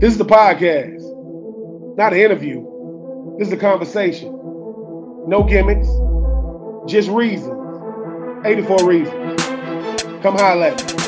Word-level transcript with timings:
This 0.00 0.12
is 0.12 0.18
the 0.18 0.24
podcast, 0.24 1.96
not 1.96 2.12
an 2.12 2.20
interview. 2.20 2.64
This 3.36 3.48
is 3.48 3.52
a 3.52 3.56
conversation. 3.56 4.28
No 5.26 5.42
gimmicks, 5.42 5.88
just 6.88 7.08
reasons. 7.08 8.46
84 8.46 8.88
reasons. 8.88 9.42
Come 10.22 10.36
holler 10.36 10.66
at 10.66 10.98
me. 11.02 11.07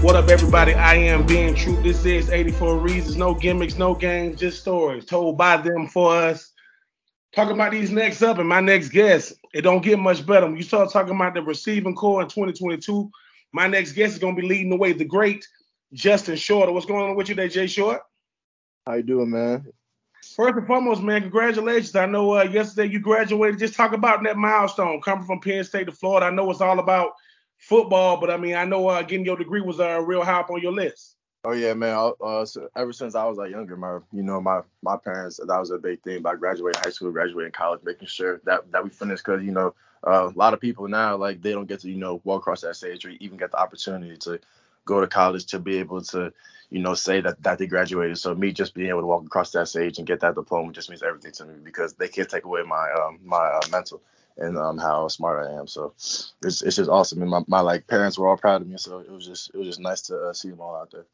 What 0.00 0.14
up, 0.14 0.28
everybody? 0.28 0.74
I 0.74 0.94
am 0.94 1.26
Ben 1.26 1.56
Troupe. 1.56 1.82
This 1.82 2.04
is 2.04 2.30
84 2.30 2.78
Reasons. 2.78 3.16
No 3.16 3.34
gimmicks, 3.34 3.74
no 3.74 3.96
games, 3.96 4.38
just 4.38 4.60
stories 4.60 5.04
told 5.04 5.36
by 5.36 5.56
them 5.56 5.88
for 5.88 6.14
us. 6.14 6.52
Talking 7.34 7.54
about 7.54 7.72
these 7.72 7.90
next 7.90 8.22
up 8.22 8.38
and 8.38 8.48
my 8.48 8.60
next 8.60 8.90
guest. 8.90 9.32
It 9.52 9.62
don't 9.62 9.82
get 9.82 9.98
much 9.98 10.24
better. 10.24 10.46
When 10.46 10.56
you 10.56 10.62
start 10.62 10.92
talking 10.92 11.16
about 11.16 11.34
the 11.34 11.42
receiving 11.42 11.96
corps 11.96 12.22
in 12.22 12.28
2022, 12.28 13.10
my 13.52 13.66
next 13.66 13.92
guest 13.92 14.12
is 14.12 14.18
going 14.20 14.36
to 14.36 14.40
be 14.40 14.46
leading 14.46 14.70
the 14.70 14.76
way. 14.76 14.92
The 14.92 15.04
great 15.04 15.44
Justin 15.92 16.36
Shorter. 16.36 16.70
What's 16.70 16.86
going 16.86 17.10
on 17.10 17.16
with 17.16 17.28
you 17.28 17.34
today, 17.34 17.48
Jay 17.48 17.66
Short? 17.66 18.00
How 18.86 18.94
you 18.94 19.02
doing, 19.02 19.30
man? 19.30 19.66
First 20.36 20.58
and 20.58 20.66
foremost, 20.68 21.02
man, 21.02 21.22
congratulations. 21.22 21.96
I 21.96 22.06
know 22.06 22.38
uh, 22.38 22.44
yesterday 22.44 22.92
you 22.92 23.00
graduated. 23.00 23.58
Just 23.58 23.74
talk 23.74 23.92
about 23.92 24.22
that 24.22 24.36
milestone 24.36 25.00
coming 25.00 25.26
from 25.26 25.40
Penn 25.40 25.64
State 25.64 25.86
to 25.86 25.92
Florida. 25.92 26.26
I 26.26 26.30
know 26.30 26.48
it's 26.52 26.60
all 26.60 26.78
about 26.78 27.14
football, 27.58 28.18
but 28.18 28.30
I 28.30 28.36
mean, 28.36 28.54
I 28.54 28.64
know 28.64 28.88
uh, 28.88 29.02
getting 29.02 29.26
your 29.26 29.36
degree 29.36 29.60
was 29.60 29.80
a 29.80 29.96
uh, 29.96 30.00
real 30.00 30.24
high 30.24 30.40
up 30.40 30.50
on 30.50 30.62
your 30.62 30.72
list. 30.72 31.16
Oh 31.44 31.52
yeah, 31.52 31.72
man. 31.74 32.12
Uh, 32.20 32.44
so 32.44 32.68
ever 32.76 32.92
since 32.92 33.14
I 33.14 33.24
was 33.24 33.38
like 33.38 33.50
younger, 33.50 33.76
my 33.76 33.98
you 34.12 34.22
know 34.22 34.40
my 34.40 34.62
my 34.82 34.96
parents 34.96 35.36
that 35.38 35.58
was 35.58 35.70
a 35.70 35.78
big 35.78 36.02
thing 36.02 36.18
about 36.18 36.40
graduating 36.40 36.82
high 36.82 36.90
school, 36.90 37.12
graduating 37.12 37.52
college, 37.52 37.80
making 37.84 38.08
sure 38.08 38.40
that 38.44 38.70
that 38.72 38.82
we 38.82 38.90
finish 38.90 39.20
because 39.20 39.42
you 39.42 39.52
know 39.52 39.74
uh, 40.06 40.28
a 40.28 40.36
lot 40.38 40.52
of 40.52 40.60
people 40.60 40.88
now 40.88 41.16
like 41.16 41.40
they 41.40 41.52
don't 41.52 41.68
get 41.68 41.80
to 41.80 41.90
you 41.90 41.96
know 41.96 42.20
walk 42.24 42.42
across 42.42 42.62
that 42.62 42.76
stage 42.76 43.04
or 43.04 43.10
even 43.20 43.38
get 43.38 43.52
the 43.52 43.58
opportunity 43.60 44.16
to 44.16 44.40
go 44.84 45.00
to 45.00 45.06
college 45.06 45.46
to 45.46 45.58
be 45.58 45.78
able 45.78 46.02
to 46.02 46.32
you 46.70 46.80
know 46.80 46.94
say 46.94 47.20
that 47.20 47.40
that 47.42 47.58
they 47.58 47.66
graduated. 47.66 48.18
So 48.18 48.34
me 48.34 48.52
just 48.52 48.74
being 48.74 48.88
able 48.88 49.02
to 49.02 49.06
walk 49.06 49.24
across 49.24 49.52
that 49.52 49.68
stage 49.68 49.98
and 49.98 50.06
get 50.06 50.20
that 50.20 50.34
diploma 50.34 50.72
just 50.72 50.90
means 50.90 51.04
everything 51.04 51.32
to 51.32 51.44
me 51.44 51.54
because 51.62 51.94
they 51.94 52.08
can't 52.08 52.28
take 52.28 52.44
away 52.44 52.62
my 52.62 52.90
um 52.92 53.20
my 53.24 53.36
uh, 53.36 53.60
mental 53.70 54.02
and 54.38 54.56
um, 54.56 54.78
how 54.78 55.08
smart 55.08 55.46
I 55.46 55.52
am. 55.54 55.66
So 55.66 55.92
it's, 55.96 56.62
it's 56.62 56.76
just 56.76 56.90
awesome. 56.90 57.22
And 57.22 57.30
my, 57.30 57.42
my 57.46 57.60
like 57.60 57.86
parents 57.86 58.18
were 58.18 58.28
all 58.28 58.36
proud 58.36 58.62
of 58.62 58.68
me. 58.68 58.76
So 58.78 59.00
it 59.00 59.10
was 59.10 59.26
just 59.26 59.50
it 59.54 59.58
was 59.58 59.66
just 59.66 59.80
nice 59.80 60.02
to 60.02 60.18
uh, 60.18 60.32
see 60.32 60.50
them 60.50 60.60
all 60.60 60.76
out 60.76 60.90
there. 60.90 61.06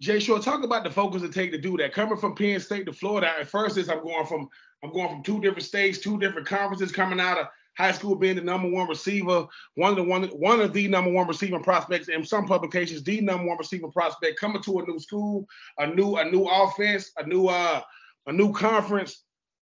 Jay 0.00 0.18
Short, 0.18 0.42
talk 0.42 0.64
about 0.64 0.84
the 0.84 0.90
focus 0.90 1.22
it 1.22 1.32
take 1.32 1.50
to 1.52 1.58
do 1.58 1.76
that. 1.76 1.92
Coming 1.92 2.16
from 2.16 2.34
Penn 2.34 2.58
State 2.58 2.86
to 2.86 2.92
Florida, 2.92 3.30
at 3.38 3.48
first 3.48 3.76
is 3.76 3.88
I'm 3.88 4.02
going 4.02 4.26
from 4.26 4.48
I'm 4.82 4.92
going 4.92 5.10
from 5.10 5.22
two 5.22 5.40
different 5.40 5.64
states, 5.64 5.98
two 5.98 6.18
different 6.18 6.48
conferences, 6.48 6.90
coming 6.90 7.20
out 7.20 7.38
of 7.38 7.46
high 7.76 7.92
school 7.92 8.14
being 8.14 8.36
the 8.36 8.42
number 8.42 8.68
one 8.68 8.88
receiver, 8.88 9.46
one 9.74 9.90
of 9.90 9.96
the 9.96 10.02
one 10.02 10.24
one 10.28 10.60
of 10.60 10.72
the 10.72 10.88
number 10.88 11.10
one 11.10 11.28
receiving 11.28 11.62
prospects 11.62 12.08
in 12.08 12.24
some 12.24 12.46
publications, 12.46 13.02
the 13.02 13.20
number 13.20 13.46
one 13.46 13.58
receiving 13.58 13.92
prospect, 13.92 14.40
coming 14.40 14.62
to 14.62 14.78
a 14.78 14.86
new 14.86 14.98
school, 14.98 15.46
a 15.78 15.86
new 15.86 16.16
a 16.16 16.24
new 16.24 16.44
offense, 16.44 17.12
a 17.18 17.26
new 17.26 17.46
uh 17.48 17.82
a 18.26 18.32
new 18.32 18.52
conference, 18.52 19.22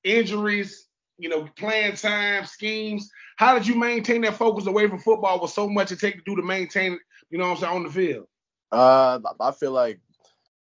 injuries, 0.04 0.87
you 1.18 1.30
know, 1.30 1.48
playing 1.56 1.96
time, 1.96 2.46
schemes. 2.46 3.10
How 3.38 3.54
did 3.54 3.68
you 3.68 3.76
maintain 3.76 4.22
that 4.22 4.36
focus 4.36 4.68
away 4.68 4.88
from 4.88 5.00
football 5.00 5.42
with 5.42 5.52
so 5.52 5.68
much 5.70 5.92
it 5.92 6.00
take 6.00 6.16
to 6.16 6.22
do 6.26 6.36
to 6.36 6.42
maintain 6.42 7.00
you 7.30 7.38
know 7.38 7.46
what 7.46 7.52
I'm 7.52 7.58
saying, 7.58 7.76
on 7.76 7.84
the 7.84 7.90
field? 7.90 8.28
Uh, 8.72 9.20
I 9.40 9.52
feel 9.52 9.72
like, 9.72 10.00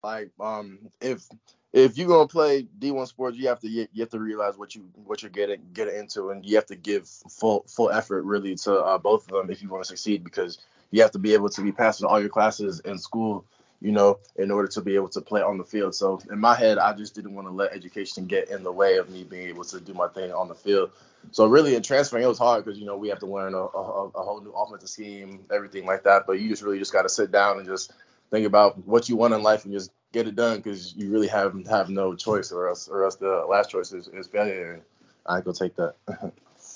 like, 0.03 0.31
um, 0.39 0.79
if 1.01 1.25
if 1.71 1.97
you're 1.97 2.07
gonna 2.07 2.27
play 2.27 2.67
D1 2.79 3.07
sports, 3.07 3.37
you 3.37 3.47
have 3.47 3.59
to 3.61 3.69
you 3.69 3.87
have 3.99 4.09
to 4.09 4.19
realize 4.19 4.57
what 4.57 4.75
you 4.75 4.89
what 5.05 5.21
you're 5.21 5.31
getting 5.31 5.61
getting 5.73 5.95
into, 5.95 6.29
and 6.29 6.45
you 6.45 6.55
have 6.55 6.65
to 6.67 6.75
give 6.75 7.07
full 7.07 7.65
full 7.67 7.89
effort 7.89 8.23
really 8.23 8.55
to 8.55 8.75
uh, 8.75 8.97
both 8.97 9.25
of 9.27 9.33
them 9.33 9.49
if 9.49 9.61
you 9.61 9.69
want 9.69 9.83
to 9.83 9.87
succeed, 9.87 10.23
because 10.23 10.59
you 10.91 11.01
have 11.01 11.11
to 11.11 11.19
be 11.19 11.33
able 11.33 11.49
to 11.49 11.61
be 11.61 11.71
passing 11.71 12.05
all 12.05 12.19
your 12.19 12.29
classes 12.29 12.79
in 12.81 12.97
school 12.97 13.45
you 13.83 13.91
know, 13.91 14.17
in 14.37 14.49
order 14.49 14.69
to 14.69 14.81
be 14.81 14.95
able 14.95 15.09
to 15.09 15.19
play 15.19 15.41
on 15.41 15.57
the 15.57 15.63
field. 15.65 15.93
So 15.93 16.21
in 16.31 16.39
my 16.39 16.55
head, 16.55 16.77
I 16.77 16.93
just 16.93 17.13
didn't 17.13 17.35
want 17.35 17.49
to 17.49 17.53
let 17.53 17.73
education 17.73 18.25
get 18.25 18.49
in 18.49 18.63
the 18.63 18.71
way 18.71 18.95
of 18.95 19.09
me 19.09 19.25
being 19.25 19.49
able 19.49 19.65
to 19.65 19.79
do 19.81 19.93
my 19.93 20.07
thing 20.07 20.31
on 20.31 20.47
the 20.47 20.55
field. 20.55 20.91
So 21.31 21.47
really, 21.47 21.75
in 21.75 21.83
transferring, 21.83 22.23
it 22.23 22.27
was 22.27 22.39
hard 22.39 22.63
because 22.63 22.79
you 22.79 22.85
know 22.85 22.95
we 22.95 23.09
have 23.09 23.19
to 23.19 23.25
learn 23.25 23.53
a, 23.53 23.57
a, 23.57 24.07
a, 24.07 24.23
whole 24.23 24.41
new 24.41 24.51
offensive 24.51 24.89
scheme, 24.89 25.45
everything 25.53 25.85
like 25.85 26.03
that. 26.03 26.25
But 26.25 26.39
you 26.39 26.49
just 26.49 26.63
really 26.63 26.79
just 26.79 26.93
got 26.93 27.01
to 27.01 27.09
sit 27.09 27.31
down 27.31 27.57
and 27.57 27.67
just 27.67 27.91
think 28.31 28.47
about 28.47 28.77
what 28.87 29.09
you 29.09 29.17
want 29.17 29.33
in 29.33 29.43
life 29.43 29.65
and 29.65 29.73
just 29.73 29.91
get 30.13 30.27
it 30.27 30.35
done 30.35 30.57
because 30.57 30.95
you 30.95 31.11
really 31.11 31.27
have 31.27 31.53
have 31.67 31.89
no 31.89 32.15
choice, 32.15 32.53
or 32.53 32.69
else 32.69 32.87
or 32.87 33.03
else 33.03 33.17
the 33.17 33.45
last 33.49 33.69
choice 33.69 33.91
is, 33.91 34.07
is 34.07 34.27
failure. 34.27 34.81
I 35.25 35.41
go 35.41 35.51
take 35.51 35.75
that. 35.75 35.95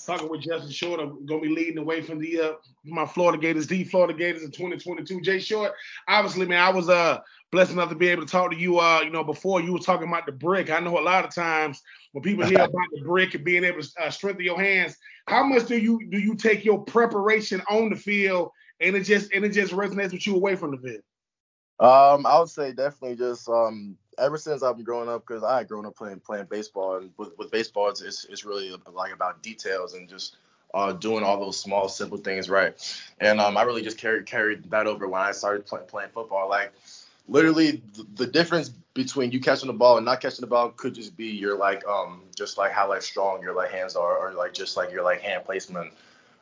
talking 0.08 0.28
with 0.28 0.40
Justin 0.40 0.70
Short. 0.70 1.00
I'm 1.00 1.26
gonna 1.26 1.42
be 1.42 1.48
leading 1.48 1.78
away 1.78 2.00
from 2.00 2.18
the 2.18 2.40
uh, 2.40 2.52
my 2.84 3.06
Florida 3.06 3.38
Gators, 3.38 3.66
the 3.66 3.84
Florida 3.84 4.14
Gators 4.14 4.42
in 4.42 4.50
2022. 4.50 5.20
Jay 5.20 5.38
Short, 5.38 5.72
obviously, 6.08 6.46
man, 6.46 6.60
I 6.60 6.70
was 6.70 6.88
uh 6.88 7.18
blessed 7.52 7.72
enough 7.72 7.90
to 7.90 7.94
be 7.94 8.08
able 8.08 8.24
to 8.24 8.30
talk 8.30 8.50
to 8.50 8.56
you. 8.56 8.78
Uh, 8.78 9.02
you 9.02 9.10
know, 9.10 9.22
before 9.22 9.60
you 9.60 9.72
were 9.72 9.78
talking 9.78 10.08
about 10.08 10.26
the 10.26 10.32
brick. 10.32 10.70
I 10.70 10.80
know 10.80 10.98
a 10.98 11.00
lot 11.00 11.24
of 11.24 11.34
times 11.34 11.80
when 12.12 12.22
people 12.22 12.46
hear 12.46 12.60
about 12.64 12.86
the 12.92 13.02
brick 13.02 13.34
and 13.34 13.44
being 13.44 13.64
able 13.64 13.82
to 13.82 13.88
uh, 14.02 14.10
strengthen 14.10 14.44
your 14.44 14.60
hands, 14.60 14.96
how 15.26 15.44
much 15.44 15.66
do 15.66 15.76
you 15.76 16.00
do 16.10 16.18
you 16.18 16.34
take 16.34 16.64
your 16.64 16.82
preparation 16.84 17.62
on 17.68 17.90
the 17.90 17.96
field 17.96 18.50
and 18.80 18.96
it 18.96 19.04
just 19.04 19.32
and 19.32 19.44
it 19.44 19.50
just 19.50 19.72
resonates 19.72 20.12
with 20.12 20.26
you 20.26 20.34
away 20.34 20.56
from 20.56 20.70
the 20.70 20.78
field? 20.78 21.02
Um, 21.80 22.26
I 22.26 22.40
would 22.40 22.48
say 22.48 22.72
definitely 22.72 23.16
just 23.16 23.48
um 23.48 23.96
ever 24.18 24.38
since 24.38 24.62
I've 24.62 24.76
been 24.76 24.84
growing 24.84 25.08
up, 25.08 25.26
because 25.26 25.42
I 25.44 25.58
had 25.58 25.68
grown 25.68 25.86
up 25.86 25.96
playing 25.96 26.20
playing 26.20 26.46
baseball, 26.50 26.96
and 26.96 27.10
with, 27.16 27.36
with 27.38 27.50
baseball, 27.50 27.88
it's, 27.88 28.02
it's, 28.02 28.24
it's 28.24 28.44
really 28.44 28.74
like 28.92 29.12
about 29.12 29.42
details 29.42 29.94
and 29.94 30.08
just 30.08 30.36
uh, 30.74 30.92
doing 30.92 31.24
all 31.24 31.40
those 31.40 31.58
small 31.58 31.88
simple 31.88 32.18
things 32.18 32.50
right. 32.50 32.74
And 33.20 33.40
um, 33.40 33.56
I 33.56 33.62
really 33.62 33.82
just 33.82 33.98
carried 33.98 34.26
carried 34.26 34.70
that 34.70 34.86
over 34.86 35.08
when 35.08 35.20
I 35.20 35.32
started 35.32 35.66
play, 35.66 35.80
playing 35.86 36.10
football. 36.10 36.48
Like 36.48 36.72
literally, 37.28 37.82
the, 37.94 38.06
the 38.16 38.26
difference 38.26 38.70
between 38.94 39.30
you 39.30 39.40
catching 39.40 39.68
the 39.68 39.72
ball 39.72 39.96
and 39.96 40.04
not 40.04 40.20
catching 40.20 40.40
the 40.40 40.46
ball 40.46 40.70
could 40.70 40.94
just 40.94 41.16
be 41.16 41.28
your 41.28 41.56
like 41.56 41.86
um 41.86 42.22
just 42.36 42.58
like 42.58 42.72
how 42.72 42.88
like 42.88 43.02
strong 43.02 43.42
your 43.42 43.54
like 43.54 43.70
hands 43.70 43.96
are, 43.96 44.18
or 44.18 44.32
like 44.34 44.52
just 44.52 44.76
like 44.76 44.92
your 44.92 45.04
like 45.04 45.20
hand 45.20 45.44
placement, 45.44 45.92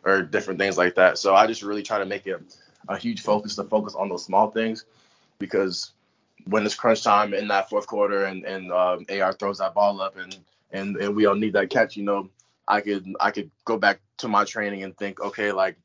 or 0.04 0.22
different 0.22 0.58
things 0.58 0.76
like 0.76 0.94
that. 0.94 1.18
So 1.18 1.34
I 1.34 1.46
just 1.46 1.62
really 1.62 1.82
try 1.82 1.98
to 1.98 2.06
make 2.06 2.26
it 2.26 2.40
a 2.88 2.96
huge 2.96 3.22
focus 3.22 3.56
to 3.56 3.64
focus 3.64 3.94
on 3.94 4.08
those 4.08 4.24
small 4.24 4.50
things 4.50 4.84
because 5.38 5.90
when 6.44 6.64
it's 6.64 6.74
crunch 6.74 7.02
time 7.02 7.34
in 7.34 7.48
that 7.48 7.68
fourth 7.68 7.86
quarter 7.86 8.24
and 8.24 8.44
and 8.44 8.72
um, 8.72 9.06
AR 9.10 9.32
throws 9.32 9.58
that 9.58 9.74
ball 9.74 10.00
up 10.00 10.16
and 10.16 10.36
and 10.70 10.96
and 10.96 11.16
we 11.16 11.26
all 11.26 11.34
need 11.34 11.54
that 11.54 11.70
catch, 11.70 11.96
you 11.96 12.04
know, 12.04 12.28
I 12.68 12.80
could 12.80 13.06
I 13.20 13.30
could 13.30 13.50
go 13.64 13.78
back 13.78 14.00
to 14.18 14.28
my 14.28 14.44
training 14.44 14.82
and 14.82 14.96
think, 14.96 15.20
okay, 15.20 15.52
like 15.52 15.76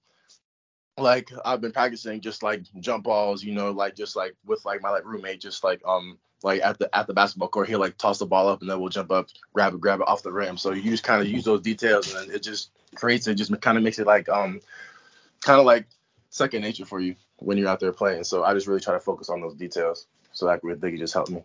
like 0.97 1.31
I've 1.45 1.61
been 1.61 1.71
practicing 1.71 2.21
just 2.21 2.43
like 2.43 2.63
jump 2.79 3.05
balls, 3.05 3.43
you 3.43 3.53
know, 3.53 3.71
like 3.71 3.95
just 3.95 4.15
like 4.15 4.35
with 4.45 4.63
like 4.65 4.81
my 4.81 4.89
like 4.89 5.05
roommate, 5.05 5.41
just 5.41 5.63
like 5.63 5.81
um 5.85 6.17
like 6.43 6.61
at 6.61 6.79
the 6.79 6.95
at 6.95 7.07
the 7.07 7.13
basketball 7.13 7.49
court, 7.49 7.69
he'll 7.69 7.79
like 7.79 7.97
toss 7.97 8.19
the 8.19 8.25
ball 8.25 8.47
up 8.47 8.61
and 8.61 8.69
then 8.69 8.79
we'll 8.79 8.89
jump 8.89 9.11
up, 9.11 9.27
grab 9.53 9.73
it, 9.73 9.81
grab 9.81 10.01
it 10.01 10.07
off 10.07 10.23
the 10.23 10.31
rim. 10.31 10.57
So 10.57 10.73
you 10.73 10.91
just 10.91 11.03
kind 11.03 11.21
of 11.21 11.27
use 11.27 11.45
those 11.45 11.61
details 11.61 12.13
and 12.13 12.31
it 12.31 12.43
just 12.43 12.71
creates 12.95 13.27
it, 13.27 13.35
just 13.35 13.59
kind 13.61 13.77
of 13.77 13.83
makes 13.83 13.99
it 13.99 14.07
like 14.07 14.29
um 14.29 14.59
kind 15.41 15.59
of 15.59 15.65
like 15.65 15.87
second 16.29 16.61
nature 16.61 16.85
for 16.85 16.99
you 16.99 17.15
when 17.37 17.57
you're 17.57 17.69
out 17.69 17.79
there 17.79 17.93
playing. 17.93 18.23
So 18.23 18.43
I 18.43 18.53
just 18.53 18.67
really 18.67 18.79
try 18.79 18.93
to 18.93 18.99
focus 18.99 19.29
on 19.29 19.41
those 19.41 19.55
details 19.55 20.07
so 20.33 20.47
that 20.47 20.61
could 20.91 20.99
just 20.99 21.13
help 21.13 21.29
me. 21.29 21.43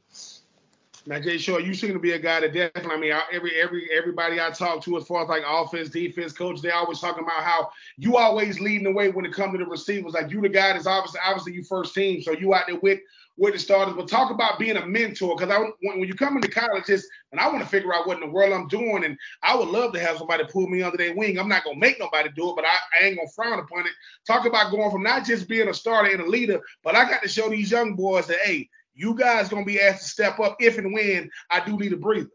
Now, 1.08 1.20
Jay 1.20 1.38
Shaw, 1.38 1.58
you 1.58 1.72
seem 1.72 1.92
to 1.92 2.00
be 2.00 2.12
a 2.12 2.18
guy 2.18 2.40
that 2.40 2.52
definitely. 2.52 2.92
I 2.92 2.98
mean, 2.98 3.12
every 3.32 3.54
every 3.54 3.88
everybody 3.96 4.40
I 4.40 4.50
talk 4.50 4.82
to, 4.84 4.96
as 4.96 5.06
far 5.06 5.22
as 5.22 5.28
like 5.28 5.44
offense, 5.46 5.88
defense, 5.88 6.32
coach, 6.32 6.60
they 6.60 6.70
always 6.70 6.98
talking 6.98 7.22
about 7.22 7.44
how 7.44 7.70
you 7.96 8.16
always 8.16 8.58
leading 8.58 8.84
the 8.84 8.92
way 8.92 9.10
when 9.10 9.24
it 9.24 9.32
comes 9.32 9.52
to 9.52 9.58
the 9.58 9.70
receivers. 9.70 10.14
Like 10.14 10.32
you, 10.32 10.40
the 10.40 10.48
guy 10.48 10.72
that's 10.72 10.88
obviously 10.88 11.20
obviously 11.24 11.52
you 11.52 11.62
first 11.62 11.94
team, 11.94 12.22
so 12.22 12.32
you 12.32 12.52
out 12.54 12.64
there 12.66 12.80
with 12.80 12.98
with 13.36 13.52
the 13.52 13.60
starters. 13.60 13.94
But 13.94 14.08
talk 14.08 14.32
about 14.32 14.58
being 14.58 14.76
a 14.76 14.84
mentor, 14.84 15.36
because 15.36 15.54
I 15.54 15.60
when, 15.60 16.00
when 16.00 16.08
you 16.08 16.14
come 16.14 16.34
into 16.34 16.48
college, 16.48 16.86
just 16.86 17.06
and 17.30 17.40
I 17.40 17.46
want 17.46 17.60
to 17.60 17.68
figure 17.68 17.94
out 17.94 18.08
what 18.08 18.20
in 18.20 18.26
the 18.26 18.34
world 18.34 18.52
I'm 18.52 18.66
doing, 18.66 19.04
and 19.04 19.16
I 19.44 19.54
would 19.54 19.68
love 19.68 19.92
to 19.92 20.00
have 20.00 20.18
somebody 20.18 20.42
pull 20.50 20.66
me 20.66 20.82
under 20.82 20.96
their 20.96 21.14
wing. 21.14 21.38
I'm 21.38 21.48
not 21.48 21.62
gonna 21.62 21.78
make 21.78 22.00
nobody 22.00 22.30
do 22.34 22.50
it, 22.50 22.56
but 22.56 22.64
I, 22.64 22.74
I 22.98 23.04
ain't 23.04 23.16
gonna 23.16 23.28
frown 23.28 23.60
upon 23.60 23.86
it. 23.86 23.92
Talk 24.26 24.44
about 24.44 24.72
going 24.72 24.90
from 24.90 25.04
not 25.04 25.24
just 25.24 25.48
being 25.48 25.68
a 25.68 25.74
starter 25.74 26.10
and 26.10 26.22
a 26.22 26.26
leader, 26.26 26.60
but 26.82 26.96
I 26.96 27.08
got 27.08 27.22
to 27.22 27.28
show 27.28 27.48
these 27.48 27.70
young 27.70 27.94
boys 27.94 28.26
that 28.26 28.38
hey 28.38 28.68
you 28.96 29.14
guys 29.14 29.48
gonna 29.48 29.64
be 29.64 29.80
asked 29.80 30.02
to 30.02 30.08
step 30.08 30.40
up 30.40 30.56
if 30.58 30.78
and 30.78 30.92
when 30.92 31.30
I 31.50 31.64
do 31.64 31.76
need 31.76 31.92
a 31.92 31.96
breather. 31.96 32.30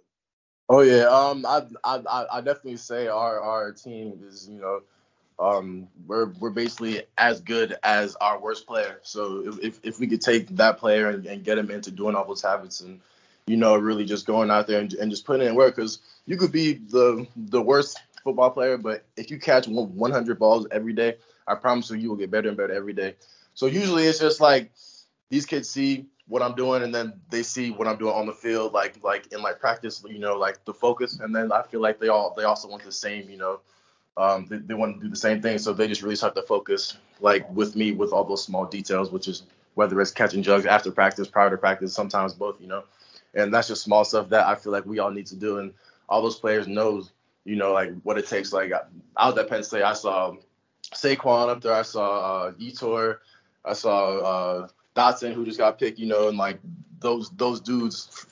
Oh 0.70 0.82
yeah, 0.82 1.04
um, 1.04 1.46
I 1.46 1.64
I 1.84 2.26
I 2.32 2.42
definitely 2.42 2.78
say 2.78 3.08
our 3.08 3.42
our 3.42 3.72
team 3.74 4.20
is 4.26 4.48
you 4.48 4.62
know, 4.62 4.82
um, 5.38 5.88
we're 6.08 6.28
we're 6.40 6.52
basically 6.52 7.04
as 7.18 7.42
good 7.42 7.76
as 7.84 8.16
our 8.22 8.40
worst 8.40 8.68
player. 8.68 9.00
So 9.02 9.58
if 9.62 9.80
if 9.84 10.00
we 10.00 10.08
could 10.08 10.22
take 10.22 10.48
that 10.56 10.78
player 10.78 11.10
and, 11.10 11.26
and 11.26 11.44
get 11.44 11.58
him 11.58 11.72
into 11.72 11.92
doing 11.92 12.16
all 12.16 12.26
those 12.26 12.42
habits 12.42 12.80
and 12.82 13.02
you 13.48 13.58
know 13.58 13.76
really 13.76 14.06
just 14.06 14.26
going 14.26 14.50
out 14.50 14.68
there 14.68 14.80
and, 14.80 14.94
and 14.94 15.12
just 15.12 15.26
putting 15.26 15.46
in 15.46 15.56
work, 15.56 15.76
because 15.76 16.00
you 16.26 16.38
could 16.38 16.52
be 16.52 16.76
the 16.76 17.28
the 17.36 17.62
worst 17.62 18.00
football 18.24 18.52
player, 18.52 18.78
but 18.78 19.04
if 19.18 19.32
you 19.32 19.40
catch 19.40 19.68
100 19.68 20.40
balls 20.40 20.68
every 20.72 20.94
day, 20.94 21.16
I 21.48 21.56
promise 21.56 21.90
you 21.90 21.98
you 21.98 22.10
will 22.10 22.18
get 22.18 22.32
better 22.32 22.50
and 22.50 22.58
better 22.58 22.74
every 22.74 22.94
day. 22.94 23.16
So 23.56 23.66
usually 23.66 24.06
it's 24.06 24.20
just 24.20 24.40
like 24.40 24.72
these 25.30 25.46
kids 25.46 25.70
see 25.70 26.06
what 26.32 26.42
I'm 26.42 26.56
doing, 26.56 26.82
and 26.82 26.96
then 26.96 27.20
they 27.30 27.44
see 27.44 27.72
what 27.72 27.90
I'm 27.90 27.98
doing 27.98 28.16
on 28.16 28.26
the 28.26 28.32
field, 28.32 28.72
like 28.72 29.04
like 29.04 29.34
in 29.34 29.42
my 29.42 29.52
practice, 29.52 30.02
you 30.08 30.18
know, 30.18 30.38
like 30.38 30.64
the 30.64 30.74
focus, 30.74 31.20
and 31.20 31.36
then 31.36 31.52
I 31.52 31.62
feel 31.62 31.82
like 31.82 32.00
they 32.00 32.08
all 32.08 32.34
they 32.38 32.46
also 32.46 32.70
want 32.70 32.86
the 32.86 32.92
same, 32.94 33.30
you 33.30 33.38
know, 33.38 33.60
um, 34.16 34.46
they, 34.50 34.56
they 34.56 34.74
want 34.74 34.96
to 34.96 35.04
do 35.04 35.10
the 35.10 35.18
same 35.18 35.42
thing, 35.42 35.58
so 35.58 35.74
they 35.74 35.90
just 35.90 36.02
really 36.02 36.16
start 36.16 36.34
to 36.36 36.42
focus, 36.44 36.96
like 37.20 37.50
with 37.54 37.76
me, 37.76 37.92
with 37.92 38.14
all 38.14 38.24
those 38.24 38.46
small 38.46 38.66
details, 38.66 39.12
which 39.12 39.28
is 39.28 39.44
whether 39.74 40.00
it's 40.00 40.12
catching 40.12 40.42
jugs 40.42 40.66
after 40.66 40.90
practice, 40.90 41.28
prior 41.28 41.50
to 41.50 41.58
practice, 41.58 41.94
sometimes 41.94 42.34
both, 42.34 42.62
you 42.62 42.68
know, 42.68 42.86
and 43.34 43.54
that's 43.54 43.68
just 43.68 43.84
small 43.84 44.06
stuff 44.06 44.30
that 44.30 44.48
I 44.48 44.56
feel 44.56 44.72
like 44.72 44.86
we 44.86 45.00
all 45.00 45.12
need 45.12 45.28
to 45.28 45.36
do, 45.36 45.58
and 45.58 45.74
all 46.08 46.22
those 46.22 46.40
players 46.40 46.66
knows, 46.66 47.12
you 47.44 47.58
know, 47.58 47.74
like 47.74 47.92
what 48.04 48.18
it 48.18 48.26
takes. 48.26 48.54
Like 48.54 48.72
I 49.18 49.28
was 49.28 49.38
at 49.38 49.50
Penn 49.50 49.64
State, 49.64 49.84
I 49.84 49.92
saw 49.92 50.34
Saquon 50.94 51.50
up 51.50 51.60
there, 51.60 51.74
I 51.74 51.82
saw 51.82 52.46
uh, 52.46 52.52
Yetur, 52.54 53.18
I 53.66 53.74
saw 53.74 54.18
uh, 54.20 54.68
Dotson 54.96 55.34
who 55.34 55.46
just 55.46 55.58
got 55.58 55.80
picked, 55.80 56.00
you 56.00 56.08
know, 56.08 56.28
and 56.28 56.38
like 56.38 56.60
those 57.00 57.30
those 57.32 57.60
dudes, 57.62 58.26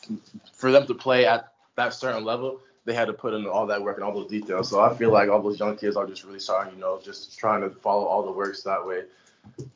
for 0.53 0.71
them 0.71 0.85
to 0.87 0.93
play 0.93 1.25
at 1.25 1.53
that 1.75 1.93
certain 1.93 2.23
level, 2.23 2.59
they 2.85 2.93
had 2.93 3.05
to 3.05 3.13
put 3.13 3.33
in 3.33 3.45
all 3.45 3.67
that 3.67 3.81
work 3.81 3.97
and 3.97 4.03
all 4.03 4.13
those 4.13 4.29
details. 4.29 4.69
So 4.69 4.81
I 4.81 4.93
feel 4.93 5.11
like 5.11 5.29
all 5.29 5.41
those 5.41 5.59
young 5.59 5.77
kids 5.77 5.95
are 5.95 6.05
just 6.05 6.23
really 6.23 6.39
starting, 6.39 6.73
you 6.73 6.79
know, 6.79 6.99
just 7.03 7.37
trying 7.37 7.61
to 7.61 7.69
follow 7.69 8.05
all 8.05 8.23
the 8.23 8.31
works 8.31 8.63
that 8.63 8.85
way. 8.85 9.03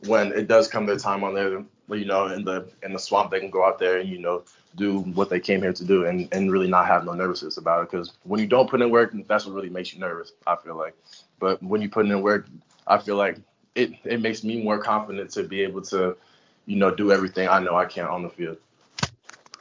When 0.08 0.32
it 0.34 0.48
does 0.48 0.68
come 0.68 0.86
their 0.86 0.98
time 0.98 1.24
on 1.24 1.34
there, 1.34 1.64
you 1.90 2.06
know, 2.06 2.28
in 2.28 2.44
the 2.44 2.70
in 2.84 2.94
the 2.94 3.00
swamp, 3.00 3.32
they 3.32 3.40
can 3.40 3.50
go 3.50 3.66
out 3.66 3.80
there 3.80 4.00
and 4.00 4.10
you 4.10 4.20
know 4.20 4.44
do 4.76 5.00
what 5.00 5.30
they 5.30 5.40
came 5.40 5.62
here 5.62 5.74
to 5.74 5.86
do 5.86 6.06
and, 6.06 6.28
and 6.32 6.52
really 6.52 6.68
not 6.68 6.88
have 6.88 7.06
no 7.06 7.14
nervousness 7.14 7.58
about 7.58 7.84
it. 7.84 7.92
Because 7.92 8.14
when 8.24 8.40
you 8.40 8.48
don't 8.48 8.70
put 8.70 8.82
in 8.82 8.90
work, 8.90 9.14
that's 9.28 9.46
what 9.46 9.54
really 9.56 9.70
makes 9.70 9.94
you 9.94 10.00
nervous. 10.00 10.32
I 10.48 10.56
feel 10.56 10.76
like, 10.76 10.96
but 11.40 11.62
when 11.62 11.82
you 11.82 11.90
put 11.90 12.06
in 12.06 12.22
work, 12.22 12.48
I 12.88 12.98
feel 12.98 13.16
like 13.16 13.38
it 13.76 13.94
it 14.04 14.22
makes 14.22 14.44
me 14.44 14.64
more 14.64 14.80
confident 14.80 15.32
to 15.32 15.44
be 15.44 15.62
able 15.62 15.82
to, 15.84 16.18
you 16.66 16.76
know, 16.78 16.94
do 16.94 17.12
everything 17.12 17.48
I 17.48 17.60
know 17.60 17.76
I 17.76 17.86
can 17.86 18.06
on 18.06 18.24
the 18.24 18.30
field. 18.30 18.58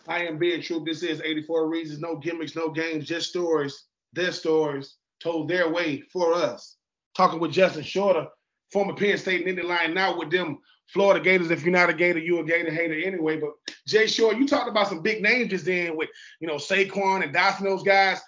I 0.08 0.26
am 0.26 0.38
Ben 0.38 0.60
Troupe. 0.60 0.86
This 0.86 1.02
is 1.02 1.20
84 1.20 1.68
Reasons, 1.68 2.00
no 2.00 2.16
gimmicks, 2.16 2.56
no 2.56 2.70
games, 2.70 3.06
just 3.06 3.30
stories, 3.30 3.84
their 4.12 4.32
stories 4.32 4.96
told 5.20 5.48
their 5.48 5.70
way 5.70 6.00
for 6.12 6.34
us. 6.34 6.76
Talking 7.16 7.40
with 7.40 7.52
Justin 7.52 7.84
Shorter, 7.84 8.26
former 8.72 8.94
Penn 8.94 9.16
State 9.18 9.46
Nittany 9.46 9.64
Lion, 9.64 9.94
now 9.94 10.18
with 10.18 10.30
them 10.30 10.58
Florida 10.88 11.22
Gators. 11.22 11.50
If 11.50 11.62
you're 11.62 11.72
not 11.72 11.90
a 11.90 11.94
Gator, 11.94 12.18
you're 12.18 12.42
a 12.42 12.46
Gator 12.46 12.70
hater 12.72 12.94
anyway. 12.94 13.38
But 13.38 13.50
Jay 13.86 14.06
Short, 14.06 14.36
you 14.36 14.46
talked 14.46 14.68
about 14.68 14.88
some 14.88 15.02
big 15.02 15.22
names 15.22 15.50
just 15.50 15.64
then 15.64 15.96
with, 15.96 16.08
you 16.40 16.48
know, 16.48 16.56
Saquon 16.56 17.22
and 17.22 17.34
Dotson, 17.34 17.62
those 17.62 17.82
guys 17.82 18.20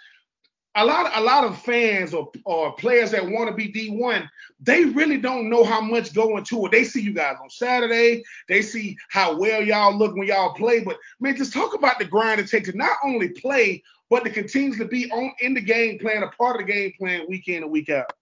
a 0.77 0.85
lot 0.85 1.11
a 1.15 1.21
lot 1.21 1.45
of 1.45 1.61
fans 1.61 2.13
or, 2.13 2.31
or 2.45 2.75
players 2.75 3.13
that 3.13 3.25
want 3.29 3.49
to 3.49 3.55
be 3.55 3.73
D1, 3.73 4.29
they 4.61 4.85
really 4.85 5.19
don't 5.19 5.49
know 5.49 5.65
how 5.65 5.81
much 5.81 6.15
go 6.15 6.37
into 6.37 6.67
it. 6.67 6.73
They 6.73 6.85
see 6.85 7.01
you 7.01 7.13
guys 7.13 7.37
on 7.43 7.51
Saturday, 7.51 8.23
they 8.49 8.63
see 8.63 8.97
how 9.11 9.37
well 9.37 9.63
y'all 9.63 9.97
look 9.97 10.17
when 10.17 10.27
y'all 10.27 10.55
play, 10.55 10.81
but 10.81 10.97
man, 11.21 11.37
just 11.37 11.53
talk 11.53 11.75
about 11.75 11.99
the 11.99 12.05
grind 12.05 12.41
it 12.41 12.49
takes 12.49 12.71
to 12.71 12.77
not 12.77 12.97
only 13.05 13.29
play, 13.29 13.83
but 14.11 14.25
to 14.25 14.31
continue 14.31 14.77
to 14.77 14.85
be 14.85 15.11
on 15.11 15.33
in 15.41 15.55
the 15.55 15.61
game 15.61 15.99
plan, 15.99 16.23
a 16.23 16.29
part 16.29 16.61
of 16.61 16.67
the 16.67 16.73
game 16.73 16.93
plan 16.99 17.27
week 17.29 17.49
in 17.49 17.63
and 17.63 17.73
week 17.73 17.89
out. 17.89 18.13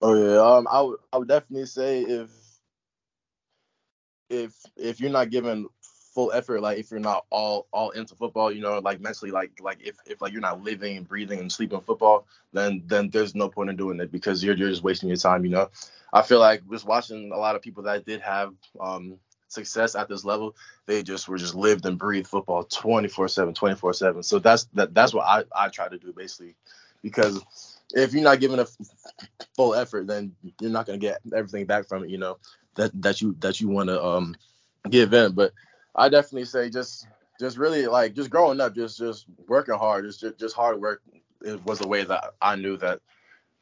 Oh 0.00 0.14
yeah, 0.14 0.40
um, 0.40 0.66
I 0.70 0.80
would 0.80 0.98
I 1.12 1.18
would 1.18 1.28
definitely 1.28 1.66
say 1.66 2.02
if 2.02 2.30
if 4.30 4.54
if 4.76 5.00
you're 5.00 5.10
not 5.10 5.30
giving 5.30 5.66
full 6.18 6.32
effort 6.32 6.60
like 6.60 6.78
if 6.78 6.90
you're 6.90 6.98
not 6.98 7.24
all 7.30 7.68
all 7.70 7.90
into 7.90 8.12
football 8.16 8.50
you 8.50 8.60
know 8.60 8.80
like 8.80 9.00
mentally 9.00 9.30
like 9.30 9.52
like 9.62 9.78
if, 9.80 9.94
if 10.04 10.20
like 10.20 10.32
you're 10.32 10.40
not 10.40 10.60
living 10.64 10.96
and 10.96 11.06
breathing 11.06 11.38
and 11.38 11.52
sleeping 11.52 11.80
football 11.80 12.26
then 12.52 12.82
then 12.86 13.08
there's 13.10 13.36
no 13.36 13.48
point 13.48 13.70
in 13.70 13.76
doing 13.76 14.00
it 14.00 14.10
because 14.10 14.42
you're, 14.42 14.56
you're 14.56 14.68
just 14.68 14.82
wasting 14.82 15.08
your 15.08 15.16
time 15.16 15.44
you 15.44 15.50
know? 15.52 15.70
I 16.12 16.22
feel 16.22 16.40
like 16.40 16.68
just 16.68 16.84
watching 16.84 17.30
a 17.30 17.36
lot 17.36 17.54
of 17.54 17.62
people 17.62 17.84
that 17.84 18.04
did 18.04 18.20
have 18.22 18.52
um 18.80 19.18
success 19.46 19.94
at 19.94 20.08
this 20.08 20.24
level 20.24 20.56
they 20.86 21.04
just 21.04 21.28
were 21.28 21.38
just 21.38 21.54
lived 21.54 21.86
and 21.86 21.96
breathed 21.96 22.26
football 22.26 22.64
24 22.64 23.28
7 23.28 23.54
24 23.54 23.92
7 23.92 24.20
so 24.24 24.40
that's 24.40 24.64
that 24.74 24.92
that's 24.92 25.14
what 25.14 25.24
i 25.24 25.44
i 25.54 25.68
try 25.68 25.88
to 25.88 25.98
do 25.98 26.12
basically. 26.12 26.56
Because 27.00 27.40
if 27.94 28.12
you're 28.12 28.24
not 28.24 28.40
giving 28.40 28.58
a 28.58 28.66
full 29.54 29.72
effort 29.76 30.08
then 30.08 30.34
you're 30.60 30.72
not 30.72 30.84
going 30.84 30.98
to 30.98 31.06
get 31.06 31.20
everything 31.32 31.64
back 31.64 31.86
from 31.86 32.02
it 32.02 32.10
you 32.10 32.18
know 32.18 32.38
that 32.74 32.90
that 33.02 33.22
you 33.22 33.36
that 33.38 33.60
you 33.60 33.68
want 33.68 33.88
to 33.88 34.04
um 34.04 34.34
give 34.88 35.12
in. 35.12 35.32
But 35.32 35.52
I 35.94 36.08
definitely 36.08 36.46
say 36.46 36.70
just 36.70 37.06
just 37.40 37.56
really 37.56 37.86
like 37.86 38.14
just 38.14 38.30
growing 38.30 38.60
up, 38.60 38.74
just 38.74 38.98
just 38.98 39.26
working 39.46 39.74
hard, 39.74 40.04
just 40.04 40.24
just 40.38 40.54
hard 40.54 40.80
work 40.80 41.02
it 41.44 41.64
was 41.64 41.78
the 41.78 41.88
way 41.88 42.04
that 42.04 42.34
I 42.42 42.56
knew 42.56 42.76
that 42.78 43.00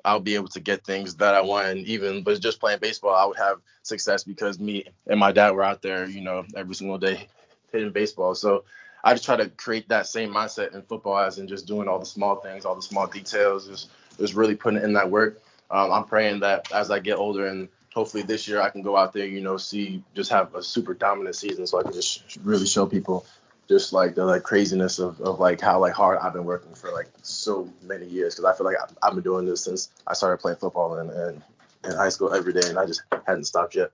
I'll 0.05 0.21
be 0.21 0.35
able 0.35 0.49
to 0.49 0.61
get 0.61 0.85
things 0.85 1.17
that 1.17 1.35
I 1.35 1.41
want. 1.41 1.79
Even 1.79 2.23
but 2.23 2.41
just 2.41 2.61
playing 2.61 2.79
baseball, 2.81 3.15
I 3.15 3.25
would 3.25 3.39
have 3.39 3.61
success 3.83 4.25
because 4.25 4.59
me 4.59 4.85
and 5.07 5.19
my 5.19 5.33
dad 5.33 5.51
were 5.51 5.63
out 5.63 5.83
there, 5.83 6.07
you 6.07 6.21
know, 6.21 6.45
every 6.57 6.75
single 6.75 6.99
day 6.99 7.27
hitting 7.73 7.91
baseball. 7.91 8.35
So 8.35 8.65
I 9.05 9.15
just 9.15 9.25
try 9.25 9.37
to 9.37 9.49
create 9.51 9.89
that 9.89 10.07
same 10.07 10.31
mindset 10.31 10.75
in 10.75 10.83
football 10.83 11.19
as 11.19 11.39
in 11.39 11.49
just 11.49 11.67
doing 11.67 11.89
all 11.89 11.99
the 11.99 12.07
small 12.07 12.37
things, 12.37 12.65
all 12.65 12.75
the 12.75 12.83
small 12.83 13.07
details, 13.07 13.67
just 13.69 13.91
just 14.19 14.35
really 14.35 14.55
putting 14.55 14.83
in 14.83 14.95
that 14.95 15.11
work. 15.11 15.41
Um, 15.71 15.93
I'm 15.93 16.05
praying 16.05 16.41
that 16.41 16.73
as 16.73 16.91
I 16.91 17.01
get 17.01 17.19
older 17.19 17.47
and 17.47 17.69
hopefully 17.97 18.23
this 18.23 18.47
year 18.47 18.61
I 18.61 18.69
can 18.69 18.83
go 18.83 18.95
out 18.95 19.15
there, 19.15 19.27
you 19.27 19.41
know, 19.41 19.57
see 19.57 20.05
just 20.15 20.31
have 20.31 20.55
a 20.55 20.63
super 20.63 20.93
dominant 20.93 21.35
season, 21.35 21.67
so 21.67 21.81
I 21.81 21.83
can 21.83 21.95
just 21.95 22.37
really 22.45 22.67
show 22.67 22.85
people 22.85 23.25
just 23.69 23.95
like 23.95 24.15
the 24.15 24.25
like 24.27 24.43
craziness 24.43 24.99
of, 24.99 25.19
of 25.23 25.41
like 25.41 25.63
how 25.63 25.81
like 25.81 25.95
hard 25.95 26.19
I've 26.19 26.35
been 26.35 26.45
working 26.45 26.75
for 26.75 26.93
like 26.93 27.09
so 27.23 27.73
many 27.83 28.07
years 28.07 28.35
because 28.35 28.45
I 28.45 28.55
feel 28.55 28.67
like 28.67 28.77
I've 29.03 29.15
been 29.15 29.25
doing 29.25 29.47
this 29.47 29.65
since 29.65 29.91
I 30.07 30.13
started 30.13 30.43
playing 30.43 30.59
football 30.59 30.99
and 30.99 31.11
in, 31.11 31.43
in 31.91 31.97
high 31.97 32.11
school 32.11 32.35
every 32.35 32.53
day, 32.53 32.69
and 32.69 32.79
I 32.79 32.85
just 32.85 33.03
hadn't 33.27 33.45
stopped 33.45 33.75
yet. 33.75 33.91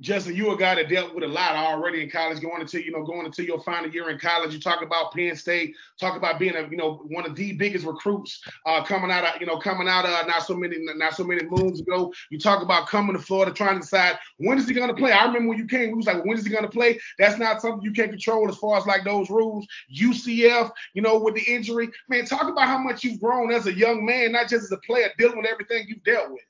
Justin, 0.00 0.34
you 0.34 0.50
a 0.50 0.56
guy 0.56 0.74
that 0.74 0.88
dealt 0.88 1.14
with 1.14 1.22
a 1.22 1.28
lot 1.28 1.54
already 1.54 2.02
in 2.02 2.10
college, 2.10 2.40
going 2.40 2.60
into 2.60 2.84
you 2.84 2.90
know 2.90 3.04
going 3.04 3.26
into 3.26 3.44
your 3.44 3.60
final 3.60 3.88
year 3.88 4.10
in 4.10 4.18
college. 4.18 4.52
You 4.52 4.58
talk 4.58 4.82
about 4.82 5.12
Penn 5.12 5.36
State, 5.36 5.76
talk 6.00 6.16
about 6.16 6.40
being 6.40 6.56
a 6.56 6.68
you 6.68 6.76
know 6.76 7.04
one 7.06 7.24
of 7.24 7.36
the 7.36 7.52
biggest 7.52 7.86
recruits 7.86 8.42
uh, 8.66 8.82
coming 8.82 9.12
out 9.12 9.24
of 9.24 9.40
you 9.40 9.46
know 9.46 9.56
coming 9.56 9.86
out 9.86 10.04
of 10.04 10.26
not 10.26 10.42
so 10.42 10.56
many 10.56 10.76
not 10.96 11.14
so 11.14 11.22
many 11.22 11.44
moons 11.44 11.80
ago. 11.80 12.12
You 12.30 12.40
talk 12.40 12.60
about 12.60 12.88
coming 12.88 13.16
to 13.16 13.22
Florida, 13.22 13.52
trying 13.52 13.76
to 13.76 13.80
decide 13.82 14.18
when 14.38 14.58
is 14.58 14.66
he 14.66 14.74
going 14.74 14.88
to 14.88 14.94
play. 14.94 15.12
I 15.12 15.26
remember 15.26 15.50
when 15.50 15.58
you 15.58 15.66
came, 15.66 15.90
we 15.90 15.94
was 15.94 16.06
like, 16.06 16.24
when 16.24 16.36
is 16.36 16.44
he 16.44 16.50
going 16.50 16.64
to 16.64 16.68
play? 16.70 16.98
That's 17.20 17.38
not 17.38 17.60
something 17.60 17.82
you 17.82 17.92
can't 17.92 18.10
control 18.10 18.48
as 18.48 18.56
far 18.56 18.76
as 18.76 18.86
like 18.86 19.04
those 19.04 19.30
rules. 19.30 19.64
UCF, 19.96 20.72
you 20.94 21.02
know, 21.02 21.20
with 21.20 21.36
the 21.36 21.42
injury, 21.42 21.88
man, 22.08 22.24
talk 22.24 22.50
about 22.50 22.66
how 22.66 22.78
much 22.78 23.04
you've 23.04 23.20
grown 23.20 23.52
as 23.52 23.68
a 23.68 23.72
young 23.72 24.04
man, 24.04 24.32
not 24.32 24.48
just 24.48 24.64
as 24.64 24.72
a 24.72 24.78
player, 24.78 25.10
dealing 25.18 25.36
with 25.36 25.46
everything 25.46 25.86
you've 25.86 26.02
dealt 26.02 26.32
with. 26.32 26.42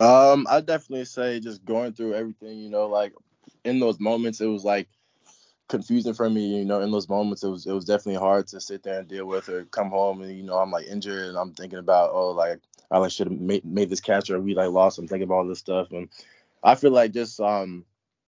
Um, 0.00 0.46
I 0.50 0.60
definitely 0.60 1.04
say 1.04 1.40
just 1.40 1.64
going 1.64 1.92
through 1.92 2.14
everything, 2.14 2.58
you 2.58 2.68
know, 2.68 2.86
like 2.86 3.12
in 3.64 3.78
those 3.78 4.00
moments 4.00 4.40
it 4.40 4.46
was 4.46 4.64
like 4.64 4.88
confusing 5.68 6.14
for 6.14 6.28
me, 6.28 6.58
you 6.58 6.64
know, 6.64 6.80
in 6.80 6.90
those 6.90 7.08
moments 7.08 7.44
it 7.44 7.48
was 7.48 7.66
it 7.66 7.72
was 7.72 7.84
definitely 7.84 8.20
hard 8.20 8.48
to 8.48 8.60
sit 8.60 8.82
there 8.82 8.98
and 8.98 9.08
deal 9.08 9.26
with 9.26 9.48
or 9.48 9.64
come 9.66 9.90
home 9.90 10.20
and 10.20 10.36
you 10.36 10.42
know, 10.42 10.58
I'm 10.58 10.72
like 10.72 10.86
injured 10.86 11.28
and 11.28 11.38
I'm 11.38 11.52
thinking 11.52 11.78
about 11.78 12.10
oh 12.12 12.32
like 12.32 12.60
I 12.90 12.98
like 12.98 13.12
should 13.12 13.28
have 13.30 13.40
made, 13.40 13.64
made 13.64 13.88
this 13.88 14.00
catch 14.00 14.30
or 14.30 14.40
we 14.40 14.54
like 14.54 14.70
lost. 14.70 14.98
I'm 14.98 15.06
thinking 15.06 15.24
about 15.24 15.36
all 15.36 15.46
this 15.46 15.60
stuff 15.60 15.92
and 15.92 16.08
I 16.62 16.74
feel 16.74 16.90
like 16.90 17.12
just 17.12 17.40
um 17.40 17.84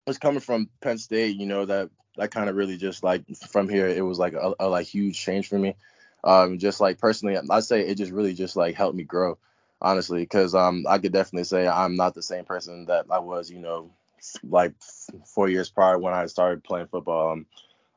just 0.07 0.21
coming 0.21 0.39
from 0.39 0.69
Penn 0.79 0.99
State, 0.99 1.37
you 1.37 1.47
know, 1.47 1.65
that 1.65 1.89
that 2.17 2.31
kind 2.31 2.49
of 2.49 2.55
really 2.55 2.77
just 2.77 3.03
like 3.03 3.27
from 3.49 3.67
here 3.67 3.87
it 3.87 4.05
was 4.05 4.19
like 4.19 4.33
a, 4.33 4.53
a 4.59 4.67
like 4.69 4.85
huge 4.85 5.19
change 5.19 5.49
for 5.49 5.57
me. 5.57 5.75
Um 6.23 6.59
just 6.59 6.79
like 6.79 6.99
personally 6.99 7.35
I'd 7.35 7.63
say 7.63 7.81
it 7.81 7.95
just 7.95 8.11
really 8.11 8.35
just 8.35 8.55
like 8.55 8.75
helped 8.75 8.95
me 8.95 9.03
grow 9.03 9.39
honestly, 9.81 10.21
because 10.23 10.55
um, 10.55 10.85
I 10.89 10.99
could 10.99 11.13
definitely 11.13 11.45
say 11.45 11.67
I'm 11.67 11.95
not 11.95 12.15
the 12.15 12.23
same 12.23 12.45
person 12.45 12.85
that 12.87 13.05
I 13.11 13.19
was, 13.19 13.51
you 13.51 13.59
know, 13.59 13.91
like 14.43 14.73
four 15.25 15.49
years 15.49 15.69
prior 15.69 15.97
when 15.99 16.13
I 16.13 16.25
started 16.27 16.63
playing 16.63 16.87
football. 16.87 17.33
Um, 17.33 17.45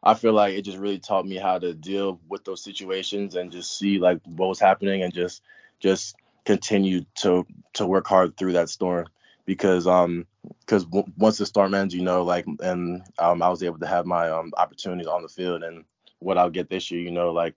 I 0.02 0.14
feel 0.14 0.32
like 0.32 0.54
it 0.54 0.62
just 0.62 0.78
really 0.78 0.99
taught 0.99 1.26
me 1.26 1.37
how 1.37 1.58
to 1.58 1.75
deal 1.75 2.20
with 2.28 2.44
those 2.44 2.64
situations 2.64 3.37
and 3.37 3.52
just 3.52 3.78
see 3.78 3.99
like 3.99 4.20
what 4.25 4.49
was 4.49 4.60
happening 4.60 5.02
and 5.02 5.12
just 5.12 5.42
just 5.80 6.16
continue 6.46 7.02
to 7.16 7.46
to 7.75 7.87
work 7.87 8.06
hard 8.06 8.37
through 8.37 8.54
that 8.54 8.70
storm 8.70 9.06
because 9.44 9.87
um 9.87 10.26
because 10.60 10.84
w- 10.87 11.06
once 11.18 11.38
the 11.38 11.46
storm 11.46 11.75
ends 11.75 11.94
you 11.94 12.02
know 12.02 12.25
like 12.25 12.46
and 12.60 13.02
um 13.18 13.42
I 13.42 13.49
was 13.50 13.62
able 13.62 13.78
to 13.80 13.87
have 13.87 14.06
my 14.06 14.30
um 14.30 14.52
opportunities 14.56 15.06
on 15.06 15.22
the 15.22 15.28
field 15.28 15.62
and 15.62 15.84
what 16.20 16.38
I'll 16.38 16.50
get 16.50 16.70
this 16.70 16.90
year 16.90 17.02
you 17.02 17.10
know 17.10 17.32
like 17.32 17.54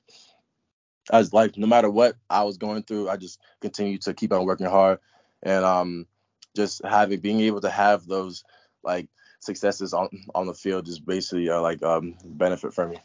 as 1.11 1.33
like 1.33 1.57
no 1.57 1.67
matter 1.67 1.89
what 1.89 2.15
I 2.29 2.43
was 2.43 2.57
going 2.57 2.83
through, 2.83 3.09
I 3.09 3.17
just 3.17 3.39
continued 3.61 4.01
to 4.03 4.13
keep 4.13 4.31
on 4.31 4.45
working 4.45 4.67
hard 4.67 4.99
and 5.41 5.65
um 5.65 6.07
just 6.55 6.81
having 6.85 7.19
being 7.19 7.41
able 7.41 7.61
to 7.61 7.69
have 7.69 8.05
those 8.05 8.43
like 8.83 9.07
successes 9.39 9.93
on 9.93 10.09
on 10.33 10.47
the 10.47 10.53
field 10.53 10.85
just 10.85 11.05
basically 11.05 11.49
uh, 11.49 11.61
like 11.61 11.83
um 11.83 12.15
benefit 12.23 12.73
for 12.73 12.87
me. 12.87 12.97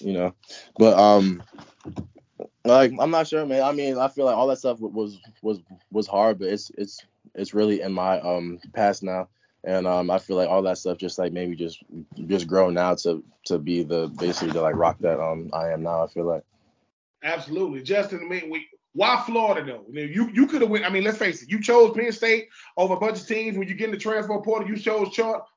You 0.00 0.12
know. 0.12 0.34
But 0.76 0.98
um 0.98 1.42
like 2.64 2.92
I'm 2.98 3.10
not 3.10 3.28
sure, 3.28 3.46
man. 3.46 3.62
I 3.62 3.72
mean, 3.72 3.98
I 3.98 4.08
feel 4.08 4.24
like 4.24 4.36
all 4.36 4.48
that 4.48 4.58
stuff 4.58 4.80
was 4.80 5.20
was 5.42 5.60
was 5.92 6.06
hard, 6.06 6.38
but 6.38 6.48
it's 6.48 6.70
it's 6.76 7.00
it's 7.34 7.54
really 7.54 7.80
in 7.82 7.92
my 7.92 8.20
um 8.20 8.58
past 8.72 9.02
now. 9.02 9.28
And 9.66 9.86
um, 9.86 10.10
I 10.10 10.18
feel 10.18 10.36
like 10.36 10.50
all 10.50 10.60
that 10.62 10.76
stuff 10.76 10.98
just 10.98 11.18
like 11.18 11.32
maybe 11.32 11.56
just 11.56 11.82
just 12.26 12.46
grow 12.46 12.68
now 12.68 12.96
to 12.96 13.24
to 13.46 13.58
be 13.58 13.82
the 13.82 14.08
basically 14.18 14.52
the 14.52 14.60
like 14.60 14.76
rock 14.76 14.98
that 15.00 15.18
um 15.20 15.50
I 15.52 15.70
am 15.70 15.82
now. 15.82 16.04
I 16.04 16.08
feel 16.08 16.24
like. 16.24 16.42
Absolutely, 17.24 17.82
Justin. 17.82 18.20
I 18.22 18.28
mean, 18.28 18.50
we 18.50 18.68
Why 18.92 19.20
Florida 19.26 19.64
though? 19.64 19.86
You 19.90 20.30
you 20.32 20.46
could 20.46 20.60
have 20.60 20.70
went. 20.70 20.84
I 20.84 20.90
mean, 20.90 21.04
let's 21.04 21.16
face 21.16 21.42
it. 21.42 21.50
You 21.50 21.60
chose 21.60 21.96
Penn 21.96 22.12
State 22.12 22.48
over 22.76 22.94
a 22.94 23.00
bunch 23.00 23.18
of 23.18 23.26
teams. 23.26 23.56
When 23.56 23.66
you 23.66 23.74
get 23.74 23.86
in 23.86 23.92
the 23.92 23.96
transfer 23.96 24.38
portal, 24.42 24.68
you 24.68 24.76
chose 24.76 25.08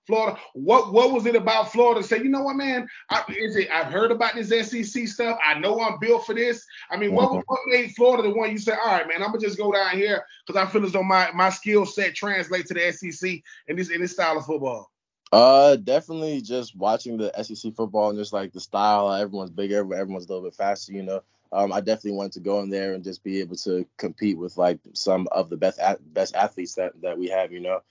Florida. 0.08 0.40
What 0.54 0.94
what 0.94 1.12
was 1.12 1.26
it 1.26 1.36
about 1.36 1.74
Florida? 1.74 2.02
Say, 2.02 2.20
you 2.20 2.30
know 2.30 2.42
what, 2.42 2.56
man? 2.56 2.88
I, 3.10 3.24
is 3.38 3.58
it? 3.58 3.70
I've 3.70 3.92
heard 3.92 4.12
about 4.12 4.36
this 4.36 4.50
SEC 4.70 5.08
stuff. 5.10 5.38
I 5.46 5.60
know 5.60 5.82
I'm 5.82 6.00
built 6.00 6.26
for 6.26 6.34
this. 6.34 6.66
I 6.90 6.96
mean, 6.96 7.14
what 7.14 7.44
what 7.48 7.60
made 7.68 7.92
Florida 7.96 8.24
the 8.24 8.34
one 8.34 8.50
you 8.50 8.60
say? 8.60 8.72
All 8.72 8.92
right, 8.92 9.08
man, 9.08 9.22
I'm 9.22 9.34
gonna 9.34 9.40
just 9.40 9.58
go 9.58 9.74
down 9.74 9.98
here 9.98 10.24
because 10.46 10.60
I 10.60 10.72
feel 10.72 10.86
as 10.86 10.94
though 10.94 11.04
my 11.04 11.30
my 11.34 11.50
skill 11.50 11.86
set 11.86 12.16
translates 12.16 12.70
to 12.70 12.76
the 12.76 12.92
SEC 12.94 13.42
and 13.68 13.78
this 13.78 13.90
in 13.90 14.00
this 14.00 14.14
style 14.14 14.38
of 14.38 14.46
football. 14.46 14.90
Uh, 15.34 15.76
definitely 15.76 16.40
just 16.40 16.78
watching 16.78 17.18
the 17.18 17.30
SEC 17.44 17.76
football 17.76 18.10
and 18.10 18.18
just 18.18 18.32
like 18.32 18.54
the 18.54 18.62
style. 18.62 19.12
Everyone's 19.12 19.52
bigger, 19.52 19.80
everyone's 19.94 20.26
a 20.28 20.30
little 20.30 20.46
bit 20.46 20.56
faster, 20.56 20.94
you 20.94 21.04
know 21.04 21.22
um, 21.52 21.72
I 21.72 21.80
definitely 21.80 22.18
wanted 22.18 22.34
to 22.34 22.40
go 22.42 22.60
in 22.62 22.70
there 22.70 22.94
and 22.94 23.04
just 23.04 23.24
be 23.24 23.40
able 23.40 23.56
to 23.58 23.86
compete 23.98 24.38
with 24.38 24.58
like 24.58 24.80
some 24.94 25.28
of 25.32 25.50
the 25.50 25.58
best 25.58 25.80
best 26.14 26.36
athletes 26.36 26.76
that 26.76 27.00
that 27.02 27.18
we 27.18 27.30
have, 27.30 27.52
you 27.52 27.60
know. 27.60 27.82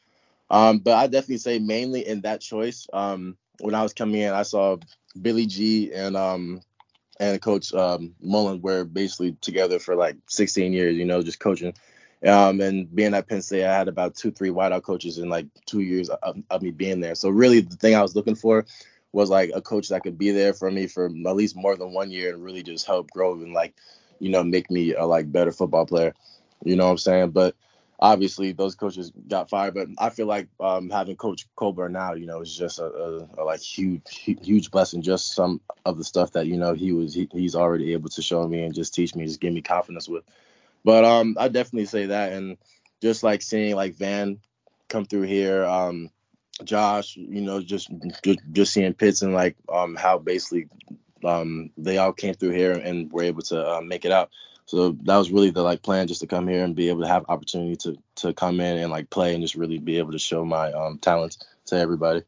Um, 0.50 0.78
but 0.78 0.94
I 0.96 1.06
definitely 1.06 1.38
say 1.38 1.58
mainly 1.58 2.06
in 2.06 2.22
that 2.22 2.40
choice. 2.40 2.86
Um, 2.92 3.36
when 3.60 3.75
I 3.75 3.82
was 3.82 3.92
coming 3.92 4.20
in, 4.20 4.32
I 4.32 4.42
saw 4.42 4.76
Billy 5.20 5.46
G 5.46 5.92
and 5.92 6.16
um 6.16 6.60
and 7.18 7.40
Coach 7.40 7.72
um, 7.72 8.14
Mullen 8.20 8.60
were 8.60 8.84
basically 8.84 9.32
together 9.40 9.78
for 9.78 9.96
like 9.96 10.16
16 10.28 10.72
years, 10.72 10.96
you 10.96 11.04
know, 11.04 11.22
just 11.22 11.40
coaching. 11.40 11.75
Um, 12.26 12.60
and 12.60 12.94
being 12.94 13.14
at 13.14 13.28
Penn 13.28 13.42
State, 13.42 13.64
I 13.64 13.76
had 13.76 13.88
about 13.88 14.16
two, 14.16 14.30
three 14.30 14.50
wideout 14.50 14.82
coaches 14.82 15.18
in 15.18 15.28
like 15.28 15.46
two 15.66 15.80
years 15.80 16.08
of, 16.08 16.36
of 16.50 16.62
me 16.62 16.70
being 16.70 17.00
there. 17.00 17.14
So 17.14 17.28
really, 17.28 17.60
the 17.60 17.76
thing 17.76 17.94
I 17.94 18.02
was 18.02 18.16
looking 18.16 18.34
for 18.34 18.66
was 19.16 19.30
like 19.30 19.50
a 19.54 19.62
coach 19.62 19.88
that 19.88 20.02
could 20.02 20.18
be 20.18 20.30
there 20.30 20.52
for 20.52 20.70
me 20.70 20.87
for 20.87 21.06
at 21.06 21.37
least 21.37 21.56
more 21.56 21.75
than 21.75 21.94
one 21.94 22.11
year 22.11 22.35
and 22.35 22.44
really 22.44 22.62
just 22.62 22.87
help 22.87 23.11
grow 23.11 23.32
and 23.32 23.54
like, 23.54 23.75
you 24.18 24.28
know, 24.28 24.44
make 24.44 24.70
me 24.70 24.92
a 24.92 25.06
like 25.06 25.32
better 25.32 25.52
football 25.52 25.87
player. 25.87 26.12
You 26.62 26.76
know 26.76 26.85
what 26.85 26.90
I'm 26.90 26.99
saying? 26.99 27.30
But 27.30 27.54
obviously 27.99 28.52
those 28.52 28.75
coaches 28.75 29.11
got 29.26 29.49
fired. 29.49 29.73
But 29.73 29.88
I 29.96 30.11
feel 30.11 30.26
like 30.26 30.49
um, 30.61 30.90
having 30.90 31.16
Coach 31.16 31.46
Colbert 31.56 31.88
now, 31.88 32.12
you 32.12 32.26
know, 32.26 32.42
is 32.42 32.54
just 32.54 32.78
a, 32.78 32.85
a, 32.85 33.28
a, 33.38 33.42
like 33.42 33.62
huge, 33.62 34.02
huge 34.06 34.70
blessing. 34.70 35.00
Just 35.00 35.35
some 35.35 35.62
of 35.87 35.96
the 35.96 36.04
stuff 36.04 36.32
that 36.32 36.46
you 36.46 36.58
know 36.58 36.75
he 36.75 36.92
was 36.92 37.14
he, 37.14 37.26
he's 37.32 37.56
already 37.56 37.94
able 37.94 38.11
to 38.11 38.20
show 38.20 38.46
me 38.46 38.64
and 38.64 38.75
just 38.75 38.92
teach 38.92 39.14
me, 39.14 39.25
just 39.25 39.40
give 39.40 39.54
me 39.54 39.62
confidence 39.62 40.11
with. 40.11 40.25
But 40.85 41.06
um, 41.06 41.37
I 41.40 41.49
definitely 41.49 41.87
say 41.87 42.04
that, 42.06 42.35
and 42.35 42.58
just 43.00 43.23
like 43.23 43.40
seeing 43.40 43.75
like 43.76 43.94
Van 43.94 44.40
come 44.90 45.06
through 45.06 45.23
here, 45.23 45.64
um, 45.64 46.11
Josh, 46.64 47.16
you 47.16 47.42
know, 47.42 47.60
just 47.60 47.90
just, 48.22 48.40
just 48.52 48.72
seeing 48.72 48.94
Pitts 48.94 49.22
and 49.22 49.34
like 49.34 49.56
um 49.72 49.94
how 49.94 50.18
basically 50.18 50.68
um 51.25 51.70
they 51.76 51.98
all 51.98 52.12
came 52.12 52.34
through 52.34 52.50
here 52.50 52.72
and 52.72 53.12
were 53.12 53.22
able 53.22 53.42
to 53.42 53.76
uh, 53.76 53.80
make 53.80 54.04
it 54.04 54.12
out. 54.12 54.30
So 54.64 54.92
that 55.04 55.16
was 55.16 55.30
really 55.30 55.50
the 55.50 55.62
like 55.62 55.82
plan, 55.82 56.08
just 56.08 56.22
to 56.22 56.26
come 56.26 56.48
here 56.48 56.64
and 56.64 56.75
be 56.75 56.88
able 56.88 57.02
to 57.02 57.08
have 57.08 57.26
opportunity 57.28 57.76
to 57.76 57.96
to 58.16 58.32
come 58.32 58.60
in 58.60 58.78
and 58.78 58.90
like 58.90 59.10
play 59.10 59.34
and 59.34 59.42
just 59.42 59.54
really 59.54 59.78
be 59.78 59.98
able 59.98 60.12
to 60.12 60.18
show 60.18 60.44
my 60.44 60.72
um 60.72 60.98
talents 60.98 61.38
to 61.66 61.76
everybody. 61.76 62.22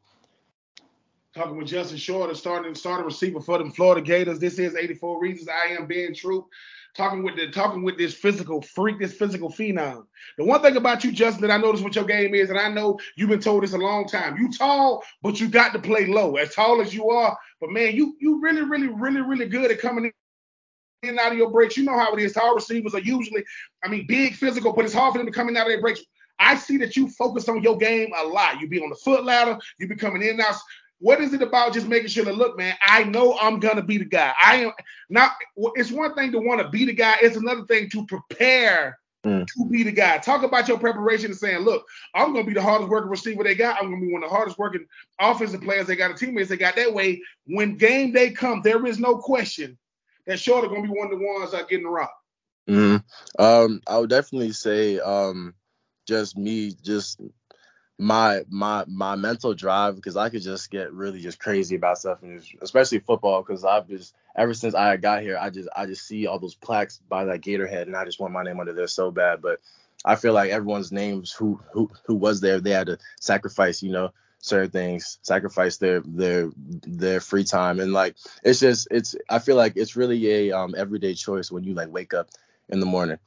Talking 1.35 1.57
with 1.57 1.67
Justin 1.67 1.97
Short, 1.97 2.35
starting 2.37 2.75
starting 2.75 3.05
receiver 3.05 3.41
for 3.41 3.57
the 3.57 3.69
Florida 3.71 4.01
Gators. 4.01 4.39
This 4.39 4.57
is 4.57 4.75
84 4.75 5.21
Reasons 5.21 5.49
I 5.49 5.73
Am 5.73 5.85
Ben 5.85 6.13
Troupe 6.13 6.49
talking 6.95 7.23
with 7.23 7.35
the 7.35 7.49
talking 7.51 7.83
with 7.83 7.97
this 7.97 8.13
physical 8.13 8.61
freak, 8.61 8.99
this 8.99 9.13
physical 9.13 9.49
phenom. 9.49 10.05
The 10.37 10.45
one 10.45 10.61
thing 10.61 10.77
about 10.77 11.03
you, 11.03 11.11
Justin, 11.11 11.41
that 11.41 11.51
I 11.51 11.57
noticed 11.57 11.83
what 11.83 11.95
your 11.95 12.05
game 12.05 12.33
is, 12.35 12.49
and 12.49 12.59
I 12.59 12.69
know 12.69 12.99
you've 13.15 13.29
been 13.29 13.39
told 13.39 13.63
this 13.63 13.73
a 13.73 13.77
long 13.77 14.07
time. 14.07 14.37
You 14.37 14.51
tall, 14.51 15.03
but 15.21 15.39
you 15.39 15.47
got 15.47 15.73
to 15.73 15.79
play 15.79 16.05
low. 16.07 16.35
As 16.35 16.53
tall 16.53 16.81
as 16.81 16.93
you 16.93 17.09
are, 17.09 17.37
but 17.61 17.71
man, 17.71 17.95
you 17.95 18.15
you 18.19 18.41
really, 18.41 18.63
really, 18.63 18.87
really, 18.87 19.21
really 19.21 19.47
good 19.47 19.71
at 19.71 19.79
coming 19.79 20.05
in 20.05 21.09
and 21.09 21.19
out 21.19 21.31
of 21.31 21.37
your 21.37 21.51
breaks. 21.51 21.77
You 21.77 21.83
know 21.85 21.97
how 21.97 22.13
it 22.13 22.19
is. 22.19 22.33
Tall 22.33 22.55
receivers 22.55 22.93
are 22.93 22.99
usually, 22.99 23.43
I 23.83 23.87
mean, 23.87 24.05
big 24.07 24.35
physical, 24.35 24.73
but 24.73 24.85
it's 24.85 24.93
hard 24.93 25.13
for 25.13 25.17
them 25.19 25.27
to 25.27 25.33
come 25.33 25.49
in 25.49 25.57
out 25.57 25.67
of 25.67 25.71
their 25.71 25.81
breaks. 25.81 26.01
I 26.39 26.55
see 26.55 26.77
that 26.77 26.95
you 26.95 27.09
focus 27.09 27.49
on 27.49 27.61
your 27.61 27.77
game 27.77 28.11
a 28.17 28.25
lot. 28.25 28.61
You 28.61 28.67
be 28.67 28.81
on 28.81 28.89
the 28.89 28.95
foot 28.95 29.25
ladder, 29.25 29.57
you 29.77 29.87
be 29.87 29.95
coming 29.95 30.21
in 30.21 30.29
and 30.31 30.41
out. 30.41 30.55
What 30.99 31.21
is 31.21 31.33
it 31.33 31.41
about 31.41 31.73
just 31.73 31.87
making 31.87 32.09
sure 32.09 32.25
that 32.25 32.35
look, 32.35 32.57
man, 32.57 32.75
I 32.85 33.03
know 33.03 33.37
I'm 33.39 33.59
gonna 33.59 33.81
be 33.81 33.97
the 33.97 34.05
guy. 34.05 34.33
I 34.37 34.55
am 34.57 34.71
not. 35.09 35.31
It's 35.75 35.91
one 35.91 36.13
thing 36.13 36.31
to 36.33 36.39
want 36.39 36.61
to 36.61 36.69
be 36.69 36.85
the 36.85 36.93
guy. 36.93 37.15
It's 37.21 37.37
another 37.37 37.65
thing 37.65 37.89
to 37.91 38.05
prepare 38.05 38.99
mm. 39.23 39.45
to 39.45 39.65
be 39.69 39.83
the 39.83 39.91
guy. 39.91 40.17
Talk 40.17 40.43
about 40.43 40.67
your 40.67 40.79
preparation 40.79 41.27
and 41.27 41.39
saying, 41.39 41.59
look, 41.59 41.85
I'm 42.13 42.33
gonna 42.33 42.45
be 42.45 42.53
the 42.53 42.61
hardest 42.61 42.89
working 42.89 43.09
receiver 43.09 43.43
they 43.43 43.55
got. 43.55 43.77
I'm 43.77 43.89
gonna 43.89 44.05
be 44.05 44.11
one 44.11 44.23
of 44.23 44.29
the 44.29 44.35
hardest 44.35 44.57
working 44.57 44.85
offensive 45.19 45.61
players 45.61 45.87
they 45.87 45.95
got, 45.95 46.11
the 46.11 46.25
teammates 46.25 46.49
they 46.49 46.57
got. 46.57 46.75
That 46.75 46.93
way, 46.93 47.21
when 47.45 47.77
game 47.77 48.11
day 48.11 48.31
comes, 48.31 48.63
there 48.63 48.85
is 48.85 48.99
no 48.99 49.17
question 49.17 49.77
that 50.25 50.39
Short 50.39 50.65
are 50.65 50.67
gonna 50.67 50.83
be 50.83 50.89
one 50.89 51.11
of 51.11 51.17
the 51.17 51.25
ones 51.25 51.51
that 51.51 51.69
getting 51.69 51.85
the 51.85 51.91
rock. 51.91 52.13
Mm. 52.69 53.03
Um, 53.39 53.81
I 53.87 53.97
would 53.97 54.09
definitely 54.09 54.51
say, 54.51 54.99
um, 54.99 55.55
just 56.07 56.37
me, 56.37 56.73
just 56.83 57.19
my 58.01 58.45
my 58.49 58.85
my 58.87 59.17
mental 59.17 59.53
drive 59.53 59.97
because 59.97 60.15
I 60.15 60.29
could 60.29 60.41
just 60.41 60.71
get 60.71 60.93
really 60.93 61.19
just 61.19 61.37
crazy 61.37 61.75
about 61.75 61.97
stuff 61.97 62.23
and 62.23 62.41
especially 62.61 62.99
football 62.99 63.43
because 63.43 63.65
I've 63.65 63.89
just 63.89 64.15
ever 64.37 64.53
since 64.53 64.73
I 64.73 64.95
got 64.95 65.21
here 65.21 65.37
I 65.39 65.49
just 65.49 65.67
I 65.75 65.85
just 65.85 66.07
see 66.07 66.25
all 66.25 66.39
those 66.39 66.55
plaques 66.55 67.01
by 67.09 67.25
that 67.25 67.41
Gatorhead 67.41 67.83
and 67.83 67.97
I 67.97 68.05
just 68.05 68.17
want 68.17 68.31
my 68.31 68.41
name 68.41 68.57
under 68.61 68.71
there 68.71 68.87
so 68.87 69.11
bad. 69.11 69.41
But 69.41 69.59
I 70.05 70.15
feel 70.15 70.31
like 70.31 70.49
everyone's 70.49 70.93
names 70.93 71.33
who 71.33 71.59
who 71.73 71.91
who 72.05 72.15
was 72.15 72.39
there 72.39 72.61
they 72.61 72.71
had 72.71 72.87
to 72.87 72.99
sacrifice 73.19 73.83
you 73.83 73.91
know 73.91 74.13
certain 74.41 74.71
things 74.71 75.19
sacrifice 75.21 75.75
their 75.75 75.99
their 76.05 76.51
their 76.55 77.19
free 77.19 77.43
time. 77.43 77.81
And 77.81 77.91
like 77.91 78.15
it's 78.43 78.61
just 78.61 78.87
it's 78.91 79.13
I 79.29 79.39
feel 79.39 79.57
like 79.57 79.73
it's 79.75 79.97
really 79.97 80.31
a 80.31 80.51
um 80.53 80.73
everyday 80.77 81.15
choice 81.15 81.51
when 81.51 81.65
you 81.65 81.73
like 81.73 81.91
wake 81.91 82.13
up 82.13 82.29
in 82.69 82.79
the 82.79 82.85
morning 82.85 83.17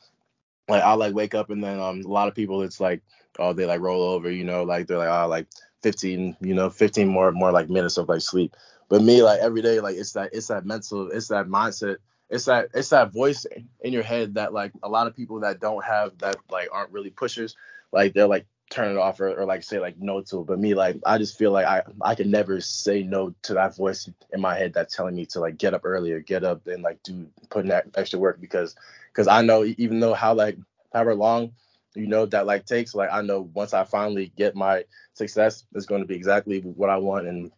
like 0.69 0.83
I 0.83 0.95
like 0.95 1.15
wake 1.15 1.35
up 1.35 1.51
and 1.51 1.63
then 1.63 1.81
um 1.81 2.03
a 2.03 2.09
lot 2.09 2.29
of 2.29 2.35
people 2.35 2.63
it's 2.63 2.81
like 2.81 3.03
oh 3.39 3.53
they 3.53 3.67
like 3.67 3.81
roll 3.81 4.03
over, 4.03 4.31
you 4.31 4.45
know, 4.45 4.63
like 4.65 4.87
they're 4.87 4.99
like 4.99 5.09
oh 5.09 5.29
like 5.29 5.47
15, 5.83 6.37
you 6.41 6.55
know, 6.55 6.71
15 6.71 7.09
more 7.09 7.33
more 7.33 7.53
like 7.53 7.69
minutes 7.71 7.99
of 7.99 8.09
like 8.09 8.21
sleep. 8.23 8.55
But 8.89 9.03
me 9.03 9.23
like 9.23 9.41
every 9.41 9.63
day 9.63 9.81
like 9.81 9.97
it's 9.97 10.13
that 10.13 10.31
it's 10.33 10.49
that 10.49 10.67
mental 10.67 11.11
it's 11.11 11.29
that 11.29 11.47
mindset 11.47 11.97
it's 12.31 12.47
that 12.47 12.69
it's 12.75 12.91
that 12.91 13.13
voice 13.13 13.47
in 13.81 13.93
your 13.93 14.03
head 14.03 14.35
that 14.35 14.53
like 14.53 14.73
a 14.83 14.89
lot 14.89 15.07
of 15.07 15.17
people 15.17 15.41
that 15.41 15.61
don't 15.61 15.85
have 15.85 16.17
that 16.19 16.37
like 16.51 16.69
aren't 16.73 16.93
really 16.93 17.11
pushers 17.11 17.57
like 17.93 18.15
they're 18.15 18.27
like 18.27 18.47
turn 18.71 18.91
it 18.91 18.99
off 18.99 19.21
or, 19.21 19.39
or 19.39 19.45
like 19.45 19.63
say 19.63 19.79
like 19.79 19.99
no 19.99 20.23
to 20.23 20.41
it. 20.41 20.47
But 20.47 20.59
me 20.59 20.75
like 20.75 20.97
I 21.05 21.19
just 21.19 21.39
feel 21.39 21.53
like 21.53 21.67
I 21.67 21.83
I 22.01 22.15
can 22.15 22.31
never 22.31 22.61
say 22.61 23.03
no 23.03 23.35
to 23.43 23.55
that 23.55 23.77
voice 23.77 24.11
in 24.33 24.41
my 24.41 24.57
head 24.57 24.73
that's 24.73 24.97
telling 24.97 25.15
me 25.15 25.27
to 25.27 25.41
like 25.41 25.59
get 25.59 25.75
up 25.75 25.83
earlier, 25.85 26.21
get 26.21 26.43
up 26.43 26.67
and 26.67 26.83
like 26.83 27.03
do 27.03 27.27
put 27.51 27.65
in 27.65 27.69
that 27.69 27.87
extra 27.95 28.19
work 28.19 28.41
because 28.41 28.75
because 29.13 29.29
I 29.29 29.43
know 29.43 29.65
even 29.79 30.01
though 30.01 30.15
how 30.15 30.35
like 30.35 30.59
however 30.93 31.15
long 31.15 31.53
you 31.95 32.07
know 32.07 32.27
that 32.27 32.47
like 32.47 32.65
takes 32.67 32.95
like 32.95 33.11
I 33.13 33.23
know 33.23 33.43
once 33.55 33.75
I 33.75 33.85
finally 33.85 34.33
get 34.37 34.55
my 34.55 34.85
success 35.15 35.65
it's 35.75 35.87
going 35.87 36.01
to 36.01 36.07
be 36.07 36.15
exactly 36.15 36.61
what 36.61 36.91
I 36.91 36.97
want 36.97 37.27
and 37.27 37.53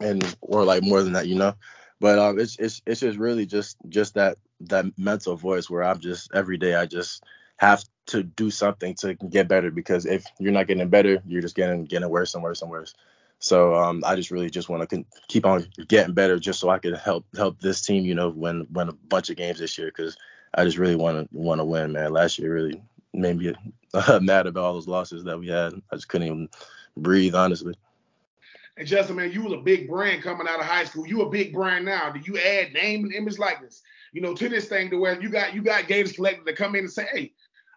and 0.00 0.36
or 0.40 0.64
like 0.64 0.82
more 0.82 1.02
than 1.02 1.12
that 1.14 1.26
you 1.26 1.34
know? 1.34 1.54
But 2.00 2.18
um 2.18 2.38
it's 2.38 2.56
it's 2.58 2.82
it's 2.86 3.00
just 3.00 3.18
really 3.18 3.46
just 3.46 3.76
just 3.88 4.14
that 4.14 4.38
that 4.62 4.86
mental 4.96 5.36
voice 5.36 5.68
where 5.68 5.82
I'm 5.84 6.00
just 6.00 6.30
every 6.34 6.58
day 6.58 6.74
I 6.74 6.86
just 6.86 7.24
have 7.56 7.84
to 8.06 8.22
do 8.22 8.50
something 8.50 8.94
to 8.94 9.14
get 9.14 9.48
better 9.48 9.70
because 9.70 10.06
if 10.06 10.24
you're 10.38 10.52
not 10.52 10.66
getting 10.66 10.88
better 10.88 11.22
you're 11.26 11.42
just 11.42 11.56
getting 11.56 11.84
getting 11.84 12.08
worse 12.08 12.34
and 12.34 12.42
worse 12.42 12.62
and 12.62 12.70
worse. 12.70 12.94
So 13.42 13.74
um, 13.74 14.02
I 14.06 14.16
just 14.16 14.30
really 14.30 14.50
just 14.50 14.68
want 14.68 14.88
to 14.88 15.04
keep 15.28 15.46
on 15.46 15.66
getting 15.88 16.12
better 16.12 16.38
just 16.38 16.60
so 16.60 16.68
I 16.68 16.78
can 16.78 16.94
help 16.94 17.24
help 17.36 17.58
this 17.60 17.80
team 17.82 18.04
you 18.04 18.14
know 18.14 18.28
win 18.28 18.66
win 18.70 18.88
a 18.88 18.92
bunch 18.92 19.30
of 19.30 19.36
games 19.36 19.58
this 19.58 19.78
year 19.78 19.88
because 19.88 20.16
I 20.54 20.64
just 20.64 20.78
really 20.78 20.96
want 20.96 21.30
to 21.30 21.36
want 21.36 21.60
to 21.60 21.64
win, 21.64 21.92
man. 21.92 22.12
Last 22.12 22.38
year 22.38 22.52
really 22.52 22.82
made 23.12 23.38
me 23.38 23.54
uh, 23.94 24.20
mad 24.22 24.46
about 24.46 24.64
all 24.64 24.74
those 24.74 24.88
losses 24.88 25.24
that 25.24 25.38
we 25.38 25.48
had. 25.48 25.74
I 25.92 25.96
just 25.96 26.08
couldn't 26.08 26.26
even 26.26 26.48
breathe, 26.96 27.34
honestly. 27.34 27.74
And 28.76 28.88
Justin, 28.88 29.16
man, 29.16 29.32
you 29.32 29.42
was 29.42 29.52
a 29.52 29.58
big 29.58 29.88
brand 29.88 30.22
coming 30.22 30.48
out 30.48 30.60
of 30.60 30.64
high 30.64 30.84
school. 30.84 31.06
You 31.06 31.22
a 31.22 31.28
big 31.28 31.52
brand 31.52 31.84
now. 31.84 32.10
Do 32.10 32.20
you 32.20 32.38
add 32.38 32.72
name 32.72 33.04
and 33.04 33.12
image 33.12 33.38
likeness, 33.38 33.82
you 34.12 34.20
know, 34.20 34.34
to 34.34 34.48
this 34.48 34.68
thing 34.68 34.90
to 34.90 34.96
where 34.96 35.20
you 35.20 35.28
got 35.28 35.54
you 35.54 35.62
got 35.62 35.86
Gators 35.86 36.12
Collective 36.12 36.46
to 36.46 36.54
come 36.54 36.74
in 36.74 36.84
and 36.84 36.92
say, 36.92 37.06
hey, 37.12 37.32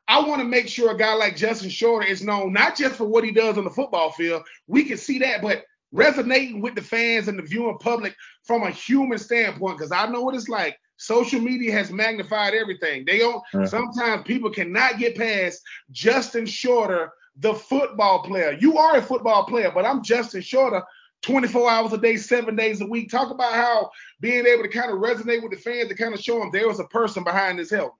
I 0.08 0.26
want 0.26 0.42
to 0.42 0.48
make 0.48 0.68
sure 0.68 0.92
a 0.92 0.98
guy 0.98 1.14
like 1.14 1.36
Justin 1.36 1.70
Shorter 1.70 2.08
is 2.08 2.24
known 2.24 2.54
not 2.54 2.78
just 2.78 2.96
for 2.96 3.06
what 3.06 3.24
he 3.24 3.32
does 3.32 3.58
on 3.58 3.66
the 3.66 3.70
football 3.70 4.12
field. 4.12 4.44
We 4.68 4.84
can 4.86 4.98
see 4.98 5.20
that, 5.20 5.42
but 5.42 5.66
resonating 5.92 6.62
with 6.62 6.76
the 6.76 6.82
fans 6.82 7.28
and 7.28 7.38
the 7.38 7.44
viewing 7.44 7.78
public 7.80 8.16
from 8.44 8.64
a 8.64 8.72
human 8.72 9.20
standpoint. 9.20 9.78
Because 9.78 9.92
I 9.92 10.08
know 10.08 10.22
what 10.22 10.36
it's 10.36 10.50
like 10.50 10.78
Social 10.98 11.40
media 11.40 11.72
has 11.74 11.92
magnified 11.92 12.54
everything. 12.54 13.06
They 13.06 13.20
don't. 13.20 13.44
Uh-huh. 13.54 13.66
Sometimes 13.66 14.24
people 14.24 14.50
cannot 14.50 14.98
get 14.98 15.18
past 15.18 15.62
Justin 15.92 16.46
Shorter, 16.46 17.12
the 17.38 17.54
football 17.54 18.24
player. 18.24 18.58
You 18.60 18.78
are 18.78 18.98
a 18.98 19.02
football 19.02 19.46
player, 19.46 19.72
but 19.74 19.86
I'm 19.86 20.04
Justin 20.04 20.42
Shorter. 20.42 20.84
24 21.24 21.72
hours 21.72 21.94
a 21.94 21.98
day, 21.98 22.18
seven 22.18 22.56
days 22.56 22.82
a 22.82 22.86
week. 22.86 23.10
Talk 23.10 23.32
about 23.32 23.54
how 23.54 23.92
being 24.20 24.46
able 24.46 24.64
to 24.64 24.70
kind 24.70 24.92
of 24.92 25.00
resonate 25.00 25.42
with 25.42 25.52
the 25.52 25.58
fans 25.58 25.88
to 25.88 25.96
kind 25.96 26.14
of 26.14 26.20
show 26.20 26.40
them 26.40 26.50
there 26.52 26.68
was 26.68 26.82
a 26.82 26.86
person 26.86 27.24
behind 27.24 27.58
this 27.58 27.72
help. 27.72 27.96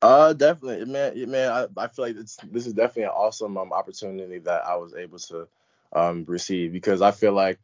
Uh, 0.00 0.32
definitely, 0.32 0.84
man. 0.84 1.30
Man, 1.30 1.50
I, 1.50 1.66
I 1.82 1.88
feel 1.88 2.04
like 2.04 2.16
it's, 2.16 2.36
this 2.52 2.66
is 2.66 2.74
definitely 2.74 3.04
an 3.04 3.08
awesome 3.10 3.56
um, 3.56 3.72
opportunity 3.72 4.38
that 4.40 4.64
I 4.64 4.76
was 4.76 4.94
able 4.94 5.18
to 5.18 5.48
um, 5.92 6.24
receive 6.28 6.72
because 6.72 7.02
I 7.02 7.10
feel 7.10 7.32
like 7.32 7.58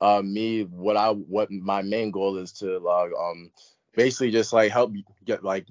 uh, 0.00 0.22
me, 0.22 0.64
what 0.64 0.96
I, 0.96 1.10
what 1.10 1.50
my 1.50 1.82
main 1.82 2.10
goal 2.10 2.36
is 2.36 2.52
to 2.54 2.78
like 2.78 3.10
um 3.18 3.50
basically 3.94 4.30
just 4.30 4.52
like 4.52 4.72
help 4.72 4.92
get 5.24 5.44
like 5.44 5.66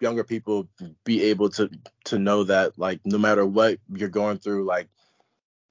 younger 0.00 0.24
people 0.24 0.68
be 1.04 1.24
able 1.24 1.48
to 1.50 1.70
to 2.04 2.18
know 2.18 2.44
that 2.44 2.78
like 2.78 3.00
no 3.04 3.18
matter 3.18 3.46
what 3.46 3.78
you're 3.94 4.08
going 4.08 4.38
through, 4.38 4.64
like 4.64 4.88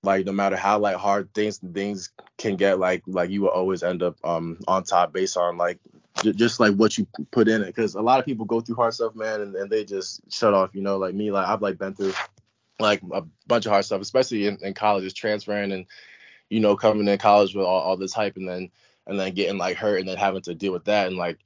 like 0.03 0.25
no 0.25 0.31
matter 0.31 0.55
how 0.55 0.77
like 0.79 0.95
hard 0.95 1.33
things 1.33 1.57
things 1.57 2.11
can 2.37 2.55
get, 2.55 2.79
like 2.79 3.03
like 3.07 3.29
you 3.29 3.41
will 3.41 3.49
always 3.49 3.83
end 3.83 4.03
up 4.03 4.17
um 4.23 4.57
on 4.67 4.83
top 4.83 5.13
based 5.13 5.37
on 5.37 5.57
like 5.57 5.79
j- 6.23 6.33
just 6.33 6.59
like 6.59 6.75
what 6.75 6.97
you 6.97 7.07
put 7.31 7.47
in 7.47 7.61
it. 7.61 7.67
Because 7.67 7.95
a 7.95 8.01
lot 8.01 8.19
of 8.19 8.25
people 8.25 8.45
go 8.45 8.61
through 8.61 8.75
hard 8.75 8.93
stuff, 8.93 9.15
man, 9.15 9.41
and, 9.41 9.55
and 9.55 9.69
they 9.69 9.83
just 9.83 10.21
shut 10.31 10.53
off. 10.53 10.75
You 10.75 10.81
know, 10.81 10.97
like 10.97 11.15
me, 11.15 11.31
like 11.31 11.47
I've 11.47 11.61
like 11.61 11.77
been 11.77 11.95
through 11.95 12.13
like 12.79 13.01
a 13.11 13.23
bunch 13.47 13.65
of 13.65 13.71
hard 13.71 13.85
stuff, 13.85 14.01
especially 14.01 14.47
in, 14.47 14.57
in 14.61 14.73
college, 14.73 15.03
just 15.03 15.17
transferring 15.17 15.71
and 15.71 15.85
you 16.49 16.59
know 16.59 16.75
coming 16.75 17.07
in 17.07 17.17
college 17.17 17.55
with 17.55 17.65
all, 17.65 17.81
all 17.81 17.97
this 17.97 18.13
hype 18.13 18.37
and 18.37 18.47
then 18.47 18.69
and 19.07 19.19
then 19.19 19.33
getting 19.33 19.57
like 19.57 19.77
hurt 19.77 19.99
and 19.99 20.09
then 20.09 20.17
having 20.17 20.41
to 20.41 20.55
deal 20.55 20.73
with 20.73 20.85
that 20.85 21.07
and 21.07 21.17
like 21.17 21.39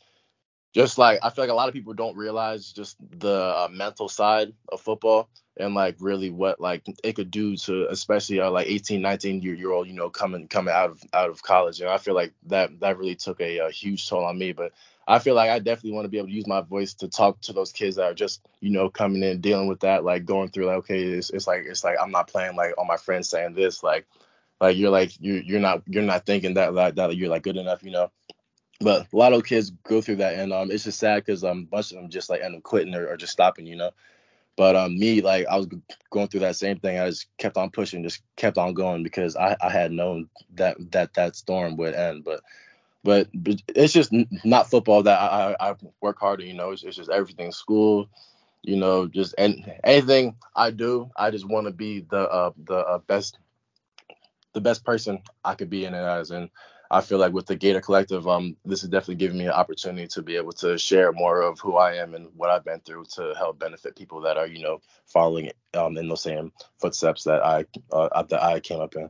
just 0.74 0.98
like 0.98 1.20
I 1.24 1.30
feel 1.30 1.44
like 1.44 1.52
a 1.52 1.56
lot 1.56 1.68
of 1.68 1.74
people 1.74 1.94
don't 1.94 2.16
realize 2.16 2.72
just 2.72 2.98
the 3.20 3.56
uh, 3.56 3.68
mental 3.72 4.10
side 4.10 4.54
of 4.72 4.82
football 4.82 5.30
and 5.58 5.74
like 5.74 5.96
really 6.00 6.30
what 6.30 6.62
like 6.62 6.84
it 7.04 7.16
could 7.16 7.32
do 7.32 7.56
to 7.58 7.88
especially 7.90 8.38
a 8.38 8.50
like 8.50 8.68
18 8.68 9.02
19 9.02 9.42
year, 9.42 9.56
year 9.56 9.72
old 9.72 9.88
you 9.88 9.94
know 9.94 10.10
coming 10.10 10.48
coming 10.48 10.74
out 10.74 10.92
of 10.92 11.04
out 11.14 11.30
of 11.30 11.44
college. 11.44 11.82
And 11.82 11.90
I 11.90 11.98
feel 11.98 12.16
like 12.16 12.34
that 12.48 12.80
that 12.80 12.98
really 12.98 13.16
took 13.16 13.42
a, 13.42 13.60
a 13.60 13.72
huge 13.72 14.08
toll 14.08 14.26
on 14.26 14.38
me. 14.38 14.54
But 14.54 14.72
I 15.08 15.18
feel 15.18 15.34
like 15.34 15.50
I 15.50 15.58
definitely 15.58 15.94
want 15.94 16.06
to 16.06 16.10
be 16.10 16.20
able 16.20 16.28
to 16.28 16.34
use 16.34 16.48
my 16.48 16.62
voice 16.62 16.94
to 16.96 17.08
talk 17.08 17.42
to 17.42 17.54
those 17.54 17.72
kids 17.72 17.96
that 17.96 18.04
are 18.04 18.14
just 18.14 18.48
you 18.62 18.70
know 18.70 18.90
coming 18.90 19.24
in 19.24 19.42
dealing 19.42 19.68
with 19.68 19.80
that 19.82 20.04
like 20.04 20.26
going 20.26 20.50
through 20.50 20.68
like 20.68 20.78
okay 20.78 21.04
it's, 21.04 21.32
it's 21.32 21.48
like 21.48 21.64
it's 21.66 21.84
like 21.84 21.98
I'm 22.00 22.12
not 22.12 22.28
playing 22.28 22.56
like 22.56 22.76
all 22.78 22.86
my 22.86 22.98
friends 22.98 23.28
saying 23.28 23.56
this 23.56 23.82
like 23.82 24.06
like 24.62 24.78
you're 24.78 24.92
like 24.92 25.12
you're 25.20 25.42
you're 25.42 25.60
not 25.60 25.82
you're 25.88 26.04
not 26.04 26.26
thinking 26.26 26.54
that 26.56 26.74
like 26.74 26.96
that 26.96 27.18
you're 27.18 27.30
like 27.30 27.44
good 27.44 27.58
enough 27.58 27.84
you 27.84 27.92
know 27.92 28.12
but 28.80 29.08
a 29.12 29.18
lot 29.18 29.34
of 29.34 29.44
kids 29.44 29.72
go 29.84 30.02
through 30.02 30.18
that, 30.18 30.36
and 30.36 30.54
um, 30.54 30.72
it's 30.72 30.86
just 30.86 31.00
sad 31.00 31.26
because 31.26 31.44
um, 31.44 31.60
a 31.60 31.76
bunch 31.76 31.92
of 31.92 31.98
them 31.98 32.10
just 32.10 32.30
like 32.30 32.42
end 32.42 32.56
up 32.56 32.64
quitting 32.64 32.96
or, 32.96 33.08
or 33.08 33.18
just 33.18 33.34
stopping, 33.34 33.66
you 33.66 33.76
know. 33.76 33.92
But 34.56 34.76
um, 34.76 34.98
me, 34.98 35.22
like 35.22 35.48
I 35.48 35.58
was 35.58 35.68
going 36.10 36.28
through 36.28 36.42
that 36.42 36.56
same 36.56 36.80
thing. 36.80 37.00
I 37.00 37.10
just 37.10 37.28
kept 37.38 37.58
on 37.58 37.70
pushing, 37.70 38.04
just 38.04 38.22
kept 38.36 38.58
on 38.58 38.74
going 38.74 39.04
because 39.04 39.36
I, 39.36 39.56
I 39.62 39.70
had 39.70 39.92
known 39.92 40.30
that 40.56 40.78
that 40.92 41.14
that 41.14 41.36
storm 41.36 41.78
would 41.78 41.94
end. 41.94 42.24
But 42.24 42.42
but, 43.04 43.30
but 43.34 43.62
it's 43.70 43.94
just 43.94 44.14
not 44.44 44.70
football 44.70 45.04
that 45.04 45.18
I, 45.18 45.56
I, 45.60 45.76
work 46.02 46.20
harder. 46.20 46.44
You 46.44 46.54
know, 46.54 46.72
it's, 46.72 46.84
it's 46.84 46.98
just 46.98 47.10
everything, 47.10 47.52
school, 47.52 48.10
you 48.62 48.76
know, 48.76 49.08
just 49.08 49.36
and 49.38 49.72
anything 49.84 50.36
I 50.56 50.72
do, 50.72 51.10
I 51.16 51.32
just 51.32 51.48
want 51.48 51.68
to 51.68 51.74
be 51.74 52.02
the 52.02 52.30
uh, 52.30 52.52
the 52.66 52.78
uh, 52.78 52.98
best 53.00 53.40
the 54.54 54.62
best 54.62 54.84
person 54.84 55.20
I 55.46 55.56
could 55.56 55.70
be 55.70 55.86
in 55.86 55.94
it 55.94 56.04
as. 56.04 56.32
And 56.32 56.50
I 56.92 57.02
feel 57.02 57.20
like 57.20 57.34
with 57.34 57.46
the 57.46 57.56
Gator 57.56 57.82
Collective, 57.82 58.28
um, 58.28 58.58
this 58.66 58.84
is 58.84 58.90
definitely 58.90 59.16
giving 59.16 59.38
me 59.38 59.46
an 59.46 59.52
opportunity 59.52 60.08
to 60.08 60.24
be 60.24 60.36
able 60.36 60.54
to 60.54 60.78
share 60.78 61.12
more 61.12 61.42
of 61.42 61.60
who 61.60 61.76
I 61.76 61.96
am 61.96 62.16
and 62.16 62.30
what 62.36 62.50
I've 62.50 62.66
been 62.66 62.80
through 62.80 63.06
to 63.16 63.36
help 63.38 63.60
benefit 63.60 63.96
people 63.96 64.22
that 64.22 64.38
are, 64.38 64.48
you 64.48 64.64
know, 64.64 64.82
following 65.06 65.52
um, 65.76 65.98
in 65.98 66.08
those 66.08 66.24
same 66.24 66.52
footsteps 66.80 67.24
that 67.26 67.46
I 67.46 67.66
uh, 67.92 68.24
that 68.24 68.42
I 68.42 68.60
came 68.60 68.80
up 68.80 68.96
in. 68.96 69.10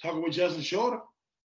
Talking 0.00 0.22
with 0.22 0.34
Justin 0.34 0.62
Shorter, 0.62 1.00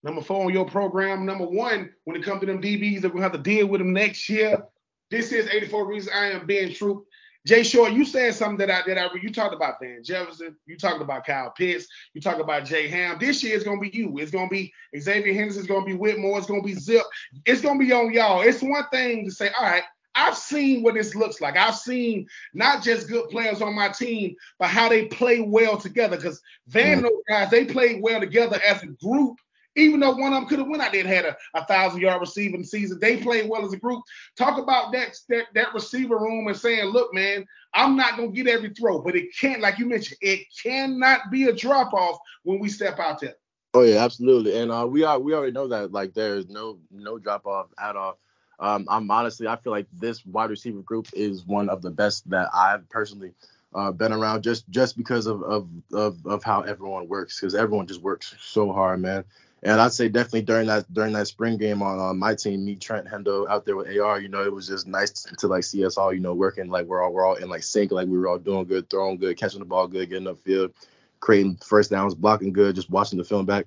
number 0.04 0.22
four 0.22 0.46
on 0.46 0.54
your 0.54 0.66
program. 0.66 1.28
Number 1.28 1.46
one, 1.46 1.92
when 2.06 2.16
it 2.16 2.24
comes 2.24 2.40
to 2.40 2.48
them 2.48 2.62
DBs 2.62 3.02
that 3.02 3.14
we 3.14 3.22
have 3.22 3.34
to 3.34 3.38
deal 3.38 3.68
with 3.68 3.80
them 3.80 3.94
next 3.94 4.28
year. 4.30 4.66
This 5.12 5.32
is 5.32 5.48
84 5.48 5.88
Reasons 5.88 6.16
I 6.16 6.32
Am 6.32 6.48
Ben 6.48 6.74
Troupe. 6.74 7.06
Jay 7.46 7.64
Short, 7.64 7.94
you 7.94 8.06
said 8.06 8.34
something 8.34 8.58
that 8.66 8.72
I 8.72 8.88
that 8.88 8.98
I 8.98 9.08
you 9.22 9.32
talked 9.32 9.54
about 9.54 9.80
Van 9.80 10.04
Jefferson, 10.04 10.56
you 10.66 10.78
talked 10.78 11.02
about 11.02 11.26
Kyle 11.26 11.52
Pitts, 11.52 11.88
you 12.14 12.22
talked 12.22 12.42
about 12.42 12.66
Jay 12.66 12.88
Ham. 12.88 13.18
This 13.20 13.44
year 13.44 13.56
is 13.56 13.64
gonna 13.64 13.80
be 13.80 13.90
you. 13.90 14.18
It's 14.18 14.32
gonna 14.32 14.50
be 14.50 14.74
Xavier 14.98 15.34
Henderson, 15.34 15.62
it's 15.62 15.70
gonna 15.70 15.86
be 15.86 15.94
Whittemore, 15.94 16.38
it's 16.40 16.48
gonna 16.48 16.64
be 16.64 16.74
Zip. 16.74 17.04
It's 17.46 17.62
gonna 17.62 17.80
be 17.80 17.92
on 17.94 18.12
y'all. 18.14 18.42
It's 18.42 18.62
one 18.62 18.86
thing 18.92 19.26
to 19.26 19.32
say, 19.32 19.50
all 19.58 19.66
right, 19.66 19.84
I've 20.16 20.38
seen 20.38 20.82
what 20.82 20.96
this 20.96 21.14
looks 21.14 21.42
like. 21.42 21.58
I've 21.58 21.76
seen 21.76 22.28
not 22.54 22.82
just 22.82 23.10
good 23.10 23.30
players 23.30 23.62
on 23.62 23.76
my 23.76 23.90
team, 23.90 24.36
but 24.58 24.70
how 24.70 24.90
they 24.90 25.06
play 25.06 25.42
well 25.42 25.78
together. 25.78 26.16
Because 26.16 26.42
Van 26.68 26.98
mm-hmm. 26.98 27.04
those 27.04 27.22
guys, 27.28 27.50
they 27.52 27.66
played 27.66 28.02
well 28.02 28.22
together 28.22 28.60
as 28.66 28.82
a 28.82 28.88
group 28.88 29.38
even 29.76 30.00
though 30.00 30.16
one 30.16 30.34
of 30.34 30.40
them 30.40 30.48
could 30.48 30.60
have 30.60 30.68
went 30.68 30.82
out 30.82 30.92
there 30.92 31.02
and 31.02 31.10
had 31.10 31.26
a, 31.26 31.38
a 31.54 31.66
thousand 31.66 32.02
yard 32.02 32.22
receiving 32.22 32.64
season, 32.64 33.00
they 33.00 33.18
played 33.18 33.50
well 33.50 33.66
as 33.66 33.74
a 33.74 33.78
group. 33.78 34.04
Talk 34.38 34.58
about 34.58 34.92
that, 34.94 35.18
that 35.30 35.46
that 35.54 35.74
receiver 35.74 36.18
room 36.18 36.48
and 36.48 36.58
saying, 36.58 36.86
look, 36.86 37.14
man, 37.14 37.46
I'm 37.74 37.96
not 37.96 38.18
gonna 38.18 38.30
get 38.30 38.48
every 38.48 38.70
throw, 38.70 39.00
but 39.00 39.16
it 39.16 39.36
can't, 39.38 39.62
like 39.62 39.80
you 39.80 39.86
mentioned, 39.86 40.18
it 40.22 40.48
cannot 40.64 41.32
be 41.32 41.46
a 41.46 41.54
drop 41.54 41.94
off 41.94 42.18
when 42.44 42.60
we 42.60 42.70
step 42.70 43.00
out 43.00 43.20
there. 43.20 43.36
Oh 43.74 43.82
yeah, 43.82 44.04
absolutely. 44.04 44.58
And 44.58 44.72
uh, 44.72 44.88
we 44.90 45.04
are 45.04 45.20
we 45.20 45.34
already 45.34 45.52
know 45.52 45.68
that 45.68 45.92
like 45.92 46.14
there's 46.14 46.48
no 46.48 46.80
no 46.90 47.18
drop 47.18 47.46
off 47.46 47.68
at 47.78 47.98
all. 47.98 48.18
Um, 48.58 48.88
I'm 48.90 49.12
honestly 49.12 49.48
I 49.48 49.58
feel 49.58 49.74
like 49.74 49.88
this 49.92 50.26
wide 50.26 50.50
receiver 50.50 50.82
group 50.82 51.10
is 51.12 51.46
one 51.46 51.70
of 51.70 51.82
the 51.82 51.92
best 51.92 52.30
that 52.30 52.48
I've 52.54 52.88
personally 52.88 53.34
uh, 53.74 53.92
been 53.92 54.14
around 54.14 54.44
just 54.44 54.70
just 54.70 54.96
because 54.96 55.26
of 55.26 55.44
of 55.44 55.68
of, 55.92 56.26
of 56.26 56.44
how 56.44 56.62
everyone 56.62 57.10
works 57.10 57.38
because 57.38 57.54
everyone 57.54 57.86
just 57.86 58.02
works 58.02 58.34
so 58.40 58.72
hard, 58.72 59.02
man. 59.02 59.26
And 59.66 59.82
I'd 59.82 59.94
say 59.94 60.10
definitely 60.10 60.44
during 60.44 60.68
that 60.68 60.94
during 60.94 61.14
that 61.14 61.26
spring 61.26 61.58
game 61.58 61.82
on, 61.82 61.98
on 61.98 62.20
my 62.20 62.36
team, 62.36 62.64
me 62.64 62.76
Trent 62.76 63.08
Hendo 63.08 63.50
out 63.50 63.66
there 63.66 63.76
with 63.76 63.88
AR, 63.98 64.20
you 64.20 64.30
know, 64.30 64.44
it 64.44 64.54
was 64.54 64.68
just 64.68 64.86
nice 64.86 65.12
to 65.24 65.48
like 65.48 65.64
see 65.64 65.84
us 65.84 65.98
all, 65.98 66.14
you 66.14 66.20
know, 66.20 66.36
working 66.36 66.70
like 66.70 66.86
we're 66.86 67.02
all 67.02 67.12
we're 67.12 67.26
all 67.26 67.34
in 67.34 67.50
like 67.50 67.64
sync, 67.64 67.92
like 67.92 68.08
we 68.08 68.20
were 68.20 68.28
all 68.28 68.38
doing 68.38 68.66
good, 68.66 68.88
throwing 68.92 69.18
good, 69.18 69.38
catching 69.38 69.58
the 69.58 69.66
ball 69.66 69.88
good, 69.88 70.08
getting 70.10 70.28
upfield, 70.28 70.72
creating 71.20 71.58
first 71.66 71.90
downs, 71.90 72.14
blocking 72.14 72.54
good, 72.54 72.76
just 72.76 72.92
watching 72.92 73.18
the 73.18 73.24
film 73.24 73.48
back. 73.48 73.66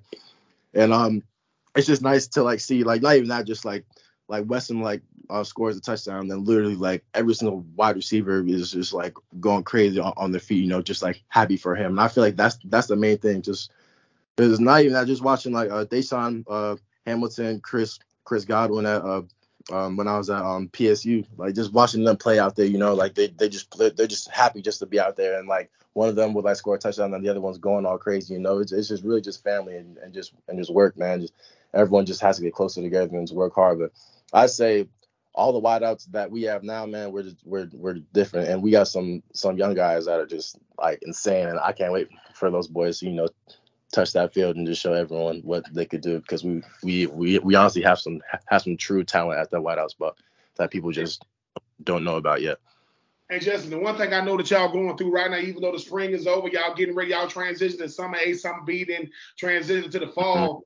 And 0.73 0.93
um 0.93 1.21
it's 1.75 1.87
just 1.87 2.01
nice 2.01 2.27
to 2.27 2.43
like 2.43 2.61
see 2.61 2.85
like 2.85 3.01
not 3.01 3.17
even 3.17 3.27
that 3.27 3.45
just 3.45 3.65
like 3.65 3.83
like 4.29 4.45
Weston 4.47 4.79
like 4.79 5.01
uh, 5.29 5.43
scores 5.43 5.75
a 5.75 5.81
touchdown, 5.81 6.29
then 6.29 6.45
literally 6.45 6.75
like 6.75 7.03
every 7.13 7.33
single 7.33 7.65
wide 7.75 7.97
receiver 7.97 8.41
is 8.47 8.71
just 8.71 8.93
like 8.93 9.15
going 9.41 9.63
crazy 9.63 9.99
on, 9.99 10.13
on 10.15 10.31
their 10.31 10.39
feet, 10.39 10.63
you 10.63 10.69
know, 10.69 10.81
just 10.81 11.03
like 11.03 11.23
happy 11.27 11.57
for 11.57 11.75
him. 11.75 11.91
And 11.91 11.99
I 11.99 12.07
feel 12.07 12.23
like 12.23 12.37
that's 12.37 12.57
that's 12.63 12.87
the 12.87 12.95
main 12.95 13.17
thing, 13.17 13.41
just 13.41 13.71
it's 14.39 14.59
not 14.59 14.81
even 14.81 14.93
that. 14.93 15.07
Just 15.07 15.23
watching 15.23 15.53
like 15.53 15.69
uh, 15.69 15.85
DaeSean 15.85 16.45
uh, 16.47 16.75
Hamilton, 17.05 17.59
Chris 17.61 17.99
Chris 18.23 18.45
Godwin 18.45 18.85
at 18.85 19.01
uh, 19.03 19.21
um, 19.71 19.97
when 19.97 20.07
I 20.07 20.17
was 20.17 20.29
at 20.29 20.41
um, 20.43 20.69
PSU, 20.69 21.25
like 21.37 21.55
just 21.55 21.73
watching 21.73 22.03
them 22.03 22.17
play 22.17 22.39
out 22.39 22.55
there, 22.55 22.65
you 22.65 22.77
know, 22.77 22.93
like 22.93 23.15
they 23.15 23.27
they 23.27 23.49
just 23.49 23.75
they're 23.77 24.07
just 24.07 24.29
happy 24.29 24.61
just 24.61 24.79
to 24.79 24.85
be 24.85 24.99
out 24.99 25.15
there, 25.15 25.39
and 25.39 25.47
like 25.47 25.71
one 25.93 26.09
of 26.09 26.15
them 26.15 26.33
would 26.33 26.45
like 26.45 26.55
score 26.55 26.75
a 26.75 26.79
touchdown, 26.79 27.13
and 27.13 27.23
the 27.23 27.29
other 27.29 27.41
one's 27.41 27.57
going 27.57 27.85
all 27.85 27.97
crazy, 27.97 28.33
you 28.33 28.39
know. 28.39 28.59
It's, 28.59 28.71
it's 28.71 28.87
just 28.87 29.03
really 29.03 29.21
just 29.21 29.43
family 29.43 29.75
and, 29.77 29.97
and 29.97 30.13
just 30.13 30.33
and 30.47 30.57
just 30.57 30.73
work, 30.73 30.97
man. 30.97 31.21
Just 31.21 31.33
everyone 31.73 32.05
just 32.05 32.21
has 32.21 32.37
to 32.37 32.43
get 32.43 32.53
closer 32.53 32.81
together 32.81 33.15
and 33.17 33.27
just 33.27 33.35
work 33.35 33.53
hard. 33.53 33.79
But 33.79 33.91
I 34.33 34.47
say 34.47 34.87
all 35.35 35.53
the 35.53 35.61
wideouts 35.61 36.11
that 36.11 36.31
we 36.31 36.43
have 36.43 36.63
now, 36.63 36.85
man, 36.85 37.11
we're 37.11 37.23
just 37.23 37.37
we're 37.45 37.69
we're 37.73 37.99
different, 38.13 38.49
and 38.49 38.63
we 38.63 38.71
got 38.71 38.87
some 38.87 39.23
some 39.33 39.57
young 39.57 39.75
guys 39.75 40.05
that 40.05 40.19
are 40.19 40.25
just 40.25 40.57
like 40.77 40.99
insane, 41.03 41.47
and 41.47 41.59
I 41.59 41.73
can't 41.73 41.93
wait 41.93 42.09
for 42.33 42.49
those 42.49 42.67
boys, 42.67 43.01
you 43.01 43.11
know, 43.11 43.27
touch 43.91 44.13
that 44.13 44.33
field 44.33 44.55
and 44.55 44.67
just 44.67 44.81
show 44.81 44.93
everyone 44.93 45.41
what 45.43 45.65
they 45.73 45.85
could 45.85 46.01
do 46.01 46.19
because 46.19 46.43
we 46.43 46.61
we 46.83 47.07
we, 47.07 47.39
we 47.39 47.55
honestly 47.55 47.81
have 47.81 47.99
some 47.99 48.21
have 48.45 48.61
some 48.61 48.77
true 48.77 49.03
talent 49.03 49.39
at 49.39 49.51
that 49.51 49.61
White 49.61 49.77
House, 49.77 49.93
but 49.93 50.15
that 50.55 50.71
people 50.71 50.91
just 50.91 51.25
don't 51.83 52.03
know 52.03 52.17
about 52.17 52.41
yet. 52.41 52.57
And 53.31 53.41
Justin, 53.41 53.69
the 53.69 53.79
one 53.79 53.95
thing 53.95 54.11
I 54.11 54.21
know 54.21 54.37
that 54.37 54.49
y'all 54.49 54.71
going 54.71 54.97
through 54.97 55.11
right 55.11 55.29
now, 55.29 55.37
even 55.37 55.61
though 55.61 55.71
the 55.71 55.79
spring 55.79 56.11
is 56.11 56.25
over, 56.25 56.47
y'all 56.47 56.73
getting 56.73 56.95
ready, 56.95 57.11
y'all 57.11 57.27
transitioning 57.27 57.89
summer 57.89 58.17
A, 58.17 58.33
summer 58.33 58.63
B, 58.65 58.83
then 58.83 59.09
transition 59.37 59.91
to 59.91 59.99
the 59.99 60.07
fall. 60.07 60.35
Mm-hmm. 60.35 60.63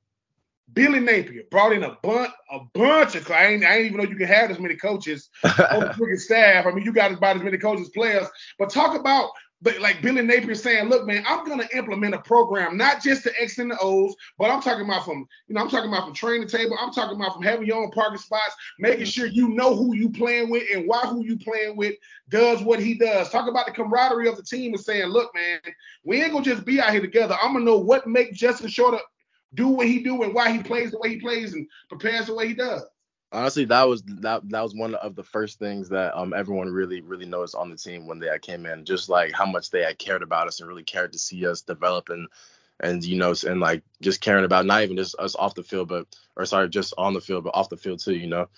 Billy 0.72 1.00
Napier 1.00 1.42
brought 1.50 1.72
in 1.72 1.82
a 1.82 1.98
bunch, 2.02 2.32
a 2.50 2.60
bunch 2.72 3.16
of. 3.16 3.30
I 3.30 3.48
ain't, 3.48 3.64
I 3.64 3.76
ain't 3.76 3.86
even 3.86 3.98
know 3.98 4.04
you 4.04 4.16
can 4.16 4.26
have 4.26 4.48
this 4.48 4.58
many 4.58 4.76
coaches 4.76 5.28
on 5.44 5.50
the 5.50 5.94
freaking 5.98 6.18
staff. 6.18 6.64
I 6.64 6.70
mean, 6.70 6.86
you 6.86 6.92
got 6.92 7.12
about 7.12 7.36
as 7.36 7.42
many 7.42 7.58
coaches, 7.58 7.90
players. 7.90 8.26
But 8.58 8.70
talk 8.70 8.98
about 8.98 9.30
but 9.62 9.80
like 9.80 10.02
Billy 10.02 10.20
Napier 10.20 10.54
saying, 10.54 10.88
look, 10.88 11.06
man, 11.06 11.24
I'm 11.26 11.46
gonna 11.46 11.68
implement 11.74 12.14
a 12.14 12.20
program, 12.20 12.76
not 12.76 13.02
just 13.02 13.24
the 13.24 13.32
X 13.40 13.58
and 13.58 13.70
the 13.70 13.78
O's, 13.80 14.14
but 14.38 14.50
I'm 14.50 14.60
talking 14.60 14.84
about 14.84 15.04
from, 15.04 15.26
you 15.46 15.54
know, 15.54 15.62
I'm 15.62 15.70
talking 15.70 15.90
about 15.90 16.04
from 16.04 16.14
training 16.14 16.48
table, 16.48 16.76
I'm 16.78 16.92
talking 16.92 17.16
about 17.16 17.34
from 17.34 17.42
having 17.42 17.66
your 17.66 17.82
own 17.82 17.90
parking 17.90 18.18
spots, 18.18 18.54
making 18.78 19.06
sure 19.06 19.26
you 19.26 19.48
know 19.48 19.74
who 19.74 19.94
you 19.94 20.10
playing 20.10 20.50
with 20.50 20.64
and 20.72 20.86
why 20.86 21.00
who 21.00 21.24
you 21.24 21.38
playing 21.38 21.76
with 21.76 21.94
does 22.28 22.62
what 22.62 22.78
he 22.78 22.94
does. 22.94 23.30
Talk 23.30 23.48
about 23.48 23.66
the 23.66 23.72
camaraderie 23.72 24.28
of 24.28 24.36
the 24.36 24.42
team 24.42 24.74
and 24.74 24.82
saying, 24.82 25.08
look, 25.08 25.34
man, 25.34 25.60
we 26.04 26.22
ain't 26.22 26.32
gonna 26.32 26.44
just 26.44 26.66
be 26.66 26.80
out 26.80 26.92
here 26.92 27.00
together. 27.00 27.36
I'm 27.40 27.54
gonna 27.54 27.64
know 27.64 27.78
what 27.78 28.06
makes 28.06 28.38
Justin 28.38 28.68
Shorter 28.68 28.98
do 29.54 29.68
what 29.68 29.86
he 29.86 30.02
do 30.02 30.22
and 30.24 30.34
why 30.34 30.50
he 30.50 30.62
plays 30.62 30.90
the 30.90 30.98
way 30.98 31.10
he 31.10 31.20
plays 31.20 31.54
and 31.54 31.66
prepares 31.88 32.26
the 32.26 32.34
way 32.34 32.48
he 32.48 32.54
does 32.54 32.82
honestly 33.34 33.64
that 33.66 33.82
was 33.84 34.02
that 34.04 34.48
that 34.48 34.62
was 34.62 34.74
one 34.74 34.94
of 34.94 35.16
the 35.16 35.22
first 35.24 35.58
things 35.58 35.88
that 35.88 36.16
um 36.16 36.32
everyone 36.32 36.70
really 36.70 37.00
really 37.00 37.26
noticed 37.26 37.56
on 37.56 37.68
the 37.68 37.76
team 37.76 38.06
when 38.06 38.18
they 38.20 38.30
I 38.30 38.38
came 38.38 38.64
in 38.64 38.84
just 38.84 39.08
like 39.08 39.32
how 39.32 39.44
much 39.44 39.70
they 39.70 39.82
had 39.82 39.98
cared 39.98 40.22
about 40.22 40.46
us 40.46 40.60
and 40.60 40.68
really 40.68 40.84
cared 40.84 41.12
to 41.12 41.18
see 41.18 41.46
us 41.46 41.62
develop 41.62 42.08
and 42.10 42.28
and 42.80 43.04
you 43.04 43.18
know 43.18 43.34
and 43.46 43.60
like 43.60 43.82
just 44.00 44.20
caring 44.20 44.44
about 44.44 44.66
not 44.66 44.82
even 44.82 44.96
just 44.96 45.16
us 45.18 45.34
off 45.34 45.54
the 45.54 45.62
field 45.64 45.88
but 45.88 46.06
or 46.36 46.46
sorry 46.46 46.68
just 46.68 46.94
on 46.96 47.12
the 47.12 47.20
field 47.20 47.44
but 47.44 47.54
off 47.54 47.68
the 47.68 47.76
field 47.76 47.98
too 48.00 48.14
you 48.14 48.28
know 48.28 48.48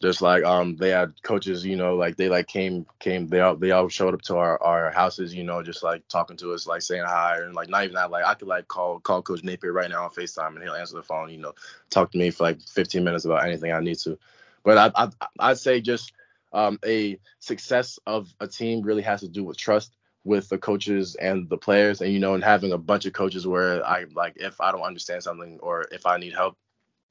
just 0.00 0.22
like 0.22 0.44
um 0.44 0.76
they 0.76 0.90
had 0.90 1.12
coaches 1.22 1.64
you 1.64 1.76
know 1.76 1.94
like 1.94 2.16
they 2.16 2.28
like 2.28 2.46
came 2.46 2.86
came 2.98 3.26
they 3.28 3.40
all 3.40 3.56
they 3.56 3.70
all 3.70 3.88
showed 3.88 4.14
up 4.14 4.22
to 4.22 4.36
our 4.36 4.60
our 4.62 4.90
houses 4.90 5.34
you 5.34 5.44
know 5.44 5.62
just 5.62 5.82
like 5.82 6.06
talking 6.08 6.36
to 6.36 6.52
us 6.52 6.66
like 6.66 6.82
saying 6.82 7.04
hi 7.06 7.38
and 7.38 7.54
like 7.54 7.68
not 7.68 7.84
even 7.84 7.94
that 7.94 8.10
like 8.10 8.24
i 8.24 8.34
could 8.34 8.48
like 8.48 8.66
call 8.68 8.98
call 9.00 9.22
coach 9.22 9.42
napier 9.42 9.72
right 9.72 9.90
now 9.90 10.04
on 10.04 10.10
facetime 10.10 10.54
and 10.54 10.62
he'll 10.62 10.74
answer 10.74 10.96
the 10.96 11.02
phone 11.02 11.30
you 11.30 11.38
know 11.38 11.52
talk 11.90 12.10
to 12.10 12.18
me 12.18 12.30
for 12.30 12.44
like 12.44 12.60
15 12.62 13.04
minutes 13.04 13.24
about 13.24 13.44
anything 13.44 13.72
i 13.72 13.80
need 13.80 13.98
to. 13.98 14.18
But 14.64 14.78
i, 14.96 15.04
I 15.04 15.10
i'd 15.40 15.58
say 15.58 15.80
just 15.80 16.12
um, 16.54 16.78
a 16.84 17.18
success 17.38 17.98
of 18.06 18.28
a 18.40 18.46
team 18.46 18.82
really 18.82 19.02
has 19.02 19.20
to 19.20 19.28
do 19.28 19.42
with 19.42 19.56
trust 19.56 19.96
with 20.24 20.48
the 20.48 20.58
coaches 20.58 21.14
and 21.16 21.48
the 21.48 21.56
players 21.56 22.00
and 22.00 22.12
you 22.12 22.18
know 22.18 22.34
and 22.34 22.44
having 22.44 22.72
a 22.72 22.78
bunch 22.78 23.06
of 23.06 23.12
coaches 23.12 23.46
where 23.46 23.84
i 23.86 24.04
like 24.14 24.34
if 24.36 24.60
i 24.60 24.70
don't 24.70 24.82
understand 24.82 25.22
something 25.22 25.58
or 25.62 25.86
if 25.90 26.06
i 26.06 26.16
need 26.18 26.32
help 26.32 26.56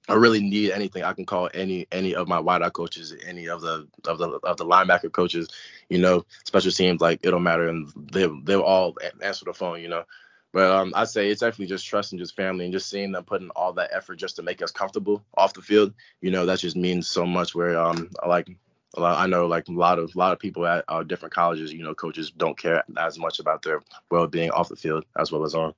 I 0.09 0.15
really 0.15 0.41
need 0.41 0.71
anything, 0.71 1.03
I 1.03 1.13
can 1.13 1.25
call 1.25 1.49
any 1.53 1.87
any 1.91 2.15
of 2.15 2.27
my 2.27 2.41
wideout 2.41 2.73
coaches, 2.73 3.15
any 3.25 3.47
of 3.47 3.61
the 3.61 3.87
of 4.05 4.17
the 4.17 4.29
of 4.43 4.57
the 4.57 4.65
linebacker 4.65 5.11
coaches, 5.11 5.47
you 5.89 5.99
know, 5.99 6.25
special 6.45 6.71
teams 6.71 7.01
like 7.01 7.19
it 7.23 7.31
don't 7.31 7.43
matter, 7.43 7.69
and 7.69 7.91
they 8.11 8.27
they'll 8.43 8.61
all 8.61 8.95
answer 9.21 9.45
the 9.45 9.53
phone, 9.53 9.81
you 9.81 9.87
know. 9.87 10.03
But 10.53 10.69
um, 10.69 10.91
I'd 10.95 11.07
say 11.07 11.29
it's 11.29 11.39
definitely 11.39 11.67
just 11.67 11.85
trust 11.85 12.11
and 12.11 12.19
just 12.19 12.35
family 12.35 12.65
and 12.65 12.73
just 12.73 12.89
seeing 12.89 13.11
them 13.11 13.23
putting 13.23 13.51
all 13.51 13.73
that 13.73 13.91
effort 13.93 14.15
just 14.17 14.35
to 14.35 14.43
make 14.43 14.61
us 14.61 14.71
comfortable 14.71 15.23
off 15.35 15.53
the 15.53 15.61
field. 15.61 15.93
You 16.19 16.31
know, 16.31 16.45
that 16.45 16.59
just 16.59 16.75
means 16.75 17.07
so 17.07 17.25
much. 17.25 17.55
Where 17.55 17.79
um, 17.79 18.09
like 18.27 18.49
a 18.95 19.01
lot, 19.01 19.19
I 19.19 19.27
know 19.27 19.45
like 19.45 19.67
a 19.69 19.71
lot 19.71 19.99
of 19.99 20.13
a 20.13 20.17
lot 20.17 20.33
of 20.33 20.39
people 20.39 20.65
at 20.65 20.83
uh, 20.87 21.03
different 21.03 21.33
colleges, 21.33 21.71
you 21.71 21.83
know, 21.83 21.93
coaches 21.93 22.31
don't 22.31 22.57
care 22.57 22.83
as 22.97 23.17
much 23.17 23.39
about 23.39 23.61
their 23.61 23.81
well 24.09 24.27
being 24.27 24.51
off 24.51 24.67
the 24.67 24.75
field 24.75 25.05
as 25.17 25.31
well 25.31 25.45
as 25.45 25.55
on. 25.55 25.73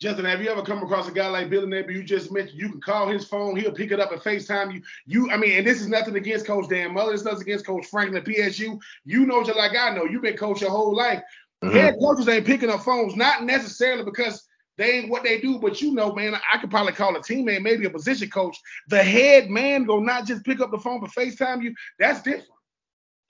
Justin, 0.00 0.24
have 0.24 0.42
you 0.42 0.48
ever 0.48 0.62
come 0.62 0.82
across 0.82 1.06
a 1.08 1.12
guy 1.12 1.28
like 1.28 1.50
Billy 1.50 1.66
Napier? 1.66 1.98
You 1.98 2.02
just 2.02 2.32
mentioned 2.32 2.58
you 2.58 2.70
can 2.70 2.80
call 2.80 3.06
his 3.06 3.26
phone, 3.26 3.54
he'll 3.56 3.70
pick 3.70 3.92
it 3.92 4.00
up 4.00 4.12
and 4.12 4.20
FaceTime 4.20 4.72
you. 4.72 4.82
You, 5.06 5.30
I 5.30 5.36
mean, 5.36 5.58
and 5.58 5.66
this 5.66 5.82
is 5.82 5.88
nothing 5.88 6.16
against 6.16 6.46
Coach 6.46 6.70
Dan 6.70 6.94
Mullen, 6.94 7.12
this 7.12 7.24
nothing 7.24 7.42
against 7.42 7.66
Coach 7.66 7.84
Franklin 7.86 8.16
at 8.16 8.24
PSU. 8.24 8.80
You 9.04 9.26
know 9.26 9.44
just 9.44 9.58
like 9.58 9.76
I 9.76 9.94
know. 9.94 10.06
You've 10.06 10.22
been 10.22 10.38
coach 10.38 10.62
your 10.62 10.70
whole 10.70 10.96
life. 10.96 11.22
Mm-hmm. 11.62 11.76
Head 11.76 11.96
coaches 12.00 12.26
ain't 12.28 12.46
picking 12.46 12.70
up 12.70 12.80
phones, 12.80 13.14
not 13.14 13.44
necessarily 13.44 14.02
because 14.02 14.48
they 14.78 14.92
ain't 14.92 15.10
what 15.10 15.22
they 15.22 15.38
do, 15.38 15.58
but 15.58 15.82
you 15.82 15.92
know, 15.92 16.14
man, 16.14 16.34
I 16.50 16.56
could 16.56 16.70
probably 16.70 16.94
call 16.94 17.14
a 17.14 17.20
teammate, 17.20 17.60
maybe 17.60 17.84
a 17.84 17.90
position 17.90 18.30
coach. 18.30 18.56
The 18.88 19.02
head 19.02 19.50
man 19.50 19.84
go 19.84 20.00
not 20.00 20.26
just 20.26 20.44
pick 20.44 20.60
up 20.60 20.70
the 20.70 20.78
phone 20.78 21.00
but 21.00 21.10
FaceTime 21.10 21.62
you. 21.62 21.74
That's 21.98 22.22
different. 22.22 22.48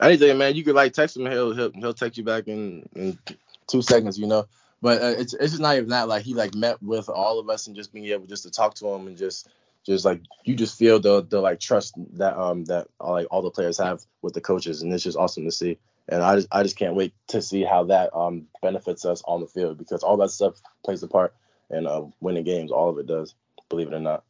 Anything, 0.00 0.38
man. 0.38 0.54
You 0.54 0.62
could 0.62 0.76
like 0.76 0.92
text 0.92 1.16
him, 1.16 1.26
he'll 1.26 1.52
he'll 1.52 1.72
he'll 1.72 1.94
text 1.94 2.16
you 2.16 2.22
back 2.22 2.46
in, 2.46 2.88
in 2.94 3.18
two 3.66 3.82
seconds, 3.82 4.16
you 4.16 4.28
know. 4.28 4.46
But 4.82 5.02
uh, 5.02 5.14
it's 5.18 5.34
it's 5.34 5.52
just 5.52 5.60
not 5.60 5.76
even 5.76 5.90
that. 5.90 6.08
Like 6.08 6.22
he 6.22 6.34
like 6.34 6.54
met 6.54 6.82
with 6.82 7.08
all 7.08 7.38
of 7.38 7.50
us 7.50 7.66
and 7.66 7.76
just 7.76 7.92
being 7.92 8.06
able 8.06 8.26
just 8.26 8.44
to 8.44 8.50
talk 8.50 8.74
to 8.76 8.88
him 8.88 9.06
and 9.06 9.16
just 9.16 9.48
just 9.84 10.04
like 10.04 10.20
you 10.44 10.54
just 10.54 10.78
feel 10.78 11.00
the 11.00 11.22
the 11.22 11.40
like 11.40 11.60
trust 11.60 11.94
that 12.14 12.36
um 12.36 12.64
that 12.66 12.88
uh, 13.00 13.10
like 13.10 13.26
all 13.30 13.42
the 13.42 13.50
players 13.50 13.78
have 13.78 14.02
with 14.22 14.34
the 14.34 14.40
coaches 14.40 14.82
and 14.82 14.92
it's 14.92 15.04
just 15.04 15.18
awesome 15.18 15.44
to 15.44 15.52
see. 15.52 15.78
And 16.08 16.22
I 16.22 16.36
just 16.36 16.48
I 16.50 16.62
just 16.62 16.76
can't 16.76 16.94
wait 16.94 17.12
to 17.28 17.42
see 17.42 17.62
how 17.62 17.84
that 17.84 18.14
um 18.14 18.46
benefits 18.62 19.04
us 19.04 19.22
on 19.26 19.40
the 19.40 19.46
field 19.46 19.78
because 19.78 20.02
all 20.02 20.16
that 20.18 20.30
stuff 20.30 20.54
plays 20.82 21.02
a 21.02 21.08
part 21.08 21.34
in 21.70 21.86
uh, 21.86 22.02
winning 22.20 22.44
games. 22.44 22.72
All 22.72 22.88
of 22.88 22.98
it 22.98 23.06
does, 23.06 23.34
believe 23.68 23.88
it 23.88 23.94
or 23.94 24.00
not. 24.00 24.24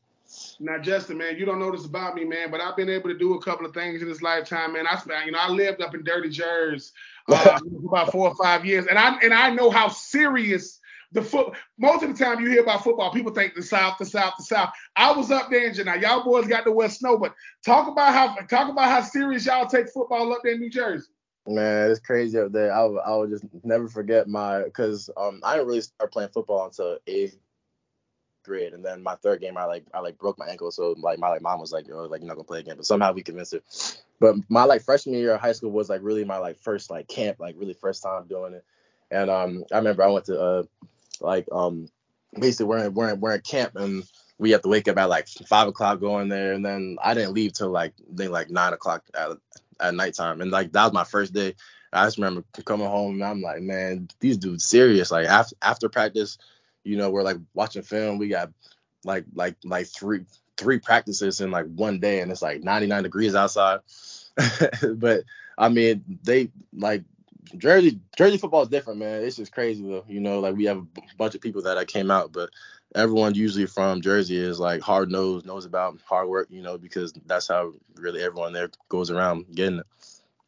Now, 0.61 0.79
Justin, 0.79 1.19
man, 1.19 1.37
you 1.39 1.45
don't 1.45 1.59
know 1.59 1.73
this 1.73 1.87
about 1.87 2.15
me, 2.15 2.25
man, 2.25 2.53
but 2.53 2.61
I've 2.61 2.77
been 2.77 2.89
able 2.89 3.09
to 3.09 3.19
do 3.19 3.35
a 3.35 3.43
couple 3.43 3.67
of 3.67 3.75
things 3.75 4.01
in 4.01 4.09
this 4.09 4.23
lifetime, 4.23 4.75
man. 4.75 4.87
I, 4.87 5.01
you 5.25 5.33
know, 5.33 5.39
I 5.41 5.49
lived 5.49 5.83
up 5.83 5.93
in 5.95 6.05
Dirty 6.05 6.29
Jersey 6.29 6.93
uh, 7.29 7.59
about 7.87 8.13
four 8.13 8.29
or 8.29 8.35
five 8.37 8.65
years, 8.65 8.87
and 8.87 8.99
I 8.99 9.19
and 9.19 9.33
I 9.33 9.51
know 9.51 9.71
how 9.71 9.89
serious 9.89 10.81
the 11.13 11.23
foot. 11.23 11.55
Most 11.79 12.03
of 12.03 12.17
the 12.17 12.25
time, 12.25 12.41
you 12.41 12.51
hear 12.51 12.63
about 12.63 12.85
football, 12.85 13.13
people 13.13 13.33
think 13.33 13.55
the 13.55 13.63
South, 13.63 13.99
the 13.99 14.07
South, 14.07 14.35
the 14.39 14.45
South. 14.45 14.71
I 14.97 15.13
was 15.13 15.31
up 15.31 15.51
there 15.51 15.69
in 15.69 15.85
now. 15.85 15.95
Y'all 15.95 16.25
boys 16.25 16.47
got 16.47 16.65
the 16.65 16.73
wear 16.73 16.89
snow, 16.89 17.19
but 17.19 17.35
talk 17.65 17.89
about 17.89 18.15
how 18.15 18.35
talk 18.47 18.71
about 18.71 18.91
how 18.91 19.03
serious 19.03 19.47
y'all 19.47 19.67
take 19.67 19.91
football 19.91 20.33
up 20.33 20.41
there 20.43 20.55
in 20.55 20.61
New 20.61 20.71
Jersey. 20.71 21.09
Man, 21.47 21.91
it's 21.91 22.01
crazy 22.01 22.39
up 22.39 22.53
there. 22.53 22.73
I 22.73 22.85
I 22.85 23.17
would 23.17 23.31
just 23.31 23.45
never 23.65 23.89
forget 23.89 24.29
my 24.29 24.63
because 24.63 25.11
um 25.17 25.41
I 25.43 25.55
didn't 25.55 25.69
really 25.69 25.81
start 25.81 26.13
playing 26.13 26.31
football 26.31 26.67
until 26.67 26.99
eighth 27.07 27.39
grade, 28.45 28.73
and 28.73 28.85
then 28.85 29.03
my 29.03 29.17
third 29.17 29.41
game 29.41 29.57
I 29.57 29.65
like 29.65 29.85
I 29.93 30.01
like 30.01 30.19
broke 30.19 30.39
my 30.39 30.47
ankle, 30.47 30.71
so 30.71 30.95
like 30.99 31.19
my 31.19 31.29
like 31.29 31.43
mom 31.43 31.61
was 31.61 31.73
like, 31.73 31.89
yo, 31.89 32.05
like 32.05 32.21
you're 32.21 32.29
not 32.29 32.35
gonna 32.35 32.45
play 32.45 32.61
again, 32.61 32.77
but 32.77 32.87
somehow 32.87 33.13
we 33.13 33.23
convinced 33.23 33.55
her. 33.55 33.63
But 34.21 34.37
my 34.49 34.65
like 34.65 34.83
freshman 34.83 35.17
year 35.17 35.35
of 35.35 35.41
high 35.41 35.53
school 35.53 35.71
was 35.71 35.89
like 35.89 36.03
really 36.03 36.25
my 36.25 36.37
like 36.39 36.59
first 36.59 36.91
like 36.91 37.09
camp, 37.09 37.41
like 37.41 37.57
really 37.59 37.75
first 37.75 38.03
time 38.03 38.27
doing 38.29 38.55
it, 38.55 38.65
and 39.11 39.31
um 39.31 39.65
I 39.73 39.79
remember 39.79 40.05
I 40.05 40.09
went 40.09 40.27
to 40.27 40.41
uh 40.41 40.63
like 41.21 41.49
um 41.53 41.89
basically 42.39 42.67
we're 42.67 42.85
in 42.85 42.95
we're 42.95 43.11
in, 43.11 43.21
we're 43.21 43.35
in 43.35 43.41
camp 43.41 43.77
and 43.77 44.05
we 44.39 44.53
have 44.53 44.63
to 44.63 44.69
wake 44.69 44.89
up 44.89 44.99
at 44.99 45.09
like 45.09 45.29
five 45.29 45.69
o'clock 45.69 46.01
going 46.01 46.29
there, 46.29 46.53
and 46.53 46.65
then 46.65 46.97
I 47.03 47.15
didn't 47.15 47.35
leave 47.35 47.53
till 47.53 47.71
like 47.71 47.95
they 48.11 48.29
like 48.29 48.51
nine 48.51 48.73
o'clock 48.73 49.05
at 49.15 49.33
at 49.81 49.95
nighttime, 49.95 50.41
and 50.41 50.51
like 50.51 50.73
that 50.73 50.85
was 50.85 50.93
my 50.93 51.05
first 51.05 51.33
day. 51.33 51.55
I 51.93 52.07
just 52.07 52.19
remember 52.19 52.45
coming 52.65 52.87
home 52.87 53.15
and 53.15 53.25
I'm 53.25 53.43
like, 53.43 53.63
man, 53.63 54.09
these 54.21 54.39
dudes 54.39 54.65
serious. 54.65 55.11
Like 55.11 55.27
after 55.27 55.57
after 55.61 55.89
practice, 55.89 56.39
you 56.85 56.97
know, 56.97 57.11
we're 57.11 57.23
like 57.23 57.39
watching 57.55 57.83
film. 57.83 58.19
We 58.19 58.29
got 58.29 58.53
like 59.05 59.25
like 59.35 59.57
like 59.65 59.87
three 59.89 60.25
three 60.57 60.79
practices 60.79 61.41
in 61.41 61.51
like 61.51 61.67
one 61.67 61.99
day, 61.99 62.21
and 62.21 62.31
it's 62.31 62.43
like 62.43 62.63
99 62.63 63.03
degrees 63.03 63.35
outside. 63.35 63.81
but 64.97 65.25
I 65.59 65.69
mean, 65.69 66.05
they 66.23 66.51
like 66.73 67.05
Jersey 67.57 68.01
Jersey 68.17 68.39
football 68.39 68.63
is 68.63 68.69
different, 68.69 68.99
man. 68.99 69.23
It's 69.23 69.37
just 69.37 69.53
crazy 69.53 69.83
though. 69.83 70.05
You 70.09 70.21
know, 70.21 70.41
like 70.41 70.57
we 70.57 70.65
have 70.65 70.79
a 70.79 71.17
bunch 71.17 71.35
of 71.35 71.41
people 71.41 71.63
that 71.63 71.79
I 71.79 71.85
came 71.85 72.11
out, 72.11 72.33
but 72.33 72.51
everyone 72.95 73.35
usually 73.35 73.67
from 73.67 74.01
Jersey 74.01 74.37
is 74.37 74.59
like 74.59 74.81
hard 74.81 75.11
nosed, 75.11 75.47
knows 75.47 75.65
about 75.65 76.01
hard 76.05 76.29
work, 76.29 76.49
you 76.51 76.63
know, 76.63 76.79
because 76.79 77.13
that's 77.27 77.49
how 77.49 77.73
really 77.97 78.23
everyone 78.23 78.53
there 78.53 78.71
goes 78.89 79.11
around 79.11 79.47
getting 79.55 79.79
it 79.81 79.87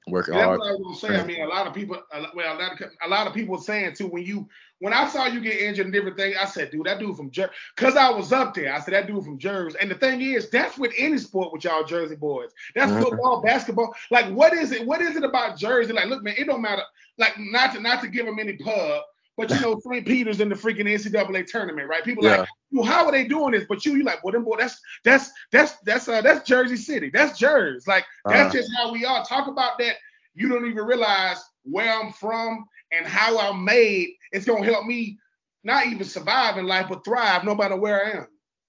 working 0.09 0.35
That's 0.35 0.45
hard. 0.45 0.59
what 0.59 0.69
I 0.69 0.73
was 0.73 1.01
gonna 1.01 1.15
say. 1.15 1.21
I 1.21 1.25
mean, 1.25 1.43
a 1.43 1.49
lot 1.49 1.67
of 1.67 1.75
people, 1.75 2.03
well, 2.35 2.57
a 2.57 2.59
lot 2.59 2.81
of, 2.81 2.91
a 3.05 3.09
lot 3.09 3.27
of 3.27 3.35
people 3.35 3.59
saying 3.59 3.95
too 3.95 4.09
when 4.09 4.25
you 4.25 4.49
when 4.81 4.93
I 4.93 5.07
saw 5.07 5.27
you 5.27 5.41
get 5.41 5.61
injured 5.61 5.87
and 5.87 5.93
different 5.93 6.17
things, 6.17 6.37
I 6.41 6.45
said, 6.45 6.73
dude, 6.73 6.87
that 6.87 6.99
dude 6.99 7.17
from 7.17 7.31
Jersey, 7.31 7.53
cause 7.77 7.95
I 7.95 8.11
was 8.11 8.33
up 8.33 8.53
there. 8.53 8.75
I 8.75 8.81
said 8.81 8.95
that 8.95 9.07
dude 9.07 9.25
from 9.25 9.39
Jersey. 9.39 9.79
And 9.81 9.89
the 9.89 9.95
thing 9.95 10.21
is, 10.21 10.51
that's 10.51 10.77
with 10.77 10.93
any 10.99 11.19
sport 11.19 11.53
with 11.53 11.63
y'all 11.63 11.85
Jersey 11.85 12.17
boys. 12.17 12.51
That's 12.75 12.91
mm-hmm. 12.91 13.03
football, 13.03 13.43
basketball. 13.43 13.95
Like, 14.11 14.27
what 14.31 14.53
is 14.55 14.73
it? 14.73 14.85
What 14.85 15.01
is 15.01 15.15
it 15.15 15.23
about 15.23 15.57
Jersey? 15.57 15.93
Like, 15.93 16.07
look, 16.07 16.25
man, 16.25 16.35
it 16.37 16.49
don't 16.49 16.63
matter. 16.63 16.83
Like, 17.17 17.35
not 17.39 17.75
to 17.75 17.81
not 17.81 18.03
to 18.03 18.09
give 18.09 18.27
them 18.27 18.41
any 18.41 18.57
pub, 18.57 19.03
but 19.37 19.51
you 19.51 19.61
know, 19.61 19.81
St. 19.81 20.07
Peter's 20.07 20.41
in 20.41 20.49
the 20.49 20.55
freaking 20.55 20.85
NCAA 20.85 21.47
tournament, 21.47 21.89
right? 21.89 22.05
People 22.05 22.25
yeah. 22.25 22.39
like, 22.39 22.49
well, 22.71 22.85
how 22.85 23.07
are 23.07 23.13
they 23.13 23.25
doing 23.25 23.53
this? 23.53 23.65
But 23.69 23.85
you, 23.85 23.97
you 23.97 24.05
like, 24.05 24.23
well, 24.23 24.33
them 24.33 24.45
boy, 24.45 24.57
that's 24.59 24.81
that's 25.05 25.31
that's 25.51 25.77
that's 25.85 26.09
uh 26.09 26.21
that's 26.21 26.47
Jersey 26.47 26.77
City. 26.77 27.11
That's 27.13 27.39
Jersey. 27.39 27.85
Like, 27.87 28.05
that's 28.27 28.41
uh-huh. 28.41 28.53
just 28.53 28.71
how 28.77 28.93
we 28.93 29.05
are. 29.05 29.25
Talk 29.25 29.49
about 29.49 29.79
that 29.79 29.97
you 30.35 30.49
don't 30.49 30.67
even 30.67 30.85
realize 30.85 31.39
where 31.65 31.93
I'm 31.93 32.13
from 32.13 32.67
and 32.93 33.07
how 33.07 33.39
I'm 33.39 33.65
made. 33.65 34.11
It's 34.33 34.45
gonna 34.45 34.65
help 34.65 34.87
me 34.87 35.19
not 35.65 35.87
even 35.87 36.05
survive 36.05 36.59
in 36.59 36.67
life, 36.67 36.87
but 36.89 37.05
thrive 37.05 37.45
no 37.45 37.55
matter 37.55 37.77
where 37.77 38.05
I 38.05 38.11
am. 38.19 38.27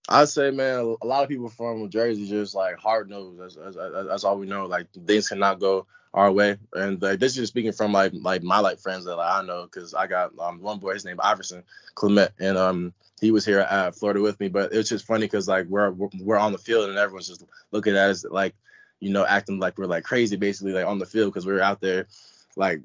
I 0.10 0.26
say, 0.26 0.52
man, 0.52 0.98
a 1.02 1.06
lot 1.06 1.24
of 1.24 1.30
people 1.30 1.50
from 1.50 1.90
Jersey 1.90 2.28
just 2.28 2.56
like 2.56 2.78
hard 2.78 3.10
nosed. 3.10 3.40
That's, 3.40 3.56
that's, 3.56 4.08
that's, 4.08 4.24
all 4.26 4.38
we 4.38 4.46
know. 4.46 4.66
Like 4.66 4.88
things 5.08 5.30
cannot 5.30 5.60
go 5.60 5.88
our 6.14 6.32
way, 6.32 6.58
and 6.74 7.02
like, 7.02 7.20
this 7.20 7.34
is 7.34 7.38
just 7.38 7.54
speaking 7.54 7.72
from 7.72 7.92
like 7.92 8.14
like 8.14 8.44
my 8.44 8.60
like 8.60 8.80
friends 8.80 9.06
that 9.06 9.16
like, 9.16 9.34
I 9.34 9.46
know, 9.46 9.64
because 9.64 9.94
I 9.94 10.08
got 10.08 10.32
um 10.40 10.62
one 10.62 10.80
boy, 10.80 10.94
his 10.94 11.06
name 11.06 11.20
Iverson 11.22 11.64
Clement, 11.96 12.32
and 12.40 12.58
um 12.58 12.94
he 13.22 13.32
was 13.32 13.46
here 13.46 13.60
at 13.60 13.96
Florida 13.96 14.22
with 14.22 14.40
me. 14.40 14.50
But 14.50 14.74
it's 14.74 14.90
just 14.90 15.06
funny 15.06 15.26
because 15.26 15.48
like 15.48 15.68
we're, 15.68 15.92
we're 15.92 16.38
on 16.38 16.52
the 16.52 16.58
field 16.58 16.90
and 16.90 16.98
everyone's 16.98 17.30
just 17.30 17.46
looking 17.72 17.96
at 17.96 18.10
us 18.10 18.26
like 18.26 18.56
you 19.00 19.10
know, 19.10 19.26
acting 19.26 19.60
like 19.60 19.78
we're 19.78 19.86
like 19.86 20.06
crazy 20.06 20.38
basically 20.38 20.72
like 20.72 20.86
on 20.86 20.98
the 20.98 21.06
field 21.06 21.32
because 21.32 21.46
we 21.46 21.52
are 21.52 21.62
out 21.62 21.82
there 21.82 22.08
like 22.56 22.82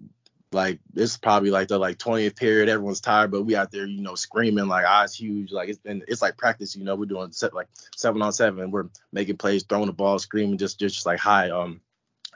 like 0.50 0.80
it's 0.96 1.16
probably 1.16 1.50
like 1.50 1.68
the 1.68 1.78
like 1.78 1.98
20th 1.98 2.34
period 2.34 2.68
everyone's 2.70 3.02
tired 3.02 3.30
but 3.30 3.42
we 3.42 3.54
out 3.54 3.70
there 3.70 3.86
you 3.86 4.00
know 4.00 4.14
screaming 4.14 4.66
like 4.66 4.86
eyes 4.86 5.14
huge 5.14 5.52
like 5.52 5.68
it's 5.68 5.78
been 5.78 6.02
it's 6.08 6.22
like 6.22 6.38
practice 6.38 6.74
you 6.74 6.84
know 6.84 6.96
we're 6.96 7.04
doing 7.04 7.30
set 7.32 7.52
like 7.52 7.68
seven 7.94 8.22
on 8.22 8.32
seven 8.32 8.70
we're 8.70 8.88
making 9.12 9.36
plays 9.36 9.62
throwing 9.62 9.86
the 9.86 9.92
ball 9.92 10.18
screaming 10.18 10.56
just 10.56 10.78
just, 10.78 10.94
just 10.94 11.06
like 11.06 11.18
high 11.18 11.50
um 11.50 11.80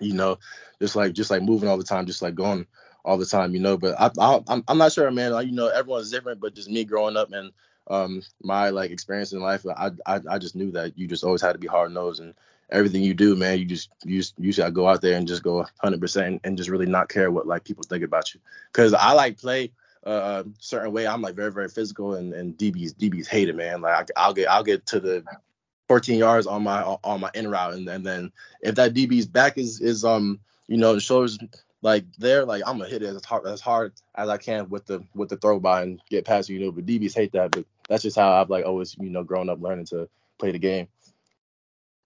you 0.02 0.14
know 0.14 0.38
just 0.80 0.96
like 0.96 1.12
just 1.12 1.30
like 1.30 1.42
moving 1.42 1.68
all 1.68 1.78
the 1.78 1.84
time 1.84 2.06
just 2.06 2.22
like 2.22 2.34
going 2.34 2.66
all 3.04 3.16
the 3.16 3.26
time 3.26 3.54
you 3.54 3.60
know 3.60 3.76
but 3.76 3.98
I, 4.00 4.10
I 4.18 4.40
I'm, 4.48 4.64
I'm 4.68 4.78
not 4.78 4.92
sure 4.92 5.10
man 5.10 5.32
like, 5.32 5.46
you 5.46 5.52
know 5.52 5.68
everyone's 5.68 6.10
different 6.10 6.40
but 6.40 6.54
just 6.54 6.70
me 6.70 6.84
growing 6.84 7.16
up 7.16 7.32
and 7.32 7.52
um 7.88 8.22
my 8.42 8.70
like 8.70 8.90
experience 8.90 9.32
in 9.32 9.40
life 9.40 9.66
I, 9.66 9.90
I 10.06 10.20
I 10.28 10.38
just 10.38 10.54
knew 10.54 10.70
that 10.72 10.96
you 10.96 11.06
just 11.06 11.24
always 11.24 11.42
had 11.42 11.52
to 11.52 11.58
be 11.58 11.66
hard 11.66 11.92
nosed 11.92 12.20
and 12.20 12.34
everything 12.72 13.02
you 13.02 13.14
do, 13.14 13.36
man, 13.36 13.58
you 13.58 13.64
just 13.64 13.90
you 14.04 14.18
just 14.18 14.34
you 14.38 14.52
gotta 14.52 14.72
go 14.72 14.88
out 14.88 15.02
there 15.02 15.16
and 15.16 15.28
just 15.28 15.42
go 15.42 15.66
100% 15.84 16.40
and 16.42 16.56
just 16.56 16.70
really 16.70 16.86
not 16.86 17.08
care 17.08 17.30
what 17.30 17.46
like 17.46 17.64
people 17.64 17.84
think 17.84 18.02
about 18.02 18.34
you. 18.34 18.40
Cause 18.72 18.94
I 18.94 19.12
like 19.12 19.38
play 19.38 19.72
a 20.04 20.44
certain 20.58 20.92
way. 20.92 21.06
I'm 21.06 21.22
like 21.22 21.36
very 21.36 21.52
very 21.52 21.68
physical 21.68 22.14
and 22.14 22.32
and 22.32 22.56
DBs 22.56 22.94
DBs 22.94 23.28
hate 23.28 23.48
it, 23.48 23.56
man. 23.56 23.82
Like 23.82 24.10
I, 24.16 24.26
will 24.26 24.34
get 24.34 24.48
I'll 24.48 24.64
get 24.64 24.86
to 24.86 25.00
the 25.00 25.24
14 25.88 26.18
yards 26.18 26.46
on 26.46 26.62
my 26.62 26.82
on 26.82 27.20
my 27.20 27.30
in 27.34 27.48
route 27.48 27.74
and, 27.74 27.88
and 27.88 28.04
then 28.04 28.32
if 28.60 28.74
that 28.76 28.94
DB's 28.94 29.26
back 29.26 29.58
is 29.58 29.80
is 29.80 30.04
um 30.04 30.40
you 30.68 30.76
know 30.76 30.94
the 30.94 31.00
shoulders 31.00 31.38
like 31.82 32.04
there 32.18 32.44
like 32.44 32.62
I'm 32.66 32.78
gonna 32.78 32.88
hit 32.88 33.02
it 33.02 33.14
as 33.14 33.24
hard 33.24 33.46
as 33.46 33.60
hard 33.60 33.92
as 34.14 34.28
I 34.28 34.38
can 34.38 34.68
with 34.70 34.86
the 34.86 35.04
with 35.14 35.28
the 35.28 35.36
throw 35.36 35.60
by 35.60 35.82
and 35.82 36.00
get 36.08 36.24
past 36.24 36.48
you 36.48 36.60
know. 36.60 36.72
But 36.72 36.86
DBs 36.86 37.14
hate 37.14 37.32
that, 37.32 37.50
but 37.50 37.64
that's 37.88 38.04
just 38.04 38.16
how 38.16 38.32
I've 38.32 38.50
like 38.50 38.64
always 38.64 38.96
you 38.98 39.10
know 39.10 39.24
grown 39.24 39.50
up 39.50 39.60
learning 39.60 39.86
to 39.86 40.08
play 40.38 40.52
the 40.52 40.58
game 40.58 40.88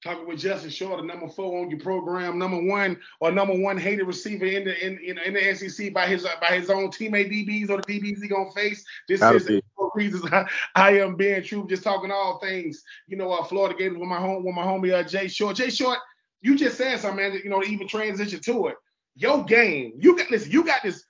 talking 0.07 0.27
with 0.27 0.39
Justin 0.39 0.71
Short, 0.71 1.01
the 1.01 1.07
number 1.07 1.29
four 1.29 1.63
on 1.63 1.71
your 1.71 1.81
program, 1.81 2.39
number 2.39 2.63
one 2.63 2.99
or 3.21 3.33
number 3.33 3.55
one 3.55 3.77
hated 3.77 4.05
receiver 4.05 4.47
in 4.47 4.65
the 4.65 4.87
in, 4.87 4.99
in, 4.99 5.19
in 5.19 5.35
the 5.35 5.55
SEC 5.55 5.93
by 5.93 6.07
his 6.07 6.27
by 6.41 6.59
his 6.59 6.71
own 6.71 6.89
teammate 6.89 7.31
DBs 7.31 7.71
or 7.71 7.79
the 7.79 7.83
DBs 7.83 8.23
he 8.23 8.29
gonna 8.29 8.51
face. 8.53 8.85
This 9.09 9.21
is 9.21 9.63
reasons 9.97 10.25
I, 10.33 10.49
I, 10.75 10.99
am 10.99 11.17
Ben 11.17 11.43
Troupe, 11.43 11.69
just 11.69 11.83
talking 11.83 12.11
all 12.11 12.39
things. 12.39 12.83
You 13.09 13.17
know, 13.17 13.33
uh, 13.33 13.45
Florida 13.45 13.77
Gators 13.77 13.99
with 13.99 14.09
my 14.09 14.19
home 14.19 14.45
with 14.45 14.55
my 14.55 14.63
homie 14.63 14.93
uh, 14.93 15.03
Jay 15.03 15.29
Short. 15.29 15.57
Jay 15.57 15.71
Short, 15.71 15.99
you 16.43 16.57
just 16.57 16.77
said 16.77 17.01
something, 17.01 17.17
man. 17.17 17.41
You 17.43 17.51
know, 17.51 17.63
even 17.65 17.89
transition 17.89 18.41
to 18.41 18.69
it. 18.69 18.77
Your 19.17 19.45
game, 19.45 19.95
you 19.99 20.17
got 20.17 20.31
listen. 20.31 20.53
You 20.53 20.65
got 20.65 20.83
this. 20.83 21.03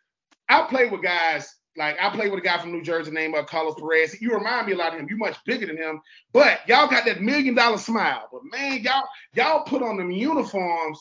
I 0.49 0.62
play 0.62 0.88
with 0.88 1.03
guys 1.03 1.53
like 1.77 1.96
I 2.01 2.11
play 2.11 2.29
with 2.31 2.38
a 2.38 2.42
guy 2.42 2.59
from 2.59 2.72
New 2.72 2.83
Jersey 2.83 3.11
named 3.11 3.35
uh, 3.35 3.44
Carlos 3.44 3.75
Perez. 3.75 4.20
You 4.20 4.33
remind 4.33 4.66
me 4.66 4.72
a 4.72 4.77
lot 4.77 4.94
of 4.94 5.01
him. 5.01 5.07
You 5.11 5.16
much 5.16 5.37
bigger 5.44 5.66
than 5.66 5.77
him, 5.77 6.01
but 6.33 6.61
y'all 6.66 6.88
got 6.88 7.05
that 7.05 7.20
million 7.20 7.55
dollar 7.55 7.79
smile. 7.79 8.29
But 8.33 8.42
man, 8.51 8.81
y'all 8.83 9.05
y'all 9.35 9.64
put 9.64 9.83
on 9.83 9.96
them 9.96 10.11
uniforms 10.11 10.99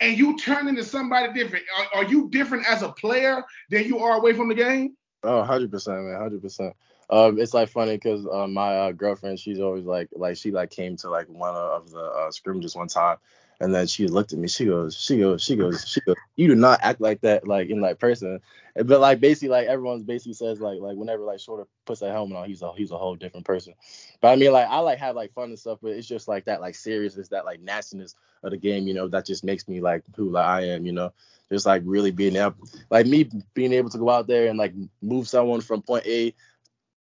and 0.00 0.16
you 0.16 0.36
turn 0.38 0.68
into 0.68 0.84
somebody 0.84 1.32
different. 1.32 1.64
Are, 1.78 2.00
are 2.00 2.04
you 2.04 2.28
different 2.30 2.68
as 2.68 2.82
a 2.82 2.90
player 2.90 3.42
than 3.70 3.84
you 3.84 3.98
are 3.98 4.18
away 4.18 4.32
from 4.32 4.48
the 4.48 4.54
game? 4.54 4.96
Oh, 5.26 5.38
100 5.38 5.70
percent, 5.70 6.04
man, 6.04 6.16
hundred 6.20 6.42
percent. 6.42 6.74
Um, 7.10 7.38
it's 7.38 7.54
like 7.54 7.68
funny 7.68 7.96
because 7.96 8.26
uh, 8.26 8.46
my 8.48 8.76
uh, 8.76 8.92
girlfriend, 8.92 9.38
she's 9.40 9.60
always 9.60 9.84
like, 9.84 10.08
like 10.12 10.36
she 10.36 10.52
like 10.52 10.70
came 10.70 10.96
to 10.98 11.10
like 11.10 11.28
one 11.28 11.54
of 11.54 11.90
the 11.90 12.00
uh, 12.00 12.30
scrimmages 12.30 12.76
one 12.76 12.88
time, 12.88 13.18
and 13.60 13.74
then 13.74 13.86
she 13.86 14.06
looked 14.06 14.32
at 14.32 14.38
me. 14.38 14.48
She 14.48 14.66
goes, 14.66 14.96
she 14.96 15.18
goes, 15.18 15.42
she 15.42 15.56
goes, 15.56 15.86
she 15.86 16.00
goes. 16.00 16.16
You 16.36 16.48
do 16.48 16.54
not 16.54 16.80
act 16.82 17.00
like 17.00 17.20
that, 17.22 17.46
like 17.46 17.68
in 17.70 17.80
like 17.80 17.98
person. 17.98 18.40
But 18.74 19.00
like 19.00 19.20
basically, 19.20 19.48
like 19.48 19.68
everyone's 19.68 20.04
basically 20.04 20.34
says 20.34 20.60
like 20.60 20.80
like 20.80 20.96
whenever 20.96 21.22
like 21.24 21.40
Shorter 21.40 21.66
puts 21.86 22.00
that 22.00 22.12
helmet 22.12 22.36
on, 22.36 22.46
he's 22.48 22.62
a 22.62 22.72
he's 22.76 22.90
a 22.90 22.98
whole 22.98 23.16
different 23.16 23.46
person. 23.46 23.74
But 24.20 24.28
I 24.28 24.36
mean 24.36 24.52
like 24.52 24.68
I 24.68 24.78
like 24.80 24.98
have 24.98 25.16
like 25.16 25.32
fun 25.32 25.48
and 25.48 25.58
stuff, 25.58 25.78
but 25.82 25.92
it's 25.92 26.06
just 26.06 26.28
like 26.28 26.44
that 26.44 26.60
like 26.60 26.74
seriousness, 26.74 27.28
that 27.28 27.46
like 27.46 27.60
nastiness 27.60 28.14
of 28.42 28.50
the 28.50 28.58
game, 28.58 28.86
you 28.86 28.94
know, 28.94 29.08
that 29.08 29.24
just 29.24 29.44
makes 29.44 29.66
me 29.66 29.80
like 29.80 30.04
who 30.14 30.30
like 30.30 30.46
I 30.46 30.62
am, 30.68 30.84
you 30.84 30.92
know. 30.92 31.12
Just 31.50 31.64
like 31.64 31.82
really 31.84 32.10
being 32.10 32.34
able, 32.34 32.56
like 32.90 33.06
me 33.06 33.30
being 33.54 33.72
able 33.72 33.88
to 33.90 33.98
go 33.98 34.10
out 34.10 34.26
there 34.26 34.48
and 34.48 34.58
like 34.58 34.74
move 35.00 35.28
someone 35.28 35.60
from 35.60 35.80
point 35.80 36.04
A 36.04 36.34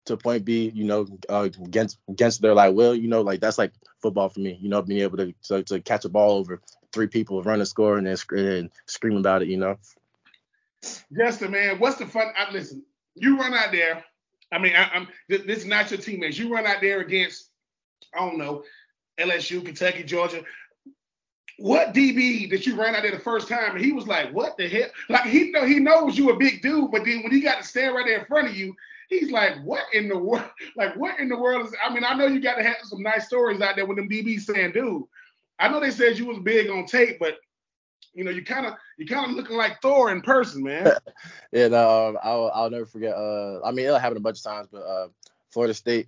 to 0.05 0.17
point 0.17 0.45
B, 0.45 0.71
you 0.73 0.83
know, 0.83 1.07
uh, 1.29 1.49
against 1.63 1.97
against 2.09 2.41
their 2.41 2.53
like 2.53 2.73
will, 2.73 2.95
you 2.95 3.07
know, 3.07 3.21
like 3.21 3.39
that's 3.39 3.57
like 3.57 3.71
football 4.01 4.29
for 4.29 4.39
me, 4.39 4.57
you 4.61 4.69
know, 4.69 4.81
being 4.81 5.01
able 5.01 5.17
to 5.17 5.33
to, 5.43 5.63
to 5.63 5.81
catch 5.81 6.05
a 6.05 6.09
ball 6.09 6.37
over 6.37 6.61
three 6.91 7.07
people, 7.07 7.41
run 7.41 7.61
a 7.61 7.65
score, 7.65 7.97
and 7.97 8.07
then 8.07 8.17
sc- 8.17 8.33
and 8.33 8.69
scream 8.85 9.17
about 9.17 9.41
it, 9.41 9.47
you 9.47 9.57
know. 9.57 9.77
Justin, 11.17 11.51
man, 11.51 11.79
what's 11.79 11.97
the 11.97 12.05
fun? 12.05 12.27
I, 12.37 12.51
listen, 12.51 12.83
you 13.15 13.37
run 13.39 13.53
out 13.53 13.71
there. 13.71 14.03
I 14.51 14.59
mean, 14.59 14.73
I, 14.75 14.95
am 14.95 15.07
this, 15.29 15.41
this 15.43 15.57
is 15.59 15.65
not 15.65 15.89
your 15.89 15.99
teammates. 15.99 16.37
You 16.37 16.53
run 16.53 16.67
out 16.67 16.81
there 16.81 16.99
against, 16.99 17.49
I 18.13 18.19
don't 18.19 18.37
know, 18.37 18.63
LSU, 19.17 19.65
Kentucky, 19.65 20.03
Georgia. 20.03 20.43
What 21.57 21.93
DB 21.93 22.49
did 22.49 22.65
you 22.65 22.75
run 22.75 22.95
out 22.95 23.03
there 23.03 23.11
the 23.11 23.19
first 23.19 23.47
time? 23.47 23.75
And 23.75 23.85
he 23.85 23.91
was 23.91 24.07
like, 24.07 24.33
"What 24.33 24.57
the 24.57 24.67
hell?" 24.67 24.89
Like 25.07 25.25
he 25.25 25.51
know 25.51 25.65
he 25.65 25.79
knows 25.79 26.17
you 26.17 26.31
a 26.31 26.37
big 26.37 26.61
dude, 26.61 26.91
but 26.91 27.05
then 27.05 27.21
when 27.23 27.31
he 27.31 27.41
got 27.41 27.61
to 27.61 27.67
stand 27.67 27.95
right 27.95 28.05
there 28.05 28.19
in 28.19 28.25
front 28.25 28.49
of 28.49 28.55
you, 28.55 28.75
he's 29.09 29.31
like, 29.31 29.61
"What 29.63 29.83
in 29.93 30.07
the 30.07 30.17
world? 30.17 30.49
Like 30.75 30.95
what 30.95 31.19
in 31.19 31.29
the 31.29 31.37
world 31.37 31.67
is?" 31.67 31.75
I 31.83 31.93
mean, 31.93 32.03
I 32.03 32.13
know 32.15 32.27
you 32.27 32.41
got 32.41 32.55
to 32.55 32.63
have 32.63 32.77
some 32.83 33.01
nice 33.01 33.27
stories 33.27 33.61
out 33.61 33.75
there 33.75 33.85
with 33.85 33.97
them 33.97 34.09
DBs 34.09 34.41
saying, 34.41 34.71
"Dude, 34.71 35.03
I 35.59 35.69
know 35.69 35.79
they 35.79 35.91
said 35.91 36.17
you 36.17 36.25
was 36.25 36.39
big 36.39 36.69
on 36.69 36.85
tape, 36.85 37.19
but 37.19 37.37
you 38.13 38.23
know, 38.23 38.31
you 38.31 38.43
kind 38.43 38.65
of 38.65 38.73
you 38.97 39.05
kind 39.05 39.29
of 39.29 39.35
looking 39.35 39.57
like 39.57 39.81
Thor 39.81 40.11
in 40.11 40.21
person, 40.21 40.63
man." 40.63 40.91
yeah, 41.51 41.67
no, 41.67 42.09
um, 42.09 42.17
I'll 42.23 42.51
I'll 42.53 42.69
never 42.69 42.85
forget. 42.85 43.15
Uh, 43.15 43.61
I 43.63 43.71
mean, 43.71 43.85
it'll 43.85 43.99
happen 43.99 44.17
a 44.17 44.21
bunch 44.21 44.39
of 44.39 44.43
times, 44.43 44.67
but 44.71 44.81
uh, 44.81 45.07
Florida 45.51 45.73
State, 45.73 46.07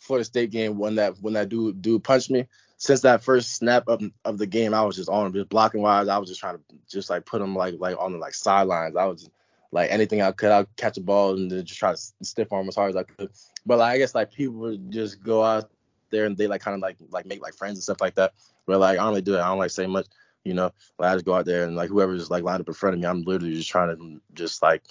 Florida 0.00 0.24
State 0.24 0.50
game 0.50 0.78
when 0.78 0.96
that 0.96 1.14
when 1.20 1.34
that 1.34 1.48
dude 1.48 1.82
dude 1.82 2.04
punched 2.04 2.30
me. 2.30 2.46
Since 2.76 3.02
that 3.02 3.22
first 3.22 3.56
snap 3.56 3.88
of, 3.88 4.02
of 4.24 4.38
the 4.38 4.46
game, 4.46 4.72
I 4.72 4.80
was 4.80 4.96
just 4.96 5.10
on 5.10 5.26
him, 5.26 5.34
just 5.34 5.50
blocking 5.50 5.82
wise. 5.82 6.08
I 6.08 6.16
was 6.16 6.30
just 6.30 6.40
trying 6.40 6.56
to 6.56 6.64
just 6.88 7.10
like 7.10 7.26
put 7.26 7.42
him 7.42 7.54
like 7.54 7.74
like 7.78 7.96
on 7.98 8.12
the 8.12 8.18
like 8.18 8.32
sidelines. 8.32 8.96
I 8.96 9.04
was 9.04 9.28
like 9.72 9.90
anything 9.90 10.22
I 10.22 10.32
could, 10.32 10.50
I'd 10.50 10.76
catch 10.76 10.96
a 10.96 11.00
ball 11.00 11.34
and 11.34 11.50
just 11.50 11.78
try 11.78 11.92
to 11.92 11.98
stiff 12.22 12.52
arm 12.52 12.68
as 12.68 12.74
hard 12.74 12.90
as 12.90 12.96
I 12.96 13.04
could. 13.04 13.30
But 13.64 13.78
like 13.78 13.94
I 13.94 13.98
guess 13.98 14.14
like 14.14 14.32
people 14.32 14.56
would 14.60 14.90
just 14.90 15.22
go 15.22 15.42
out 15.42 15.70
there 16.10 16.24
and 16.26 16.36
they 16.36 16.46
like 16.46 16.60
kind 16.60 16.74
of 16.74 16.80
like 16.80 16.96
like 17.10 17.26
make 17.26 17.42
like 17.42 17.54
friends 17.54 17.76
and 17.76 17.82
stuff 17.82 18.00
like 18.00 18.16
that. 18.16 18.32
But 18.66 18.80
like 18.80 18.98
I 18.98 19.02
don't 19.02 19.10
really 19.10 19.22
do 19.22 19.34
it. 19.34 19.40
I 19.40 19.48
don't 19.48 19.58
like 19.58 19.70
say 19.70 19.86
much, 19.86 20.06
you 20.44 20.54
know. 20.54 20.72
Like 20.98 21.10
I 21.10 21.14
just 21.14 21.24
go 21.24 21.34
out 21.34 21.46
there 21.46 21.64
and 21.64 21.76
like 21.76 21.88
whoever's 21.88 22.30
like 22.30 22.42
lined 22.42 22.60
up 22.60 22.68
in 22.68 22.74
front 22.74 22.94
of 22.94 23.00
me, 23.00 23.06
I'm 23.06 23.22
literally 23.22 23.54
just 23.54 23.70
trying 23.70 23.96
to 23.96 24.20
just 24.34 24.62
like 24.62 24.82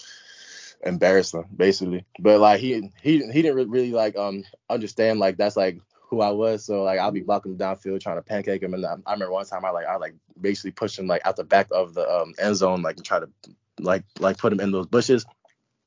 embarrass 0.85 1.31
them 1.31 1.45
basically. 1.55 2.05
But 2.19 2.39
like 2.39 2.59
he 2.59 2.91
he 3.01 3.25
he 3.31 3.41
didn't 3.41 3.69
really 3.69 3.91
like 3.91 4.15
um 4.17 4.43
understand 4.69 5.19
like 5.19 5.37
that's 5.37 5.57
like 5.57 5.79
who 6.09 6.21
I 6.21 6.31
was. 6.31 6.65
So 6.65 6.83
like 6.83 6.99
I'll 6.99 7.11
be 7.11 7.21
blocking 7.21 7.57
downfield 7.57 8.01
trying 8.01 8.17
to 8.17 8.23
pancake 8.23 8.63
him. 8.63 8.73
And 8.73 8.85
I, 8.85 8.95
I 9.05 9.13
remember 9.13 9.31
one 9.31 9.45
time 9.45 9.65
I 9.65 9.69
like 9.71 9.85
I 9.85 9.97
like 9.97 10.15
basically 10.39 10.71
pushed 10.71 10.97
him 10.97 11.07
like 11.07 11.25
out 11.25 11.35
the 11.35 11.43
back 11.43 11.67
of 11.71 11.93
the 11.93 12.09
um, 12.09 12.33
end 12.39 12.55
zone 12.55 12.81
like 12.81 12.97
and 12.97 13.05
try 13.05 13.19
to 13.19 13.29
like 13.79 14.03
like 14.19 14.37
put 14.37 14.53
him 14.53 14.59
in 14.59 14.71
those 14.71 14.87
bushes. 14.87 15.25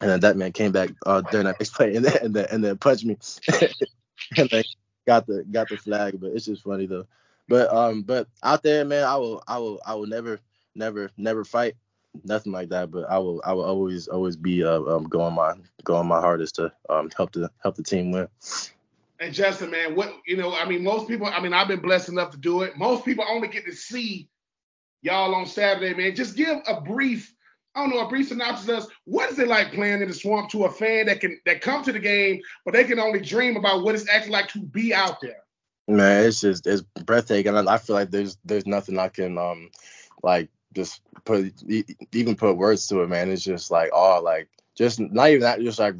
And 0.00 0.10
then 0.10 0.20
that 0.20 0.36
man 0.36 0.52
came 0.52 0.72
back 0.72 0.90
uh, 1.06 1.20
during 1.20 1.46
that 1.46 1.60
next 1.60 1.74
play 1.74 1.94
and 1.96 2.04
then 2.04 2.16
and 2.22 2.34
then, 2.34 2.46
and 2.50 2.64
then 2.64 2.78
punched 2.78 3.04
me. 3.04 3.16
and 4.36 4.50
then 4.50 4.64
got 5.06 5.26
the 5.26 5.44
got 5.50 5.68
the 5.68 5.76
flag. 5.76 6.20
But 6.20 6.32
it's 6.32 6.46
just 6.46 6.62
funny 6.62 6.86
though. 6.86 7.06
But 7.48 7.72
um 7.72 8.02
but 8.02 8.28
out 8.42 8.62
there, 8.62 8.84
man, 8.84 9.04
I 9.04 9.16
will 9.16 9.42
I 9.46 9.58
will 9.58 9.80
I 9.86 9.94
will 9.94 10.06
never 10.06 10.40
never 10.74 11.10
never 11.16 11.44
fight 11.44 11.74
nothing 12.24 12.52
like 12.52 12.68
that. 12.70 12.90
But 12.90 13.08
I 13.10 13.18
will 13.18 13.42
I 13.44 13.52
will 13.52 13.64
always 13.64 14.08
always 14.08 14.36
be 14.36 14.64
uh, 14.64 14.82
um, 14.82 15.04
going 15.04 15.34
my 15.34 15.54
going 15.84 16.08
my 16.08 16.20
hardest 16.20 16.56
to 16.56 16.72
um 16.88 17.10
help 17.16 17.32
the 17.32 17.50
help 17.62 17.76
the 17.76 17.82
team 17.82 18.10
win. 18.10 18.28
And 19.20 19.32
Justin, 19.32 19.70
man, 19.70 19.94
what 19.94 20.12
you 20.26 20.36
know, 20.36 20.52
I 20.52 20.68
mean, 20.68 20.82
most 20.82 21.06
people, 21.06 21.28
I 21.28 21.40
mean, 21.40 21.54
I've 21.54 21.68
been 21.68 21.80
blessed 21.80 22.08
enough 22.08 22.32
to 22.32 22.36
do 22.38 22.62
it. 22.62 22.76
Most 22.76 23.04
people 23.04 23.24
only 23.28 23.46
get 23.48 23.64
to 23.66 23.72
see 23.72 24.28
y'all 25.00 25.34
on 25.34 25.46
Saturday, 25.46 25.94
man. 25.94 26.16
Just 26.16 26.36
give 26.36 26.58
a 26.66 26.80
brief 26.80 27.32
I 27.74 27.80
don't 27.80 27.90
know, 27.90 28.04
a 28.04 28.08
brief 28.08 28.28
synopsis 28.28 28.68
of 28.68 28.90
what 29.04 29.30
is 29.30 29.38
it 29.38 29.48
like 29.48 29.72
playing 29.72 30.02
in 30.02 30.08
the 30.08 30.14
swamp 30.14 30.50
to 30.50 30.64
a 30.64 30.70
fan 30.70 31.06
that 31.06 31.20
can 31.20 31.40
that 31.46 31.62
come 31.62 31.82
to 31.84 31.92
the 31.92 31.98
game, 31.98 32.42
but 32.64 32.74
they 32.74 32.84
can 32.84 32.98
only 32.98 33.20
dream 33.20 33.56
about 33.56 33.82
what 33.82 33.94
it's 33.94 34.08
actually 34.08 34.32
like 34.32 34.48
to 34.48 34.60
be 34.60 34.92
out 34.92 35.20
there. 35.20 35.42
Man, 35.88 36.26
it's 36.26 36.40
just 36.40 36.66
it's 36.66 36.82
breathtaking. 37.04 37.56
I 37.56 37.78
feel 37.78 37.96
like 37.96 38.10
there's 38.10 38.36
there's 38.44 38.66
nothing 38.66 38.98
I 38.98 39.08
can 39.08 39.38
um 39.38 39.70
like 40.22 40.50
just 40.74 41.00
put 41.24 41.52
even 42.12 42.36
put 42.36 42.56
words 42.56 42.86
to 42.88 43.02
it, 43.02 43.08
man. 43.08 43.30
It's 43.30 43.42
just 43.42 43.70
like 43.70 43.90
oh 43.92 44.20
like 44.22 44.48
just 44.74 45.00
not 45.00 45.28
even 45.28 45.40
that, 45.40 45.60
just 45.60 45.78
like 45.78 45.94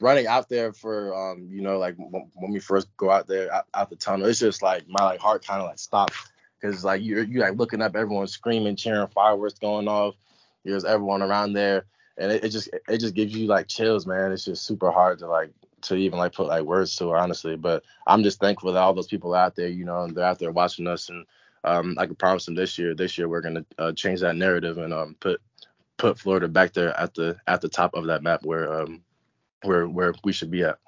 running 0.00 0.26
out 0.26 0.48
there 0.50 0.72
for 0.74 1.14
um 1.14 1.48
you 1.50 1.62
know 1.62 1.78
like 1.78 1.96
when 1.96 2.52
we 2.52 2.60
first 2.60 2.94
go 2.98 3.10
out 3.10 3.26
there 3.26 3.52
out, 3.52 3.66
out 3.72 3.88
the 3.88 3.96
tunnel, 3.96 4.26
it's 4.26 4.38
just 4.38 4.62
like 4.62 4.84
my 4.86 5.02
like 5.02 5.20
heart 5.20 5.46
kind 5.46 5.62
of 5.62 5.68
like 5.68 5.78
stops 5.78 6.14
because 6.60 6.84
like 6.84 7.02
you're 7.02 7.24
you 7.24 7.40
like 7.40 7.56
looking 7.56 7.80
up, 7.80 7.96
everyone 7.96 8.26
screaming, 8.26 8.76
cheering, 8.76 9.08
fireworks 9.08 9.58
going 9.58 9.88
off 9.88 10.14
there's 10.66 10.84
everyone 10.84 11.22
around 11.22 11.52
there, 11.52 11.86
and 12.18 12.32
it, 12.32 12.44
it, 12.44 12.48
just 12.50 12.68
it 12.88 12.98
just 12.98 13.14
gives 13.14 13.34
you 13.34 13.46
like 13.46 13.68
chills, 13.68 14.06
man. 14.06 14.32
It's 14.32 14.44
just 14.44 14.66
super 14.66 14.90
hard 14.90 15.18
to 15.20 15.28
like 15.28 15.52
to 15.82 15.96
even 15.96 16.18
like 16.18 16.34
put 16.34 16.48
like 16.48 16.64
words 16.64 16.96
to 16.96 17.12
honestly. 17.12 17.56
But 17.56 17.84
I'm 18.06 18.22
just 18.22 18.40
thankful 18.40 18.72
that 18.72 18.80
all 18.80 18.94
those 18.94 19.06
people 19.06 19.34
out 19.34 19.56
there, 19.56 19.68
you 19.68 19.84
know, 19.84 20.06
they're 20.08 20.24
out 20.24 20.38
there 20.38 20.52
watching 20.52 20.86
us, 20.86 21.08
and 21.08 21.26
um, 21.64 21.96
I 21.98 22.06
can 22.06 22.16
promise 22.16 22.46
them 22.46 22.54
this 22.54 22.78
year, 22.78 22.94
this 22.94 23.18
year 23.18 23.28
we're 23.28 23.40
gonna 23.40 23.64
uh, 23.78 23.92
change 23.92 24.20
that 24.20 24.36
narrative 24.36 24.78
and 24.78 24.92
um, 24.92 25.16
put 25.20 25.40
put 25.96 26.18
Florida 26.18 26.48
back 26.48 26.72
there 26.72 26.98
at 26.98 27.14
the 27.14 27.36
at 27.46 27.60
the 27.60 27.68
top 27.68 27.94
of 27.94 28.06
that 28.06 28.22
map 28.22 28.44
where 28.44 28.80
um 28.82 29.02
where 29.62 29.88
where 29.88 30.14
we 30.24 30.32
should 30.32 30.50
be 30.50 30.62
at. 30.62 30.78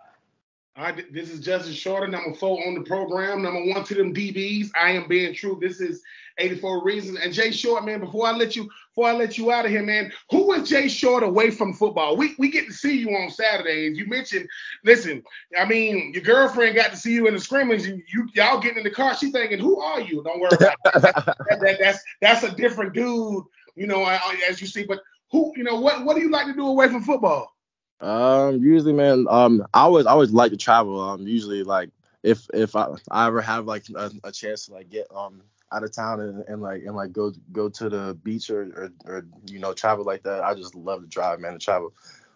All 0.78 0.92
this 1.10 1.30
is 1.30 1.40
Justin 1.40 1.72
Shorter, 1.72 2.06
number 2.06 2.32
four 2.34 2.64
on 2.64 2.74
the 2.74 2.82
program. 2.82 3.42
Number 3.42 3.64
one 3.64 3.82
to 3.82 3.94
them 3.94 4.14
DBs. 4.14 4.68
I 4.80 4.92
am 4.92 5.08
Ben 5.08 5.34
Troupe. 5.34 5.60
This 5.60 5.80
is 5.80 6.00
84 6.38 6.84
Reasons. 6.84 7.18
And 7.18 7.32
Jay 7.32 7.50
Short, 7.50 7.84
man, 7.84 7.98
before 7.98 8.28
I 8.28 8.30
let 8.30 8.54
you 8.54 8.70
before 8.94 9.08
I 9.08 9.12
let 9.14 9.36
you 9.36 9.50
out 9.50 9.64
of 9.64 9.72
here, 9.72 9.82
man, 9.82 10.12
who 10.30 10.46
was 10.46 10.68
Jay 10.68 10.86
Short 10.86 11.24
away 11.24 11.50
from 11.50 11.72
football? 11.72 12.16
We 12.16 12.36
we 12.38 12.48
get 12.48 12.66
to 12.66 12.72
see 12.72 12.96
you 12.96 13.08
on 13.08 13.28
Saturdays. 13.28 13.98
You 13.98 14.06
mentioned, 14.06 14.48
listen, 14.84 15.24
I 15.58 15.64
mean, 15.64 16.12
your 16.14 16.22
girlfriend 16.22 16.76
got 16.76 16.92
to 16.92 16.96
see 16.96 17.12
you 17.12 17.26
in 17.26 17.34
the 17.34 17.40
scrimmage. 17.40 17.84
You, 17.84 18.00
you 18.12 18.28
y'all 18.34 18.60
getting 18.60 18.78
in 18.78 18.84
the 18.84 18.90
car. 18.90 19.16
She's 19.16 19.32
thinking, 19.32 19.58
who 19.58 19.80
are 19.80 20.00
you? 20.00 20.22
Don't 20.22 20.38
worry 20.38 20.50
about 20.52 20.76
that. 20.84 21.02
that, 21.02 21.60
that. 21.60 21.78
That's 21.80 22.04
that's 22.20 22.44
a 22.44 22.54
different 22.54 22.94
dude, 22.94 23.42
you 23.74 23.88
know, 23.88 24.06
as 24.48 24.60
you 24.60 24.68
see. 24.68 24.84
But 24.84 25.00
who, 25.32 25.52
you 25.56 25.64
know, 25.64 25.80
what 25.80 26.04
what 26.04 26.14
do 26.14 26.22
you 26.22 26.30
like 26.30 26.46
to 26.46 26.54
do 26.54 26.68
away 26.68 26.88
from 26.88 27.02
football? 27.02 27.57
Um, 28.00 28.62
usually, 28.62 28.92
man, 28.92 29.26
um, 29.28 29.64
I 29.74 29.80
always 29.80 30.06
I 30.06 30.12
always 30.12 30.30
like 30.30 30.52
to 30.52 30.56
travel. 30.56 31.00
Um, 31.00 31.26
usually 31.26 31.64
like 31.64 31.90
if 32.22 32.46
if 32.54 32.76
I, 32.76 32.88
I 33.10 33.26
ever 33.26 33.40
have 33.40 33.66
like 33.66 33.84
a, 33.94 34.10
a 34.24 34.32
chance 34.32 34.66
to 34.66 34.74
like 34.74 34.90
get 34.90 35.06
um 35.14 35.42
out 35.72 35.84
of 35.84 35.92
town 35.92 36.20
and, 36.20 36.44
and 36.48 36.62
like 36.62 36.82
and 36.84 36.94
like 36.94 37.12
go 37.12 37.32
go 37.52 37.68
to 37.68 37.88
the 37.88 38.18
beach 38.22 38.50
or, 38.50 38.62
or 38.62 38.90
or 39.04 39.26
you 39.50 39.58
know 39.58 39.72
travel 39.72 40.04
like 40.04 40.22
that, 40.22 40.44
I 40.44 40.54
just 40.54 40.74
love 40.74 41.00
to 41.02 41.08
drive, 41.08 41.40
man, 41.40 41.52
to 41.52 41.58
travel. 41.58 41.92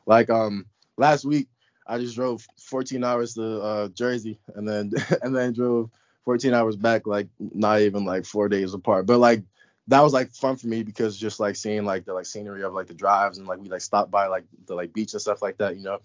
Like 0.06 0.30
um 0.30 0.66
last 0.96 1.24
week 1.24 1.48
I 1.86 1.98
just 1.98 2.14
drove 2.16 2.46
14 2.58 3.04
hours 3.04 3.34
to 3.34 3.60
uh, 3.60 3.88
Jersey 3.88 4.38
and 4.54 4.68
then 4.68 4.92
and 5.22 5.34
then 5.34 5.52
drove 5.52 5.90
14 6.24 6.54
hours 6.54 6.76
back, 6.76 7.06
like 7.06 7.28
not 7.38 7.80
even 7.80 8.04
like 8.04 8.24
four 8.24 8.48
days 8.48 8.74
apart. 8.74 9.06
But 9.06 9.18
like 9.18 9.42
that 9.88 10.00
was 10.00 10.12
like 10.12 10.32
fun 10.32 10.56
for 10.56 10.68
me 10.68 10.82
because 10.82 11.16
just 11.18 11.40
like 11.40 11.56
seeing 11.56 11.84
like 11.84 12.04
the 12.04 12.14
like 12.14 12.26
scenery 12.26 12.62
of 12.62 12.72
like 12.72 12.86
the 12.86 12.94
drives 12.94 13.38
and 13.38 13.46
like 13.46 13.60
we 13.60 13.68
like 13.68 13.80
stopped 13.80 14.10
by 14.10 14.26
like 14.26 14.44
the 14.66 14.74
like 14.74 14.92
beach 14.92 15.12
and 15.12 15.22
stuff 15.22 15.42
like 15.42 15.58
that, 15.58 15.76
you 15.76 15.82
know. 15.82 15.98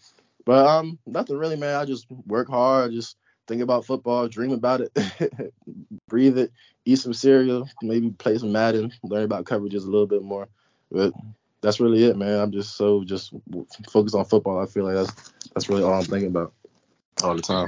But 0.46 0.66
um 0.66 0.98
nothing 1.06 1.38
really, 1.38 1.56
man. 1.56 1.76
I 1.76 1.86
just 1.86 2.08
work 2.26 2.50
hard, 2.50 2.92
just 2.92 3.18
think 3.48 3.62
about 3.62 3.86
football, 3.86 4.28
dream 4.28 4.52
about 4.52 4.82
it, 4.82 4.92
breathe 6.10 6.38
it, 6.38 6.52
eat 6.86 6.98
some 6.98 7.14
cereal, 7.14 7.70
maybe 7.82 8.10
play 8.12 8.38
some 8.38 8.52
Madden, 8.52 8.94
learn 9.04 9.24
about 9.24 9.46
coverages 9.46 9.84
a 9.84 9.90
little 9.90 10.08
bit 10.08 10.24
more. 10.24 10.48
But 10.92 11.14
that's 11.62 11.80
really 11.80 12.06
it, 12.06 12.18
man. 12.18 12.40
I'm 12.40 12.52
just 12.52 12.76
so 12.76 13.04
just 13.04 13.34
focused 13.90 14.16
on 14.16 14.26
football. 14.26 14.60
I 14.60 14.66
feel 14.66 14.86
like 14.86 14.96
that's 14.96 15.34
that's 15.54 15.70
really 15.70 15.84
all 15.84 15.94
I'm 15.94 16.04
thinking 16.04 16.30
about 16.30 16.54
all 17.24 17.36
the 17.36 17.42
time. 17.42 17.68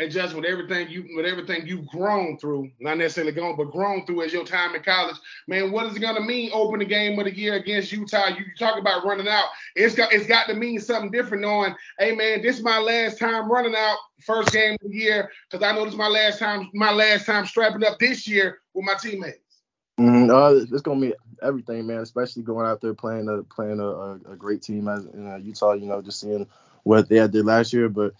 And 0.00 0.10
just 0.10 0.34
with 0.34 0.46
everything 0.46 0.88
you 0.88 1.06
with 1.14 1.26
everything 1.26 1.66
you've 1.66 1.86
grown 1.86 2.38
through, 2.38 2.70
not 2.80 2.96
necessarily 2.96 3.32
gone, 3.32 3.54
but 3.54 3.70
grown 3.70 4.06
through 4.06 4.22
as 4.22 4.32
your 4.32 4.46
time 4.46 4.74
in 4.74 4.82
college, 4.82 5.16
man, 5.46 5.70
what 5.70 5.84
is 5.86 5.94
it 5.94 6.00
gonna 6.00 6.22
mean 6.22 6.50
open 6.54 6.78
the 6.78 6.86
game 6.86 7.18
of 7.18 7.26
the 7.26 7.36
year 7.36 7.54
against 7.54 7.92
Utah? 7.92 8.28
You, 8.28 8.46
talk 8.58 8.78
about 8.78 9.04
running 9.04 9.28
out. 9.28 9.44
It's 9.76 9.94
got 9.94 10.12
it's 10.12 10.26
got 10.26 10.48
to 10.48 10.54
mean 10.54 10.80
something 10.80 11.10
different, 11.10 11.42
knowing, 11.42 11.74
hey 11.98 12.14
man, 12.14 12.40
this 12.40 12.56
is 12.56 12.64
my 12.64 12.78
last 12.78 13.18
time 13.18 13.52
running 13.52 13.76
out, 13.76 13.98
first 14.20 14.52
game 14.52 14.76
of 14.82 14.90
the 14.90 14.96
year, 14.96 15.30
because 15.50 15.62
I 15.62 15.72
know 15.72 15.84
this 15.84 15.92
is 15.92 15.98
my 15.98 16.08
last 16.08 16.38
time, 16.38 16.70
my 16.72 16.92
last 16.92 17.26
time 17.26 17.44
strapping 17.44 17.84
up 17.84 17.98
this 17.98 18.26
year 18.26 18.60
with 18.72 18.86
my 18.86 18.94
teammates. 18.94 19.38
Mm, 19.98 20.30
uh, 20.30 20.66
it's 20.72 20.82
gonna 20.82 21.00
be 21.00 21.14
everything, 21.42 21.86
man. 21.86 21.98
Especially 21.98 22.42
going 22.42 22.66
out 22.66 22.80
there 22.80 22.94
playing 22.94 23.28
a 23.28 23.42
playing 23.42 23.80
a, 23.80 24.32
a 24.32 24.36
great 24.36 24.62
team 24.62 24.88
as 24.88 25.04
in 25.04 25.30
uh, 25.30 25.36
Utah. 25.36 25.74
You 25.74 25.86
know, 25.86 26.00
just 26.00 26.20
seeing 26.20 26.46
what 26.84 27.10
they 27.10 27.16
did 27.28 27.44
last 27.44 27.74
year. 27.74 27.90
But 27.90 28.14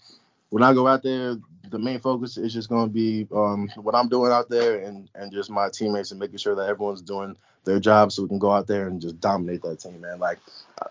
when 0.51 0.63
I 0.63 0.73
go 0.73 0.85
out 0.85 1.01
there, 1.01 1.37
the 1.69 1.79
main 1.79 1.99
focus 1.99 2.37
is 2.37 2.53
just 2.53 2.69
gonna 2.69 2.91
be 2.91 3.25
um, 3.33 3.69
what 3.77 3.95
I'm 3.95 4.09
doing 4.09 4.31
out 4.31 4.49
there 4.49 4.79
and 4.79 5.09
and 5.15 5.31
just 5.31 5.49
my 5.49 5.69
teammates 5.69 6.11
and 6.11 6.19
making 6.19 6.37
sure 6.37 6.55
that 6.55 6.67
everyone's 6.67 7.01
doing 7.01 7.35
their 7.63 7.79
job 7.79 8.11
so 8.11 8.23
we 8.23 8.27
can 8.27 8.39
go 8.39 8.51
out 8.51 8.67
there 8.67 8.87
and 8.87 9.01
just 9.01 9.19
dominate 9.21 9.61
that 9.63 9.79
team, 9.79 10.01
man. 10.01 10.19
Like 10.19 10.39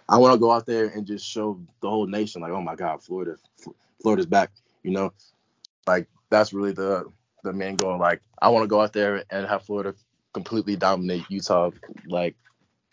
I 0.09 0.17
want 0.17 0.33
to 0.35 0.41
go 0.41 0.51
out 0.51 0.65
there 0.65 0.87
and 0.87 1.07
just 1.07 1.27
show 1.27 1.61
the 1.83 1.91
whole 1.91 2.07
nation, 2.07 2.41
like, 2.41 2.53
oh 2.53 2.63
my 2.63 2.75
God, 2.75 3.03
Florida, 3.03 3.37
Florida's 4.01 4.27
back. 4.27 4.51
You 4.83 4.93
know, 4.93 5.13
like 5.87 6.09
that's 6.31 6.55
really 6.55 6.73
the 6.73 7.05
the 7.45 7.53
main 7.53 7.77
goal. 7.77 7.99
Like 7.99 8.23
I 8.41 8.49
want 8.49 8.65
to 8.65 8.69
go 8.69 8.81
out 8.81 8.95
there 8.95 9.25
and 9.31 9.47
have 9.47 9.65
Florida 9.65 9.95
completely 10.33 10.77
dominate 10.77 11.25
Utah, 11.29 11.71
like 12.07 12.35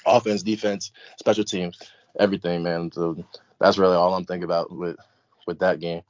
offense, 0.06 0.44
defense, 0.44 0.92
special 1.18 1.46
teams, 1.46 1.80
everything, 2.20 2.64
man. 2.64 2.92
So 2.92 3.24
that's 3.60 3.78
really 3.78 3.96
all 3.96 4.14
I'm 4.14 4.26
thinking 4.26 4.44
about 4.44 4.70
with 4.70 4.98
with 5.46 5.60
that 5.60 5.80
game. 5.80 6.02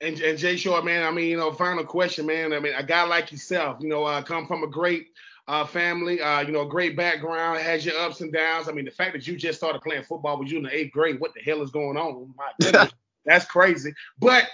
And, 0.00 0.20
and 0.20 0.38
Jay 0.38 0.56
Short, 0.56 0.84
man, 0.84 1.04
I 1.04 1.10
mean, 1.10 1.28
you 1.28 1.36
know, 1.36 1.52
final 1.52 1.84
question, 1.84 2.26
man. 2.26 2.52
I 2.52 2.60
mean, 2.60 2.74
a 2.74 2.84
guy 2.84 3.02
like 3.02 3.32
yourself, 3.32 3.78
you 3.80 3.88
know, 3.88 4.04
uh, 4.04 4.22
come 4.22 4.46
from 4.46 4.62
a 4.62 4.68
great 4.68 5.08
uh, 5.48 5.64
family, 5.64 6.20
uh, 6.20 6.40
you 6.40 6.52
know, 6.52 6.64
great 6.64 6.96
background, 6.96 7.58
has 7.58 7.84
your 7.84 7.98
ups 7.98 8.20
and 8.20 8.32
downs. 8.32 8.68
I 8.68 8.72
mean, 8.72 8.84
the 8.84 8.90
fact 8.90 9.14
that 9.14 9.26
you 9.26 9.36
just 9.36 9.58
started 9.58 9.82
playing 9.82 10.04
football 10.04 10.38
with 10.38 10.50
you 10.50 10.58
in 10.58 10.64
the 10.64 10.74
eighth 10.74 10.92
grade, 10.92 11.18
what 11.18 11.34
the 11.34 11.40
hell 11.40 11.62
is 11.62 11.70
going 11.70 11.96
on? 11.96 12.32
My 12.36 12.50
goodness, 12.60 12.92
that's 13.24 13.44
crazy. 13.46 13.92
But 14.18 14.44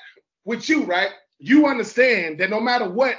with 0.45 0.69
you, 0.69 0.85
right, 0.85 1.11
you 1.39 1.67
understand 1.67 2.39
that 2.39 2.49
no 2.49 2.61
matter 2.61 2.89
what 2.89 3.17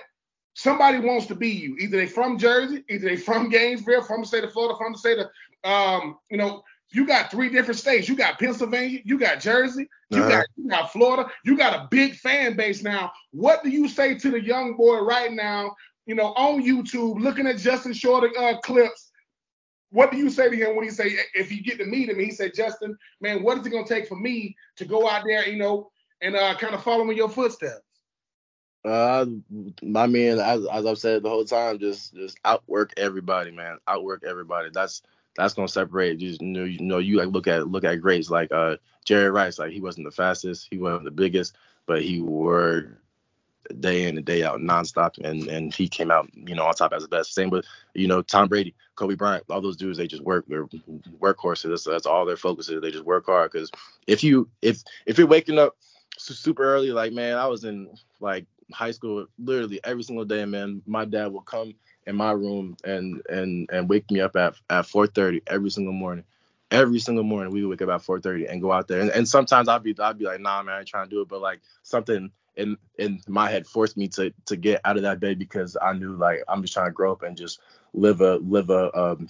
somebody 0.56 1.00
wants 1.00 1.28
to 1.28 1.36
be 1.36 1.50
you. 1.50 1.78
Either 1.78 1.98
they 1.98 2.08
from 2.08 2.40
Jersey, 2.40 2.84
either 2.90 3.08
they 3.10 3.18
from 3.18 3.50
Gainesville, 3.50 4.02
from 4.02 4.22
the 4.22 4.28
state 4.28 4.44
of 4.44 4.54
Florida, 4.54 4.76
from 4.78 4.94
the 4.94 4.98
state 4.98 5.20
of, 5.20 5.28
um, 5.64 6.18
you 6.32 6.38
know, 6.38 6.64
you 6.96 7.06
got 7.06 7.30
three 7.30 7.50
different 7.50 7.78
states. 7.78 8.08
You 8.08 8.16
got 8.16 8.40
Pennsylvania, 8.40 9.00
you 9.04 9.20
got 9.20 9.42
Jersey, 9.42 9.90
you 10.10 10.22
uh-huh. 10.22 10.30
got 10.30 10.46
you 10.56 10.70
got 10.70 10.94
Florida. 10.94 11.30
You 11.44 11.58
got 11.58 11.74
a 11.74 11.88
big 11.92 12.16
fan 12.16 12.56
base 12.56 12.82
now. 12.84 13.12
What 13.32 13.64
do 13.64 13.70
you 13.70 13.90
say 13.90 14.16
to 14.16 14.32
the 14.32 14.42
young 14.42 14.78
boy 14.78 15.00
right 15.00 15.32
now? 15.32 15.76
You 16.06 16.16
know, 16.16 16.34
on 16.38 16.64
YouTube, 16.64 17.20
looking 17.20 17.48
at 17.48 17.58
Justin 17.58 17.92
Short 17.92 18.32
uh, 18.38 18.60
clips. 18.62 19.12
What 19.92 20.12
do 20.12 20.18
you 20.18 20.30
say 20.30 20.50
to 20.50 20.56
him 20.56 20.76
when 20.76 20.86
he 20.86 20.92
say 20.92 21.18
if 21.34 21.52
you 21.52 21.62
get 21.62 21.80
to 21.80 21.86
meet 21.86 22.10
him? 22.10 22.20
He 22.20 22.32
said, 22.32 22.54
Justin, 22.54 22.98
man, 23.20 23.44
what 23.44 23.58
is 23.58 23.66
it 23.66 23.72
gonna 23.72 23.86
take 23.86 24.08
for 24.08 24.18
me 24.18 24.56
to 24.78 24.86
go 24.86 25.10
out 25.10 25.24
there, 25.26 25.48
you 25.48 25.58
know, 25.58 25.92
and 26.22 26.36
uh, 26.36 26.56
kind 26.56 26.74
of 26.74 26.84
follow 26.84 27.10
in 27.10 27.18
your 27.18 27.30
footsteps? 27.30 27.82
Uh, 28.86 29.26
I 29.96 30.08
mean, 30.08 30.40
as, 30.40 30.66
as 30.72 30.86
I've 30.86 30.98
said 30.98 31.24
the 31.24 31.30
whole 31.30 31.44
time, 31.44 31.80
just 31.80 32.14
just 32.14 32.38
outwork 32.46 32.94
everybody, 32.96 33.52
man. 33.52 33.80
Outwork 33.88 34.24
everybody. 34.24 34.70
That's 34.72 35.02
that's 35.36 35.54
gonna 35.54 35.68
separate. 35.68 36.20
You 36.20 36.38
know, 36.42 36.64
you 36.64 36.82
know, 36.82 36.98
you 36.98 37.18
like 37.18 37.30
look 37.30 37.48
at 37.48 37.68
look 37.68 37.84
at 37.84 38.02
greats 38.02 38.30
like 38.30 38.52
uh 38.52 38.78
Jerry 39.04 39.30
Rice. 39.30 39.60
Like 39.60 39.72
he 39.72 39.82
wasn't 39.82 40.06
the 40.06 40.12
fastest, 40.12 40.68
he 40.70 40.78
wasn't 40.78 41.06
the 41.06 41.12
biggest, 41.12 41.56
but 41.86 42.02
he 42.02 42.22
worked 42.22 43.02
day 43.80 44.08
in 44.08 44.18
and 44.18 44.26
day 44.26 44.44
out 44.44 44.60
nonstop, 44.60 45.18
and 45.24 45.48
and 45.48 45.74
he 45.74 45.88
came 45.88 46.12
out 46.12 46.30
you 46.34 46.56
know 46.56 46.66
on 46.66 46.74
top 46.74 46.94
as 46.94 47.04
the 47.04 47.10
best. 47.10 47.34
Same 47.34 47.50
with 47.50 47.66
you 47.94 48.08
know 48.08 48.22
Tom 48.22 48.48
Brady, 48.48 48.76
Kobe 48.96 49.16
Bryant, 49.16 49.44
all 49.50 49.62
those 49.62 49.78
dudes. 49.78 49.98
They 49.98 50.08
just 50.08 50.24
work. 50.24 50.46
They're 50.48 50.66
workhorses. 51.20 51.70
That's, 51.70 51.84
that's 51.84 52.06
all 52.06 52.26
their 52.26 52.38
focus 52.38 52.70
is. 52.70 52.82
They 52.82 52.92
just 52.92 53.06
work 53.06 53.26
hard. 53.26 53.52
Because 53.52 53.72
if 54.08 54.24
you 54.24 54.50
if 54.62 54.84
if 55.06 55.18
you're 55.18 55.28
waking 55.28 55.60
up 55.60 55.76
super 56.18 56.64
early, 56.64 56.92
like 56.92 57.14
man, 57.14 57.38
I 57.38 57.48
was 57.48 57.64
in 57.66 57.90
like 58.20 58.46
high 58.72 58.92
school, 58.92 59.28
literally 59.38 59.80
every 59.84 60.04
single 60.04 60.26
day, 60.26 60.46
man, 60.46 60.82
my 60.86 61.06
dad 61.06 61.28
will 61.28 61.42
come 61.42 61.76
in 62.08 62.16
my 62.16 62.32
room 62.32 62.78
and 62.84 63.22
and 63.30 63.70
and 63.72 63.90
wake 63.90 64.10
me 64.12 64.22
up 64.22 64.36
at 64.36 64.56
at 64.70 64.86
4:30 64.86 65.42
every 65.48 65.70
single 65.70 65.94
morning. 65.94 66.26
Every 66.72 67.00
single 67.00 67.24
morning 67.24 67.54
we 67.54 67.64
would 67.64 67.80
wake 67.80 67.88
up 67.88 67.94
at 67.96 68.06
4:30 68.06 68.52
and 68.52 68.62
go 68.62 68.72
out 68.72 68.88
there. 68.88 69.02
And, 69.02 69.10
and 69.12 69.28
sometimes 69.28 69.68
I'd 69.68 69.84
be 69.84 69.96
I'd 70.00 70.18
be 70.18 70.26
like, 70.26 70.42
nah, 70.42 70.64
man, 70.64 70.76
I 70.76 70.80
ain't 70.80 70.88
trying 70.88 71.10
to 71.10 71.16
do 71.16 71.22
it, 71.22 71.28
but 71.28 71.42
like 71.42 71.62
something 71.84 72.32
in 72.56 72.78
in 72.98 73.22
my 73.28 73.50
head 73.50 73.68
forced 73.68 73.98
me 73.98 74.08
to 74.10 74.34
to 74.46 74.56
get 74.56 74.82
out 74.86 74.98
of 74.98 75.04
that 75.04 75.20
bed 75.20 75.40
because 75.40 75.78
I 75.82 75.94
knew 75.94 76.16
like 76.16 76.44
I'm 76.48 76.62
just 76.62 76.74
trying 76.74 76.88
to 76.88 76.92
grow 76.92 77.12
up 77.12 77.24
and 77.24 77.38
just 77.38 77.60
live 77.94 78.22
a 78.22 78.36
live 78.38 78.70
a 78.70 78.98
um 78.98 79.28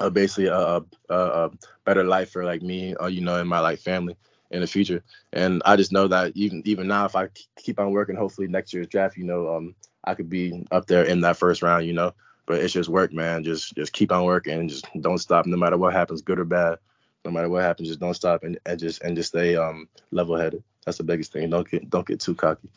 a 0.00 0.10
basically 0.10 0.46
a, 0.46 0.80
a, 1.08 1.14
a 1.14 1.50
better 1.84 2.04
life 2.04 2.30
for 2.30 2.44
like 2.44 2.62
me, 2.62 2.94
or, 2.94 3.10
you 3.10 3.20
know, 3.20 3.38
and 3.40 3.48
my 3.48 3.60
like 3.60 3.80
family 3.80 4.16
in 4.50 4.60
the 4.60 4.66
future. 4.66 5.02
And 5.32 5.60
I 5.64 5.76
just 5.76 5.92
know 5.92 6.08
that 6.08 6.32
even 6.36 6.62
even 6.64 6.86
now, 6.86 7.04
if 7.04 7.16
I 7.16 7.28
keep 7.56 7.80
on 7.80 7.92
working, 7.92 8.16
hopefully 8.16 8.48
next 8.48 8.72
year's 8.72 8.86
draft, 8.86 9.16
you 9.16 9.24
know, 9.24 9.54
um, 9.54 9.74
I 10.04 10.14
could 10.14 10.30
be 10.30 10.64
up 10.70 10.86
there 10.86 11.04
in 11.04 11.20
that 11.22 11.36
first 11.36 11.62
round, 11.62 11.86
you 11.86 11.92
know. 11.92 12.14
But 12.46 12.60
it's 12.60 12.72
just 12.72 12.88
work, 12.88 13.12
man. 13.12 13.44
Just 13.44 13.74
just 13.74 13.92
keep 13.92 14.10
on 14.10 14.24
working 14.24 14.58
and 14.58 14.70
just 14.70 14.86
don't 15.00 15.18
stop, 15.18 15.46
no 15.46 15.56
matter 15.56 15.76
what 15.76 15.92
happens, 15.92 16.22
good 16.22 16.38
or 16.38 16.44
bad. 16.44 16.78
No 17.24 17.30
matter 17.30 17.48
what 17.48 17.62
happens, 17.62 17.88
just 17.88 18.00
don't 18.00 18.14
stop 18.14 18.42
and, 18.44 18.58
and 18.64 18.78
just 18.78 19.02
and 19.02 19.16
just 19.16 19.30
stay 19.30 19.56
um 19.56 19.88
level 20.10 20.36
headed. 20.36 20.62
That's 20.86 20.98
the 20.98 21.04
biggest 21.04 21.32
thing. 21.32 21.50
Don't 21.50 21.68
get 21.68 21.90
don't 21.90 22.06
get 22.06 22.20
too 22.20 22.34
cocky 22.34 22.68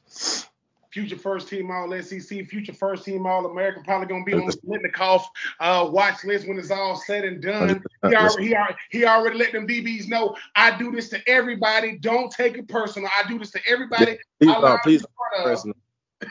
future 0.91 1.17
first 1.17 1.47
team 1.47 1.71
All 1.71 1.91
SEC, 2.01 2.45
future 2.45 2.73
first 2.73 3.05
team 3.05 3.25
All 3.25 3.45
American, 3.45 3.84
probably 3.84 4.07
gonna 4.07 4.23
be 4.23 4.34
on 4.34 4.45
the 4.45 4.57
Biletnikoff 4.57 5.23
uh, 5.60 5.88
watch 5.89 6.23
list 6.23 6.47
when 6.47 6.60
it's 6.60 6.71
all 6.71 6.95
said 6.95 7.23
and 7.23 7.41
done. 7.41 7.84
He 8.07 8.15
already, 8.15 8.47
he 8.47 8.55
already, 8.55 8.75
he 8.89 9.05
already 9.05 9.38
let 9.38 9.51
them 9.53 9.67
DBs 9.67 10.07
know 10.07 10.36
I 10.55 10.77
do 10.77 10.91
this 10.91 11.10
to 11.10 11.29
everybody. 11.29 11.97
Don't 11.97 12.31
take 12.31 12.57
it 12.57 12.67
personal. 12.67 13.10
I 13.17 13.27
do 13.27 13.39
this 13.39 13.51
to 13.51 13.60
everybody. 13.67 14.17
Yeah, 14.39 14.53
please, 14.53 14.63
uh, 14.63 14.77
please 14.84 15.05
personal. 15.43 15.75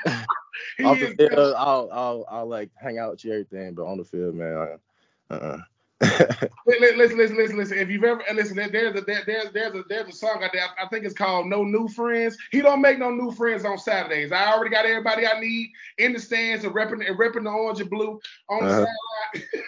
Off 0.84 0.98
the 0.98 1.14
field, 1.18 1.54
I'll, 1.56 1.88
I'll, 1.92 2.24
I'll 2.28 2.46
like 2.46 2.70
hang 2.74 2.98
out 2.98 3.12
with 3.12 3.24
you 3.24 3.32
everything, 3.32 3.74
but 3.74 3.86
on 3.86 3.98
the 3.98 4.04
field, 4.04 4.34
man, 4.34 4.78
uh-uh 5.30 5.58
listen, 6.66 6.96
listen, 6.96 7.36
listen, 7.36 7.56
listen. 7.58 7.78
If 7.78 7.90
you've 7.90 8.04
ever 8.04 8.22
listen, 8.34 8.56
there's 8.56 8.96
a 8.96 9.02
there's 9.02 9.52
there's 9.52 9.74
a 9.74 9.84
there's 9.86 10.08
a 10.08 10.12
song 10.12 10.40
out 10.42 10.50
there. 10.50 10.64
I 10.82 10.88
think 10.88 11.04
it's 11.04 11.14
called 11.14 11.46
No 11.46 11.62
New 11.62 11.88
Friends. 11.88 12.38
He 12.50 12.62
don't 12.62 12.80
make 12.80 12.98
no 12.98 13.10
new 13.10 13.30
friends 13.32 13.66
on 13.66 13.76
Saturdays. 13.76 14.32
I 14.32 14.50
already 14.50 14.70
got 14.70 14.86
everybody 14.86 15.26
I 15.26 15.38
need 15.38 15.70
in 15.98 16.14
the 16.14 16.18
stands 16.18 16.64
and 16.64 16.74
repping 16.74 17.06
and 17.06 17.18
repping 17.18 17.44
the 17.44 17.50
orange 17.50 17.80
and 17.80 17.90
blue 17.90 18.18
on 18.48 18.64
uh-huh. 18.64 18.86
the 19.34 19.40
sideline. 19.42 19.66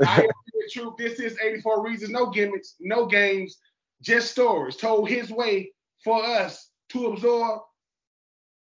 I 0.08 0.22
am 0.22 0.30
the 0.52 0.70
truth. 0.72 0.94
This 0.98 1.20
is 1.20 1.38
84 1.40 1.84
Reasons. 1.84 2.10
No 2.10 2.28
gimmicks, 2.30 2.74
no 2.80 3.06
games, 3.06 3.58
just 4.02 4.32
stories 4.32 4.74
told 4.74 5.08
his 5.08 5.30
way 5.30 5.70
for 6.02 6.24
us 6.24 6.70
to 6.88 7.06
absorb. 7.06 7.60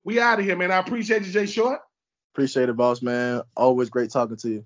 We 0.09 0.19
out 0.19 0.39
of 0.39 0.45
here, 0.45 0.57
man. 0.57 0.71
I 0.71 0.79
appreciate 0.79 1.23
you, 1.23 1.31
Jay 1.31 1.45
Short. 1.45 1.81
Appreciate 2.33 2.67
it, 2.67 2.75
boss, 2.75 3.03
man. 3.03 3.43
Always 3.55 3.91
great 3.91 4.09
talking 4.09 4.37
to 4.37 4.49
you. 4.49 4.65